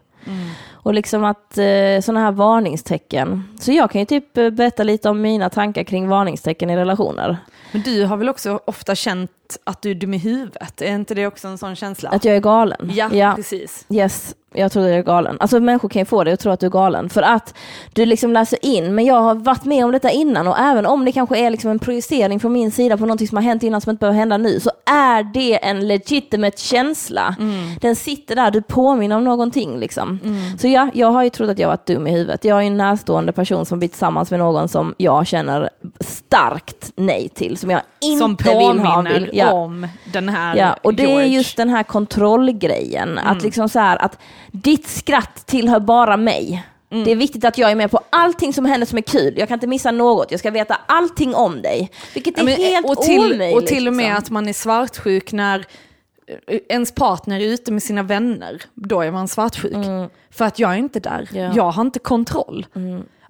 [0.72, 3.44] Och liksom att eh, sådana här varningstecken.
[3.60, 7.38] Så jag kan ju typ eh, berätta lite om mina tankar kring varningstecken i relationer.
[7.72, 9.32] Men du har väl också ofta känt
[9.64, 10.82] att du är dum i huvudet?
[10.82, 12.10] Är inte det också en sån känsla?
[12.10, 12.92] Att jag är galen.
[12.94, 13.86] ja, precis.
[13.90, 15.38] Yes, jag tror jag är galen.
[15.40, 17.54] Alltså människor kan ju få dig att tro att du är galen för att
[17.94, 21.06] du liksom läser in, men jag har varit med om detta innan och även om
[21.06, 23.82] det kanske är liksom en projicering från min sida på någonting som har hänt innan
[23.82, 27.36] som inte behöver hända nu så är det en legitimate känsla.
[27.82, 30.20] Den sitter där, du påminner om någonting liksom.
[30.60, 32.46] Så ja, jag har ju trott att jag varit dum i huvudet.
[32.46, 35.70] Jag är en närstående person som blir tillsammans med någon som jag känner
[36.00, 39.02] starkt nej till, som jag inte Som vill ha.
[39.02, 39.52] Vill, ja.
[39.54, 41.28] om den här Ja, och det är George.
[41.28, 43.18] just den här kontrollgrejen.
[43.18, 44.18] Att liksom så här, att
[44.52, 46.66] ditt skratt tillhör bara mig.
[47.06, 49.34] Det är viktigt att jag är med på allting som händer som är kul.
[49.38, 50.32] Jag kan inte missa något.
[50.32, 51.92] Jag ska veta allting om dig.
[52.14, 53.58] Vilket är Ja, men, eh, helt och till, omöjligt.
[53.58, 54.18] Och till och med liksom.
[54.24, 55.66] att man är svartsjuk när
[56.48, 58.62] eh, ens partner är ute med sina vänner.
[58.74, 59.74] Då är man svartsjuk.
[60.32, 61.30] För att jag är inte där.
[61.32, 61.44] Mm.
[61.44, 61.52] Ja.
[61.56, 62.66] Jag har inte kontroll.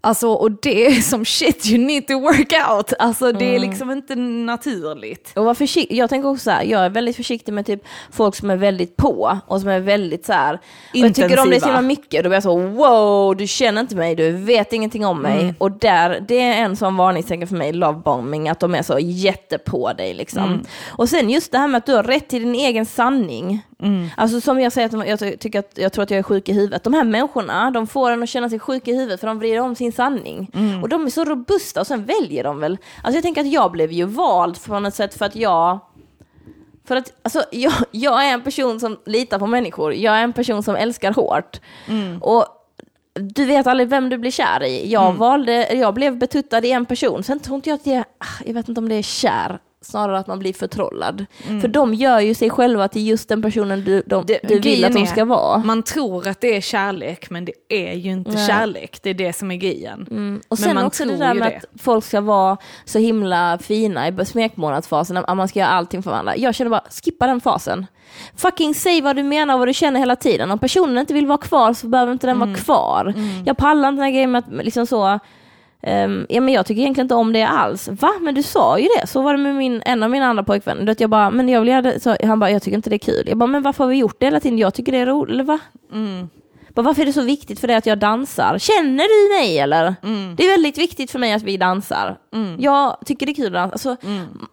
[0.04, 2.94] Alltså, och det är som shit you need to work out.
[3.00, 3.70] Alltså det är Mm.
[3.70, 5.32] liksom inte naturligt.
[5.36, 5.58] Och var.
[5.94, 8.96] Jag tänker också så här, jag är väldigt försiktig med typ folk som är väldigt
[8.98, 10.54] på och som är väldigt så här.
[10.54, 10.60] Och
[10.94, 11.66] jag tycker om det så Intensiva.
[11.68, 12.24] himla mycket.
[12.24, 15.42] Då blir jag så wow, du känner inte mig, du vet ingenting om mig.
[15.42, 15.56] Mm.
[15.58, 19.00] Och där, det är en sån varningstecken för mig, love bombing, att de är så
[19.00, 20.44] jättepå dig liksom.
[20.44, 20.62] Mm.
[20.90, 23.62] Och sen just det här med att du har rätt till din egen sanning.
[23.82, 24.08] Mm.
[24.18, 26.24] Alltså som jag säger, att de- jag ty- tycker att jag tror att jag är
[26.24, 26.84] sjuk i huvudet.
[26.84, 29.60] De här människorna, de får en att känna sig sjuk i huvudet för de vrider
[29.62, 30.52] om sin sanning.
[30.54, 30.84] Mm.
[30.84, 32.78] Och de är så robusta och sen väljer de väl.
[33.04, 35.80] Alltså jag tänker att jag blev ju vald på något sätt för att jag
[36.86, 39.94] för att alltså, jag, jag är en person som litar på människor.
[39.94, 41.60] Jag är en person som älskar hårt.
[42.22, 42.46] Och
[43.14, 44.92] du vet aldrig vem du blir kär i.
[44.92, 48.06] Jag valde, jag blev betuttad i en person, sen tror inte jag att det är,
[48.46, 51.26] jag vet inte om det är kär, snarare att man blir förtrollad.
[51.62, 54.86] För de gör ju sig själva till just den personen du, de, Det- du vill
[54.86, 55.58] att de ska vara.
[55.58, 58.48] Man tror att det är kärlek, men det är ju inte Nej.
[58.48, 59.00] kärlek.
[59.04, 60.02] Det är det som är grejen.
[60.48, 61.58] Och Men sen också det där med det.
[61.58, 66.12] att folk ska vara så himla fina i smekmånadsfasen, att man ska göra allting för
[66.12, 66.38] varandra.
[66.38, 67.86] Jag känner bara, skippa den fasen.
[68.36, 70.52] Fucking säg vad du menar och vad du känner hela tiden.
[70.52, 72.50] Om personen inte vill vara kvar så behöver inte den Mm.
[72.50, 73.14] vara kvar.
[73.46, 75.20] Jag pallar inte den här grejen med att liksom så,
[75.84, 77.88] Um, ja men jag tycker egentligen inte om det alls.
[77.88, 78.12] Va?
[78.22, 79.08] Men du sa ju det.
[79.08, 80.96] Så var det med min, en av mina andra pojkvänner.
[81.00, 82.00] Jag bara, men jag vill göra det.
[82.00, 83.24] Så han bara, jag tycker inte det är kul.
[83.28, 84.58] Jag bara, men varför har vi gjort det hela tiden?
[84.58, 85.48] Jag tycker det är roligt.
[85.48, 85.60] Va?
[85.94, 86.30] Mm.
[86.76, 88.58] Bara, varför är det så viktigt för dig att jag dansar?
[88.58, 89.96] Känner du mig eller?
[90.36, 92.18] Det är väldigt viktigt för mig att vi dansar.
[92.58, 93.90] Jag tycker det är kul att dansa.
[93.90, 93.96] Alltså,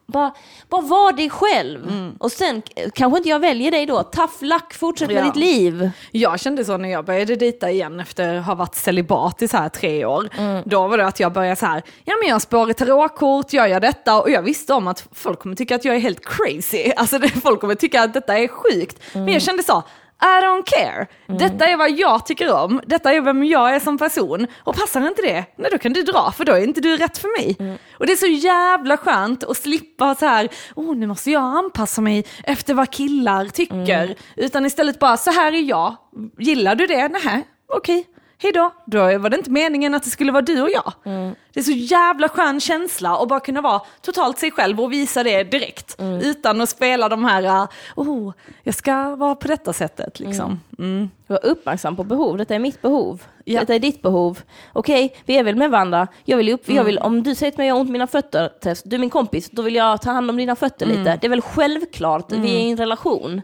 [0.07, 0.33] bara,
[0.69, 2.13] bara var dig själv.
[2.19, 4.03] Och sen eh, kanske inte jag väljer dig då.
[4.03, 5.25] Tough luck, fortsätt med Ja.
[5.25, 5.91] ditt liv.
[6.11, 9.57] Jag kände så när jag började dejta igen efter att ha varit celibat i så
[9.57, 10.29] här tre år.
[10.39, 10.63] Mm.
[10.67, 13.69] Då var det att jag började så här, ja men jag spår i tarotkort, jag
[13.71, 16.93] gör detta och jag visste om att folk kommer tycka att jag är helt crazy.
[16.97, 18.99] Alltså folk kommer tycka att detta är sjukt.
[19.13, 19.33] Men Mm.
[19.33, 19.83] jag kände så,
[20.21, 21.07] I don't care.
[21.27, 24.47] Detta är vad jag tycker om, detta är vem jag är som person.
[24.65, 27.19] Och passar inte det, nej då kan du dra för då är inte du rätt
[27.19, 27.57] för mig.
[27.59, 27.79] Mm.
[27.93, 32.01] Och det är så jävla skönt att slippa så här, oh nu måste jag anpassa
[32.01, 34.05] mig efter vad killar tycker.
[34.05, 34.17] Mm.
[34.37, 35.97] Utan istället bara, så här är jag,
[36.39, 37.09] gillar du det?
[37.09, 37.95] Nej, okej.
[37.97, 38.18] Hej
[38.55, 38.75] då.
[38.85, 40.93] Då var det inte meningen att det skulle vara du och jag.
[41.05, 41.35] Mm.
[41.53, 45.23] Det är så jävla skön känsla att bara kunna vara totalt sig själv och visa
[45.23, 46.01] det direkt.
[46.01, 46.21] Mm.
[46.21, 48.33] Utan att spela de här, uh, oh,
[48.63, 50.61] jag ska vara på detta sättet liksom.
[50.79, 51.11] Mm.
[51.27, 52.37] Var uppmärksam på behov.
[52.37, 53.23] Detta är mitt behov.
[53.45, 53.61] Ja.
[53.61, 54.41] Detta är ditt behov.
[54.73, 56.09] Okej, vi är väl med varandra.
[56.25, 57.93] Jag vill upp, jag vill, om du säger till mig att jag har ont i
[57.93, 60.87] mina fötter, Tess, du är min kompis, då vill jag ta hand om dina fötter
[60.87, 61.19] lite.
[61.21, 63.43] Det är väl självklart, vi är i en relation.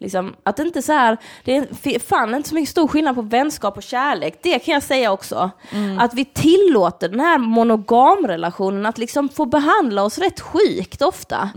[0.00, 3.22] Liksom, att det inte så här, det är fan inte så mycket stor skillnad på
[3.22, 4.38] vänskap och kärlek.
[4.42, 5.50] Det kan jag säga också.
[5.98, 11.50] Att vi tillåter den här monogamrelationen att liksom få behandla oss rätt sjukt ofta.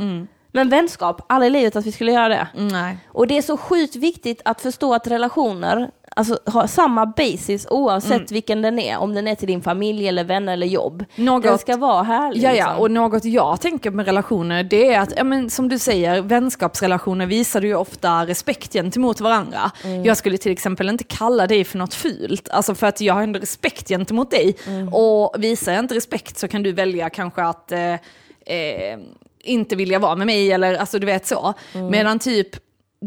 [0.52, 2.48] Men vänskap, aldrig i livet att vi skulle göra det.
[2.54, 2.98] Nej.
[3.08, 8.12] Och det är så sjukt viktigt att förstå att relationer alltså, har samma basis oavsett
[8.12, 8.26] Mm.
[8.30, 8.98] vilken den är.
[8.98, 11.06] Om den är till din familj eller vänner eller jobb.
[11.16, 12.44] Något- Den ska vara härlig.
[12.44, 12.80] Ja, ja, liksom.
[12.80, 17.26] och något jag tänker med relationer det är att, ja, men, som du säger, vänskapsrelationer
[17.26, 19.72] visar ju ofta respekt gentemot varandra.
[20.06, 23.22] Jag skulle till exempel inte kalla dig för något fult, alltså för att jag har
[23.24, 24.56] ändå respekt gentemot dig.
[24.92, 27.94] Och visar jag inte respekt så kan du välja kanske att eh,
[28.46, 29.00] eh,
[29.44, 31.54] inte vilja vara med mig eller alltså du vet så.
[31.92, 32.48] Medan typ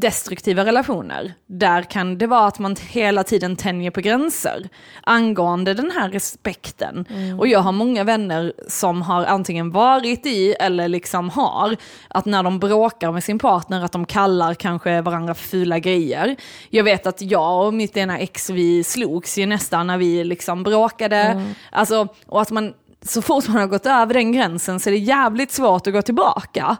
[0.01, 4.69] destruktiva relationer, där kan det vara att man hela tiden tänjer på gränser
[5.03, 7.07] angående den här respekten.
[7.39, 11.77] Och jag har många vänner som har antingen varit i eller liksom har,
[12.09, 16.37] att när de bråkar med sin partner att de kallar kanske varandra för fula grejer.
[16.71, 20.63] Jag vet att jag och mitt ena ex, vi slogs ju nästan när vi liksom
[20.63, 21.43] bråkade.
[21.73, 24.99] Alltså, och att man, så fort man har gått över den gränsen så är det
[24.99, 26.77] jävligt svårt att gå tillbaka.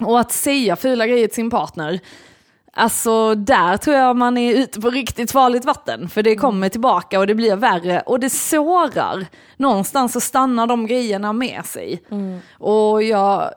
[0.00, 2.00] Och att säga fula grejer till sin partner,
[2.72, 6.08] alltså där tror jag man är ute på riktigt farligt vatten.
[6.08, 9.26] För det kommer tillbaka och det blir värre och det sårar.
[9.56, 12.02] Någonstans så stannar de grejerna med sig.
[12.58, 13.50] Och jag,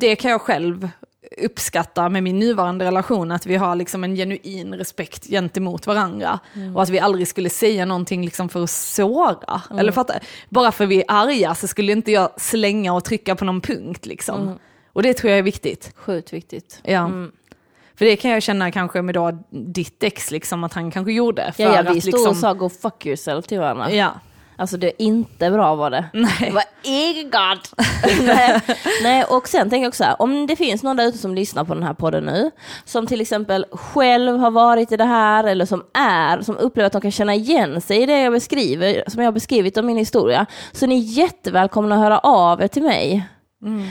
[0.00, 0.88] det kan jag själv
[1.44, 6.38] uppskatta med min nuvarande relation, att vi har liksom en genuin respekt gentemot varandra.
[6.74, 9.62] Och att vi aldrig skulle säga någonting liksom för att såra.
[9.78, 10.14] Eller fatta,
[10.48, 14.06] bara för vi är arga så skulle inte jag slänga och trycka på någon punkt.
[14.06, 14.58] Liksom.
[14.92, 15.92] Och det tror jag är viktigt.
[15.96, 16.80] Sjukt viktigt.
[16.82, 17.10] Ja.
[17.94, 21.52] För det kan jag känna kanske med då ditt ex, liksom, att han kanske gjorde.
[21.52, 23.90] För Ja, ja, vi att stod liksom, och sa go fuck yourself till varandra.
[23.90, 24.10] Ja.
[24.56, 26.04] Alltså det är inte bra var det.
[26.12, 26.32] Nej.
[26.40, 27.74] Det var egot.
[28.22, 28.60] Nej.
[29.02, 31.34] Nej, och sen tänker jag också så här, om det finns någon där ute som
[31.34, 32.50] lyssnar på den här podden nu,
[32.84, 36.92] som till exempel själv har varit i det här, eller som är, som upplever att
[36.92, 39.96] de kan känna igen sig i det jag beskriver, som jag har beskrivit om min
[39.96, 43.28] historia, så ni är jättevälkomna att höra av er till mig.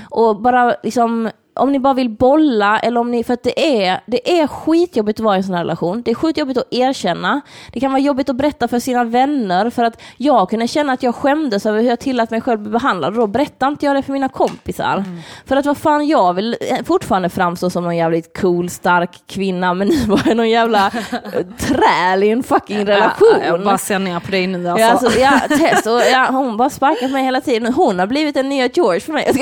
[0.09, 4.01] Och bara liksom, om ni bara vill bolla eller om ni, för att det är,
[4.05, 6.01] det är skitjobbigt att vara i en sån här relation.
[6.01, 7.41] Det är skitjobbigt att erkänna.
[7.73, 11.03] Det kan vara jobbigt att berätta för sina vänner för att jag kunde känna att
[11.03, 13.95] jag skämdes över hur jag tillät mig själv bli behandlad och då berättar inte jag
[13.95, 15.03] det för mina kompisar.
[15.45, 19.73] För att vad fan, jag vill eh, fortfarande framstå som någon jävligt cool, stark kvinna
[19.73, 23.27] men nu var jag någon jävla eh, träl i en fucking relation.
[23.39, 24.85] Ja, jag bara ser ner på dig nu alltså.
[24.85, 27.73] Ja, alltså, ja, Tess, och, ja, hon bara sparkat mig hela tiden.
[27.73, 29.33] Hon har blivit en nya George för mig.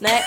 [0.00, 0.22] Nej,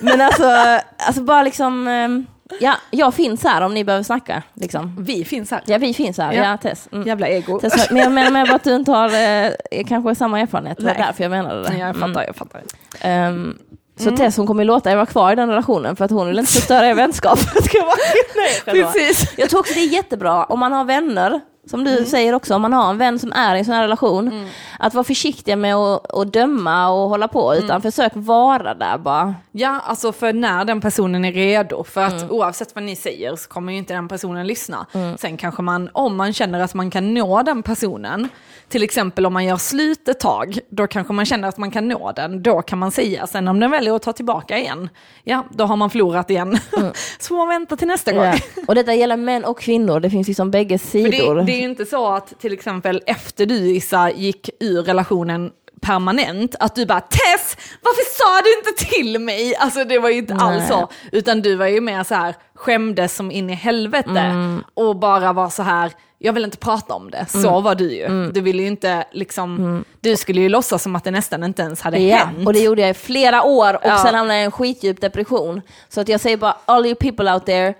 [0.00, 2.26] men alltså, alltså bara liksom, ehm,
[2.60, 4.42] ja, jag finns här om ni behöver snacka.
[4.54, 4.96] Liksom.
[4.98, 5.62] Vi finns här.
[5.66, 6.32] Ja, vi finns här.
[6.32, 6.44] Ja.
[6.44, 6.88] Ja, Tess.
[6.92, 7.06] Mm.
[7.06, 7.60] Jävla ego.
[7.60, 7.90] Tess.
[7.90, 10.78] Men jag menar med att du inte har eh, kanske samma erfarenhet.
[10.78, 11.78] Det var därför jag menade det.
[11.78, 12.62] Ja, jag fattar, jag fattar.
[13.00, 13.58] Mm.
[13.96, 16.38] Så Tess hon kommer låta er vara kvar i den relationen för att hon vill
[16.38, 17.38] inte förstöra er vänskap.
[18.36, 18.84] Nej.
[18.84, 19.34] Precis.
[19.38, 22.62] Jag tror också det är jättebra om man har vänner som du säger också, om
[22.62, 24.46] man har en vän som är i en sån här relation,
[24.78, 29.34] att vara försiktiga med att, att döma och hålla på, utan försök vara där bara.
[29.52, 32.30] Ja, alltså för när den personen är redo, för att Mm.
[32.30, 34.86] oavsett vad ni säger så kommer ju inte den personen lyssna.
[35.18, 38.28] Sen kanske man, om man känner att man kan nå den personen,
[38.68, 41.88] till exempel om man gör slut ett tag, då kanske man känner att man kan
[41.88, 43.26] nå den, då kan man säga.
[43.26, 44.88] Sen om den väljer att ta tillbaka igen,
[45.24, 46.58] ja då har man förlorat igen.
[47.18, 48.24] så får man vänta till nästa gång.
[48.24, 48.34] Ja.
[48.68, 51.42] Och detta gäller män och kvinnor, det finns liksom bägge sidor.
[51.58, 56.74] Är ju inte så att till exempel efter du Issa gick ur relationen permanent, att
[56.74, 59.56] du bara Tess, varför sa du inte till mig?
[59.56, 60.68] Alltså det var ju inte alls Nej.
[60.68, 64.64] så, utan du var ju mer så här skämdes som in i helvete Mm.
[64.74, 67.26] och bara var så här, jag vill inte prata om det.
[67.28, 67.62] Så Mm.
[67.62, 68.30] var du ju.
[68.32, 71.80] Du ville ju inte liksom, du skulle ju låtsas som att det nästan inte ens
[71.80, 72.46] hade Ja, hänt.
[72.46, 73.98] och det gjorde jag i flera år och Ja.
[74.04, 75.60] sen hamnade jag i en skitdjup depression.
[75.88, 77.74] Så att jag säger bara, all you people out there,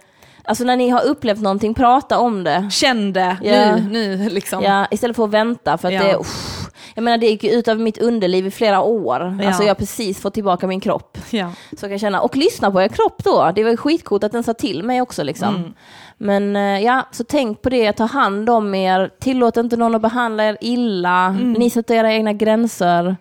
[0.49, 2.69] alltså när ni har upplevt någonting, prata om det.
[2.71, 3.77] Kände Ja.
[3.77, 4.63] nu, nu liksom.
[4.63, 6.03] Ja, istället för att vänta, för att Ja.
[6.05, 9.39] det, uff, jag menar det gick ju ut av mitt underliv i flera år.
[9.41, 9.47] Ja.
[9.47, 11.19] Alltså jag har precis fått tillbaka min kropp.
[11.31, 11.53] Ja.
[11.73, 13.53] Så kan jag känna, och lyssna på er kropp då.
[13.55, 15.57] Det var ju skitcoolt att den sa till mig också liksom.
[15.57, 15.73] Mm.
[16.19, 20.03] Men eh, ja, så tänk på det, ta hand om er, tillåt inte någon att
[20.03, 21.53] behandla er illa, Mm.
[21.53, 23.17] ni sätter era egna gränser.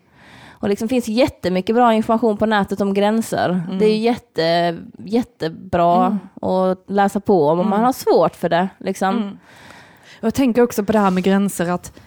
[0.59, 3.49] Och liksom finns jättemycket bra information på nätet om gränser.
[3.49, 3.79] Mm.
[3.79, 7.69] Det är ju jätte, jättebra att läsa på om Mm.
[7.69, 8.69] man har svårt för det.
[8.79, 9.39] Liksom.
[10.19, 11.99] Jag tänker också på det här med gränser, att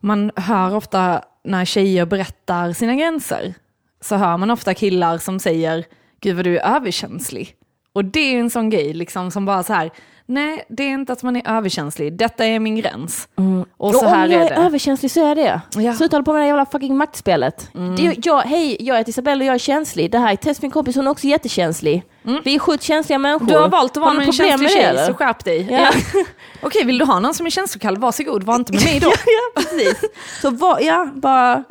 [0.00, 3.54] man hör ofta när tjejer berättar sina gränser,
[4.00, 5.84] så hör man ofta killar som säger,
[6.20, 7.54] gud vad du är överkänslig.
[7.92, 9.90] Och det är en sån grej liksom som bara så här,
[10.26, 13.28] nej det är inte att man är överkänslig, detta är min gräns.
[13.76, 14.56] Och så och här om jag är är, det.
[14.56, 15.60] överkänslig så är det.
[15.74, 15.80] Ja.
[15.80, 15.94] Mm.
[15.94, 17.70] Sluta hålla på med det jävla fucking maktspelet.
[17.96, 20.10] Det är, jag, hej, jag heter Isabelle och jag är känslig.
[20.10, 22.02] Det här är Tess, min kompis, hon är också jättekänslig.
[22.44, 23.42] Vi är sjukt känsliga människor.
[23.42, 23.52] Mm.
[23.54, 25.06] Du har valt att vara med en känslig det, tjej, eller?
[25.06, 25.68] så skärp dig.
[25.70, 25.90] Ja.
[26.62, 29.08] Okej, vill du ha någon som är känslokall, varsågod, var inte med mig då.
[29.26, 30.04] ja, precis.
[30.42, 31.64] Så var, ja, bara,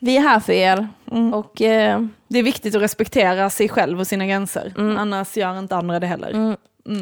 [0.00, 0.88] vi är här för er.
[1.32, 5.76] Och eh, Det är viktigt att respektera sig själv och sina gränser, annars gör inte
[5.76, 6.56] andra det heller.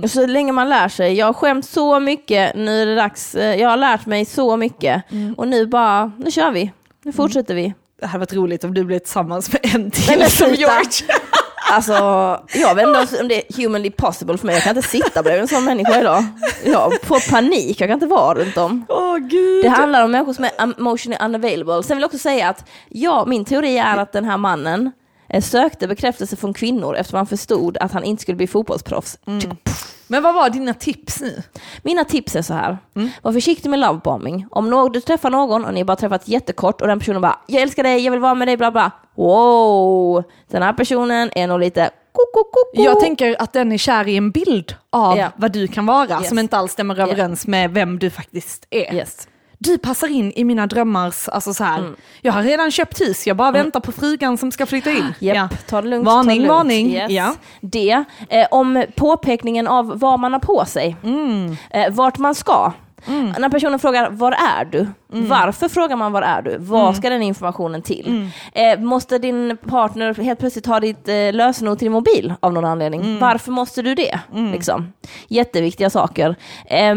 [0.09, 1.15] Så länge man lär sig.
[1.15, 3.35] Jag har skämt så mycket, nu är det dags.
[3.35, 5.03] Eh, Jag har lärt mig så mycket.
[5.37, 6.73] Och nu bara, nu kör vi.
[7.05, 7.75] Nu fortsätter vi.
[8.01, 10.55] Det hade varit roligt om du blev tillsammans med en Nej, till men som.
[10.55, 10.91] George.
[11.71, 11.93] Alltså,
[12.55, 14.55] jag vet inte om det är humanly possible för mig.
[14.55, 16.25] Jag kan inte sitta bredvid en sån människa idag.
[16.65, 18.87] Jag får panik, jag kan inte vara runt dem.
[18.89, 19.65] Åh gud.
[19.65, 21.83] Det handlar om människor som är emotionally unavailable.
[21.83, 24.93] Sen vill jag också säga att ja, min teori är att den här mannen
[25.41, 29.19] sökte bekräftelse från kvinnor eftersom han förstod att han inte skulle bli fotbollsproffs.
[30.09, 31.43] Men vad var dina tips nu?
[31.83, 32.79] Mina tips är så här.
[33.23, 34.47] Var försiktig med lovebombing.
[34.51, 37.63] Om någon, du träffar någon och ni bara träffat jättekort och den personen bara “jag
[37.63, 38.91] älskar dig, jag vill vara med dig”, bla bla.
[39.15, 40.25] Wow!
[40.51, 41.91] Den här personen är nog lite.
[42.73, 45.29] Jag tänker att den är kär i en bild av Ja.
[45.37, 46.29] vad du kan vara, Yes.
[46.29, 48.95] som inte alls stämmer överens med vem du faktiskt är.
[48.95, 49.29] Yes.
[49.59, 51.93] Du passar in i mina drömmars, alltså så här.
[52.21, 55.15] jag har redan köpt hus, jag bara väntar på frugan som ska flytta in.
[55.19, 55.49] Japp, Ja.
[55.69, 56.07] ta det lugnt.
[56.07, 56.49] Varning, det lugnt.
[56.51, 56.91] varning.
[56.95, 57.11] Yes.
[57.11, 57.35] Ja.
[57.61, 61.57] Det, eh, om påpekningen av vad man har på sig, Mm.
[61.71, 62.73] eh, vart man ska.
[63.39, 64.79] När personen frågar var är du?
[65.13, 65.29] Mm.
[65.29, 66.57] Varför frågar man var är du?
[66.59, 68.31] Vad ska den informationen till?
[68.53, 68.81] Mm.
[68.81, 72.65] Eh, måste din partner helt plötsligt ha ditt eh, lösenord till din mobil av någon
[72.65, 73.01] anledning?
[73.01, 73.19] Mm.
[73.19, 74.21] Varför måste du det?
[74.53, 74.93] Liksom.
[75.29, 76.37] Jätteviktiga saker.
[76.67, 76.95] Eh,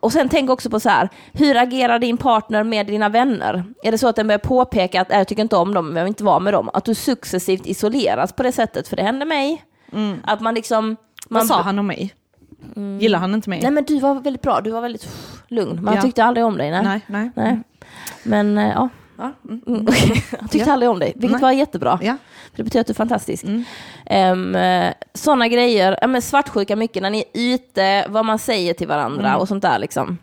[0.00, 3.64] och sen tänk också på så här, hur agerar din partner med dina vänner?
[3.82, 6.04] Är det så att den börjar påpeka att "Äh, jag tycker inte om dem, jag
[6.04, 6.70] vill inte vara med dem?
[6.72, 9.64] Att du successivt isoleras på det sättet, för det hände mig.
[10.22, 10.86] Att man liksom...
[11.28, 12.14] Man Vad sa han om mig?
[13.00, 13.60] Gillar han inte mig?
[13.62, 15.84] Nej men du var väldigt bra, du var väldigt pff, lugn.
[15.84, 16.02] Man Ja.
[16.02, 16.70] tyckte aldrig om dig.
[16.70, 16.82] Nej.
[16.84, 17.00] nej.
[17.06, 17.30] nej.
[17.34, 17.58] Nej.
[18.22, 18.88] Men eh, ja,
[19.18, 19.32] Ja.
[19.48, 19.62] Mm.
[19.66, 19.86] mm.
[20.40, 20.72] han tyckte Ja.
[20.72, 21.40] aldrig om dig, vilket Nej.
[21.42, 21.98] var jättebra.
[22.02, 22.16] Ja.
[22.56, 23.44] Det betyder att du är fantastisk.
[23.44, 24.54] Mm.
[24.56, 28.88] Um, Sådana grejer, ja, men svartsjuka mycket när ni är ute, vad man säger till
[28.88, 29.40] varandra Mm.
[29.40, 30.18] och sånt där liksom.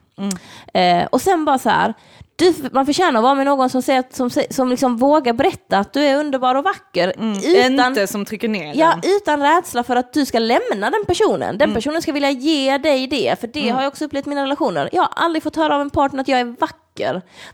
[0.74, 1.94] Eh, och sen bara så här,
[2.36, 5.94] du, man förtjänar att vara med någon som, säger, som, som liksom vågar berätta att
[5.94, 7.08] du är underbar och vacker.
[7.10, 7.36] Utan,
[7.66, 7.80] Mm.
[7.88, 9.12] Inte som trycker ner Ja, den.
[9.18, 11.58] utan rädsla för att du ska lämna den personen.
[11.58, 14.44] Den personen ska vilja ge dig det, för det har jag också upplevt i mina
[14.44, 14.90] relationer.
[14.92, 16.80] Jag har aldrig fått höra av en partner att jag är vacker.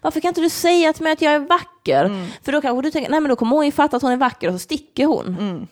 [0.02, 2.28] Varför kan inte du säga till mig att jag är vacker?
[2.44, 4.18] För då kanske du tänker, nej men då kommer hon ju fatta att hon är
[4.18, 5.68] vacker och så sticker hon.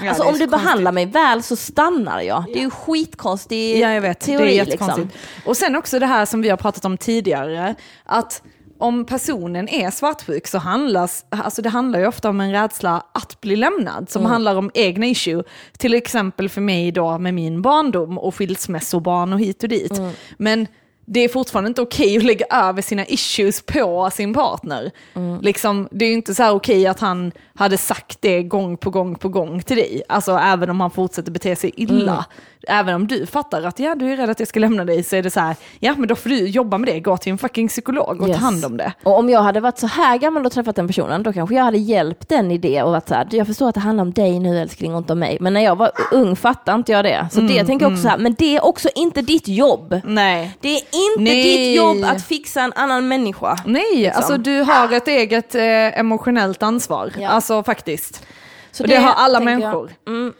[0.00, 2.44] Ja, alltså om du behandlar mig väl så stannar jag.
[2.46, 4.20] Det är ju skitkonstig Ja, jag vet.
[4.20, 4.44] teori.
[4.44, 4.88] det är liksom.
[4.88, 5.24] jättekonstigt.
[5.46, 7.74] Och sen också det här som vi har pratat om tidigare,
[8.04, 8.42] att
[8.78, 13.40] om personen är svartsjuk så handlas, alltså det handlar ju ofta om en rädsla att
[13.40, 15.42] bli lämnad, som handlar om egna issue.
[15.78, 20.00] Till exempel för mig då med min barndom och skilsmässobarn och hit och dit.
[20.38, 20.66] Men
[21.06, 24.90] det är fortfarande inte okej att lägga över sina issues på sin partner.
[25.42, 28.90] Liksom, det är ju inte så här okej att han hade sagt det gång på
[28.90, 32.24] gång på gång till dig, alltså även om han fortsätter bete sig illa.
[32.68, 35.16] Även om du fattar att ja, du är rädd att jag ska lämna dig så
[35.16, 37.38] är det så här, ja men då får du jobba med det, gå till en
[37.38, 38.36] fucking psykolog och Yes.
[38.38, 38.92] ta hand om det.
[39.02, 41.64] Och om jag hade varit så här gammal och träffat den personen, då kanske jag
[41.64, 44.02] hade hjälpt den i det och varit så här, "Du, jag förstår att det handlar
[44.02, 45.38] om dig nu älskling och inte om mig.
[45.40, 47.28] Men när jag var ung fattade inte jag det.
[47.32, 50.00] Så det tänker jag också så här, men det är också inte ditt jobb.
[50.04, 50.56] Nej.
[50.60, 51.42] Det är inte Nej.
[51.42, 53.58] ditt jobb att fixa en annan människa.
[53.66, 57.12] Nej, alltså du har ett eget eh, emotionellt ansvar.
[57.18, 57.28] Ja.
[57.28, 58.26] Alltså faktiskt.
[58.72, 59.90] Så och det, har alla tänker jag- människor.
[60.08, 60.32] Mm.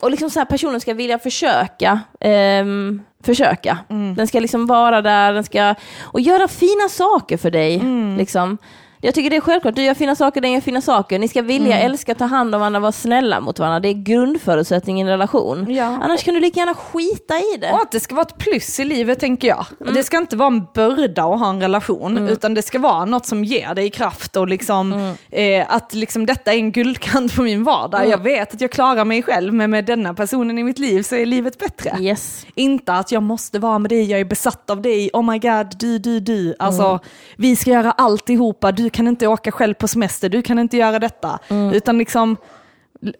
[0.00, 2.00] Och liksom så här, personen ska vilja försöka.
[2.20, 3.78] ehm, försöka.
[3.90, 4.14] Mm.
[4.14, 7.74] Den ska liksom vara där, den ska och göra fina saker för dig.
[7.74, 8.16] Mm.
[8.16, 8.58] Liksom.
[9.02, 11.18] Jag tycker det är självklart, du gör fina saker, den gör fina saker.
[11.18, 11.86] Ni ska vilja, Mm.
[11.92, 13.80] älska, ta hand om varandra, vara snälla mot varandra.
[13.80, 15.66] Det är grundförutsättningen i en relation.
[15.74, 15.84] Ja.
[16.02, 17.72] Annars kan du lika gärna skita i det.
[17.72, 19.66] Och att det ska vara ett plus i livet tänker jag.
[19.80, 19.94] Mm.
[19.94, 23.26] Det ska inte vara en börda att ha en relation, utan det ska vara något
[23.26, 25.14] som ger dig kraft och liksom, Mm.
[25.60, 28.08] eh, att liksom detta är en guldkant på min vardag.
[28.08, 31.16] Jag vet att jag klarar mig själv, men med denna personen i mitt liv så
[31.16, 31.96] är livet bättre.
[32.00, 32.46] Yes.
[32.54, 35.66] Inte att jag måste vara med dig, jag är besatt av dig, oh my god,
[35.78, 36.54] du, du, du.
[36.58, 36.98] Alltså,
[37.36, 40.98] vi ska göra alltihopa, du kan inte åka själv på semester, du kan inte göra
[40.98, 41.38] detta.
[41.74, 42.36] Utan liksom,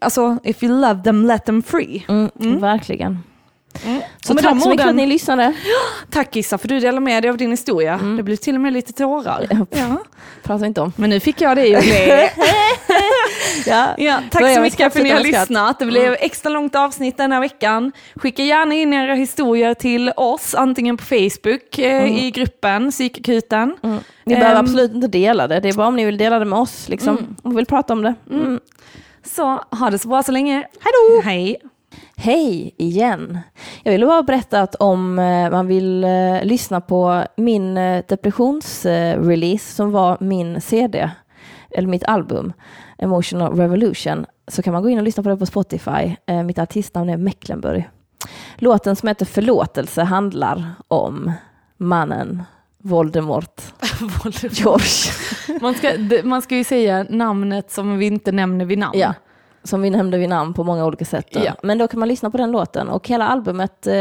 [0.00, 2.04] alltså, if you love them, let them free.
[2.08, 3.18] Mm, Verkligen.
[4.24, 5.54] Så Och med tack så mycket för att ni lyssnade.
[6.10, 8.00] Tack Issa för du delar med dig av din historia.
[8.16, 9.46] Det blir till och med lite tårar.
[9.70, 9.96] Ja.
[10.42, 10.92] Pratar inte om.
[10.96, 11.74] Men nu fick jag att le.
[13.66, 13.94] Ja.
[13.98, 15.78] Ja, tack så mycket för att ni har lyssnat.
[15.78, 17.92] Det blev extra långt avsnitt den här veckan.
[18.14, 23.76] Skicka gärna in era historier till oss, antingen på Facebook eh, i gruppen Psykakuten.
[24.24, 26.44] Ni behöver Ehm, absolut inte dela det, det är bara om ni vill dela det
[26.44, 28.14] med oss liksom, och vill prata om det.
[28.30, 28.60] Mm.
[29.24, 30.54] Så ha det så bra så länge.
[30.54, 31.20] Hej då!
[31.24, 31.56] Hej!
[32.16, 33.38] Hej igen!
[33.82, 39.74] Jag ville bara berätta att om eh, man vill eh, lyssna på min eh, depressionsrelease
[39.74, 41.10] som var min CD,
[41.70, 42.52] eller mitt album,
[43.02, 46.16] Emotional Revolution, så kan man gå in och lyssna på det på Spotify.
[46.26, 47.88] Eh, mitt artistnamn är Mecklenburg.
[48.56, 51.32] Låten som heter Förlåtelse handlar om
[51.76, 52.42] mannen
[52.78, 53.62] Voldemort
[54.50, 55.12] George.
[55.60, 55.92] Man ska,
[56.24, 58.98] man ska ju säga namnet som vi inte nämner vid namn.
[58.98, 59.14] Ja,
[59.62, 61.26] som vi nämnde vid namn på många olika sätt.
[61.30, 61.54] Ja.
[61.62, 63.94] Men då kan man lyssna på den låten och hela albumet eh,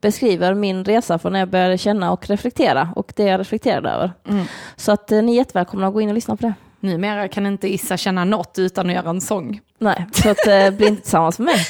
[0.00, 4.12] beskriver min resa från när jag började känna och reflektera och det jag reflekterade över.
[4.28, 4.44] Mm.
[4.76, 6.54] Så att eh, ni är jättevälkomna att gå in och lyssna på det.
[6.80, 9.60] Numera kan inte Issa känna något utan att göra en sång.
[9.78, 11.56] Nej, så att, eh, bli inte tillsammans med mig.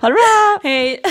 [0.00, 0.58] ha det bra!
[0.62, 1.02] Hej!